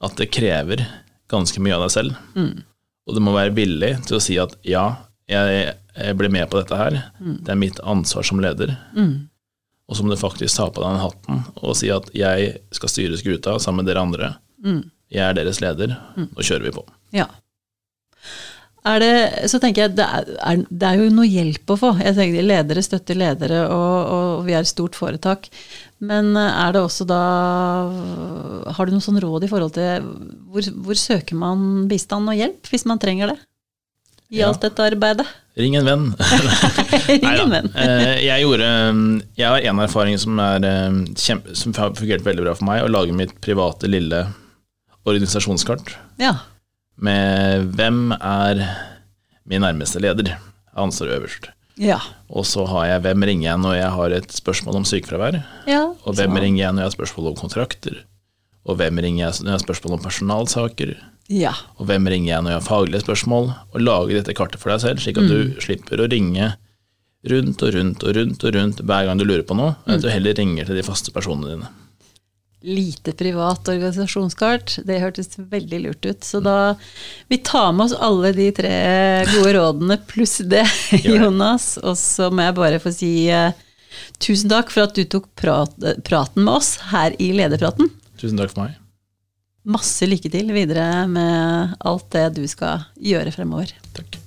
at 0.04 0.16
det 0.20 0.26
krever 0.34 0.82
ganske 1.30 1.56
mye 1.64 1.72
av 1.78 1.86
deg 1.86 1.92
selv. 1.94 2.16
Mm. 2.36 2.60
Og 3.08 3.14
du 3.16 3.20
må 3.24 3.32
være 3.32 3.54
villig 3.56 3.94
til 4.04 4.18
å 4.18 4.20
si 4.20 4.36
at 4.42 4.56
ja, 4.68 4.84
jeg, 5.30 5.76
jeg 5.96 6.16
blir 6.18 6.32
med 6.32 6.48
på 6.50 6.60
dette 6.60 6.78
her. 6.78 6.98
Mm. 7.20 7.36
Det 7.44 7.54
er 7.54 7.60
mitt 7.60 7.78
ansvar 7.80 8.26
som 8.26 8.42
leder. 8.44 8.74
Mm. 8.96 9.28
Og 9.88 9.96
så 9.96 10.04
må 10.04 10.12
du 10.12 10.20
faktisk 10.20 10.56
ta 10.56 10.70
på 10.72 10.80
deg 10.80 10.94
den 10.94 11.04
hatten 11.04 11.46
og 11.60 11.76
si 11.76 11.90
at 11.92 12.08
jeg 12.16 12.58
skal 12.74 12.92
styre 12.92 13.20
skuta 13.20 13.58
sammen 13.60 13.84
med 13.84 13.92
dere 13.92 14.04
andre. 14.04 14.34
Mm. 14.64 14.82
Jeg 15.12 15.24
er 15.28 15.36
deres 15.36 15.60
leder. 15.64 15.96
Nå 16.16 16.44
kjører 16.44 16.68
vi 16.68 16.76
på. 16.76 16.84
Ja. 17.14 17.28
Er 18.84 19.00
det, 19.00 19.12
så 19.48 19.56
tenker 19.60 19.86
jeg, 19.86 19.94
det 19.96 20.04
er, 20.04 20.64
det 20.68 20.88
er 20.88 21.00
jo 21.00 21.12
noe 21.12 21.24
hjelp 21.24 21.72
å 21.72 21.76
få. 21.80 21.90
Jeg 22.04 22.16
tenker 22.18 22.44
Ledere 22.44 22.82
støtter 22.84 23.16
ledere, 23.16 23.62
og, 23.72 23.94
og 24.12 24.42
vi 24.44 24.52
er 24.52 24.64
et 24.64 24.68
stort 24.68 24.96
foretak. 24.98 25.48
Men 26.04 26.34
er 26.36 26.74
det 26.74 26.82
også 26.84 27.06
da 27.08 27.20
Har 28.76 28.84
du 28.84 28.92
noen 28.92 29.04
sånn 29.04 29.22
råd 29.22 29.46
i 29.46 29.48
forhold 29.48 29.72
til 29.76 30.04
hvor, 30.52 30.68
hvor 30.84 31.00
søker 31.00 31.38
man 31.38 31.86
bistand 31.88 32.28
og 32.28 32.36
hjelp 32.36 32.68
hvis 32.68 32.84
man 32.88 33.00
trenger 33.00 33.32
det? 33.32 33.38
I 34.34 34.40
Ja. 34.42 34.48
alt 34.50 34.60
dette 34.64 34.82
arbeidet? 34.82 35.26
Ring 35.56 35.76
en 35.78 35.86
venn. 35.86 36.06
Ring 37.08 37.24
en 37.30 37.52
venn. 37.52 37.68
Eh, 37.78 38.24
Jeg 38.26 38.42
gjorde 38.42 38.70
Jeg 39.38 39.46
har 39.46 39.66
en 39.70 39.78
erfaring 39.84 40.18
som, 40.18 40.38
er, 40.42 40.64
eh, 40.66 40.96
kjempe, 41.14 41.54
som 41.54 41.74
har 41.78 41.92
fungert 41.94 42.24
veldig 42.26 42.42
bra 42.48 42.54
for 42.58 42.66
meg, 42.66 42.82
å 42.82 42.90
lage 42.90 43.14
mitt 43.14 43.36
private, 43.44 43.86
lille 43.86 44.24
organisasjonskart 45.06 45.94
Ja. 46.18 46.32
med 46.98 47.70
hvem 47.76 48.12
er 48.20 48.64
min 49.46 49.62
nærmeste 49.62 50.00
leder. 50.00 50.36
Ansvar 50.76 51.12
øverst. 51.20 51.50
Ja. 51.78 52.00
Og 52.30 52.44
så 52.46 52.64
har 52.66 52.86
jeg 52.86 53.02
hvem 53.02 53.22
ringer 53.26 53.48
jeg 53.50 53.58
når 53.62 53.74
jeg 53.78 53.90
har 53.90 54.10
et 54.16 54.32
spørsmål 54.34 54.76
om 54.80 54.84
sykefravær, 54.86 55.40
ja 55.66 55.82
og 56.04 56.14
hvem 56.14 56.30
så- 56.34 56.40
ringer 56.42 56.62
jeg 56.64 56.72
når 56.74 56.82
jeg 56.82 56.90
har 56.90 56.96
spørsmål 56.98 57.26
om 57.28 57.36
kontrakter, 57.36 57.96
og 58.66 58.76
hvem 58.78 58.98
ringer 58.98 59.26
jeg 59.26 59.42
når 59.42 59.50
jeg 59.50 59.58
har 59.58 59.66
spørsmål 59.66 59.92
om 59.98 60.02
personalsaker, 60.04 60.96
Ja. 61.32 61.54
og 61.80 61.88
hvem 61.88 62.04
ringer 62.10 62.34
jeg 62.34 62.44
når 62.44 62.52
jeg 62.52 62.60
har 62.60 62.66
faglige 62.66 63.04
spørsmål, 63.04 63.46
og 63.72 63.80
lager 63.80 64.18
dette 64.18 64.34
kartet 64.36 64.60
for 64.60 64.74
deg 64.74 64.82
selv, 64.82 65.00
slik 65.00 65.20
at 65.22 65.30
du 65.30 65.56
slipper 65.62 66.02
å 66.02 66.08
ringe 66.12 66.50
rundt 67.24 67.62
og 67.64 67.72
rundt 67.74 68.04
og 68.04 68.16
rundt 68.18 68.44
og 68.44 68.54
rundt 68.58 68.82
hver 68.84 69.08
gang 69.08 69.20
du 69.20 69.24
lurer 69.24 69.46
på 69.48 69.56
noe, 69.56 69.78
at 69.88 70.04
du 70.04 70.10
heller 70.12 70.36
ringer 70.36 70.68
til 70.68 70.78
de 70.78 70.84
faste 70.84 71.14
personene 71.14 71.54
dine. 71.54 71.70
Lite 72.64 73.12
privat 73.12 73.68
organisasjonskart, 73.68 74.78
det 74.88 75.02
hørtes 75.02 75.34
veldig 75.36 75.80
lurt 75.82 76.06
ut. 76.08 76.24
Så 76.24 76.40
da 76.40 76.76
Vi 77.28 77.36
tar 77.44 77.74
med 77.76 77.86
oss 77.86 77.96
alle 77.96 78.30
de 78.32 78.46
tre 78.56 78.76
gode 79.34 79.52
rådene 79.58 79.98
pluss 80.08 80.38
det, 80.48 80.64
Jonas. 81.04 81.74
Og 81.84 81.98
så 82.00 82.30
må 82.32 82.46
jeg 82.46 82.56
bare 82.56 82.80
få 82.80 82.92
si 82.94 83.12
uh, 83.28 83.52
tusen 84.16 84.52
takk 84.52 84.72
for 84.72 84.88
at 84.88 84.96
du 84.96 85.04
tok 85.04 85.28
prat, 85.36 85.76
praten 86.08 86.44
med 86.46 86.54
oss 86.56 86.78
her 86.92 87.12
i 87.20 87.34
Lederpraten. 87.36 87.92
Tusen 88.16 88.40
takk 88.40 88.54
for 88.54 88.64
meg. 88.64 88.80
Masse 89.64 90.04
lykke 90.04 90.28
til 90.28 90.50
videre 90.52 91.06
med 91.08 91.70
alt 91.88 92.10
det 92.12 92.24
du 92.36 92.42
skal 92.50 92.82
gjøre 93.00 93.30
fremover. 93.32 93.70
Takk. 93.96 94.18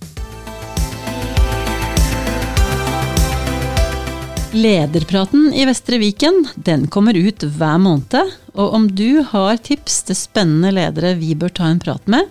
Lederpraten 4.58 5.52
i 5.54 5.68
Vestre 5.70 6.00
Viken 6.02 6.48
den 6.56 6.88
kommer 6.90 7.14
ut 7.14 7.44
hver 7.44 7.78
måned, 7.78 8.32
og 8.58 8.74
om 8.74 8.88
du 8.90 9.22
har 9.30 9.60
tips 9.62 10.00
til 10.08 10.18
spennende 10.18 10.72
ledere 10.74 11.14
vi 11.20 11.36
bør 11.38 11.54
ta 11.60 11.68
en 11.70 11.84
prat 11.84 12.10
med, 12.10 12.26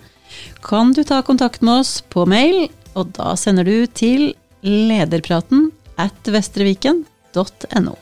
kan 0.67 0.91
du 0.97 1.05
ta 1.07 1.21
kontakt 1.23 1.63
med 1.63 1.85
oss 1.85 2.01
på 2.11 2.27
mail, 2.27 2.67
og 2.99 3.15
da 3.15 3.37
sender 3.39 3.69
du 3.69 3.87
til 3.87 4.33
lederpraten 4.67 5.69
at 6.03 6.33
vestreviken.no. 6.35 7.95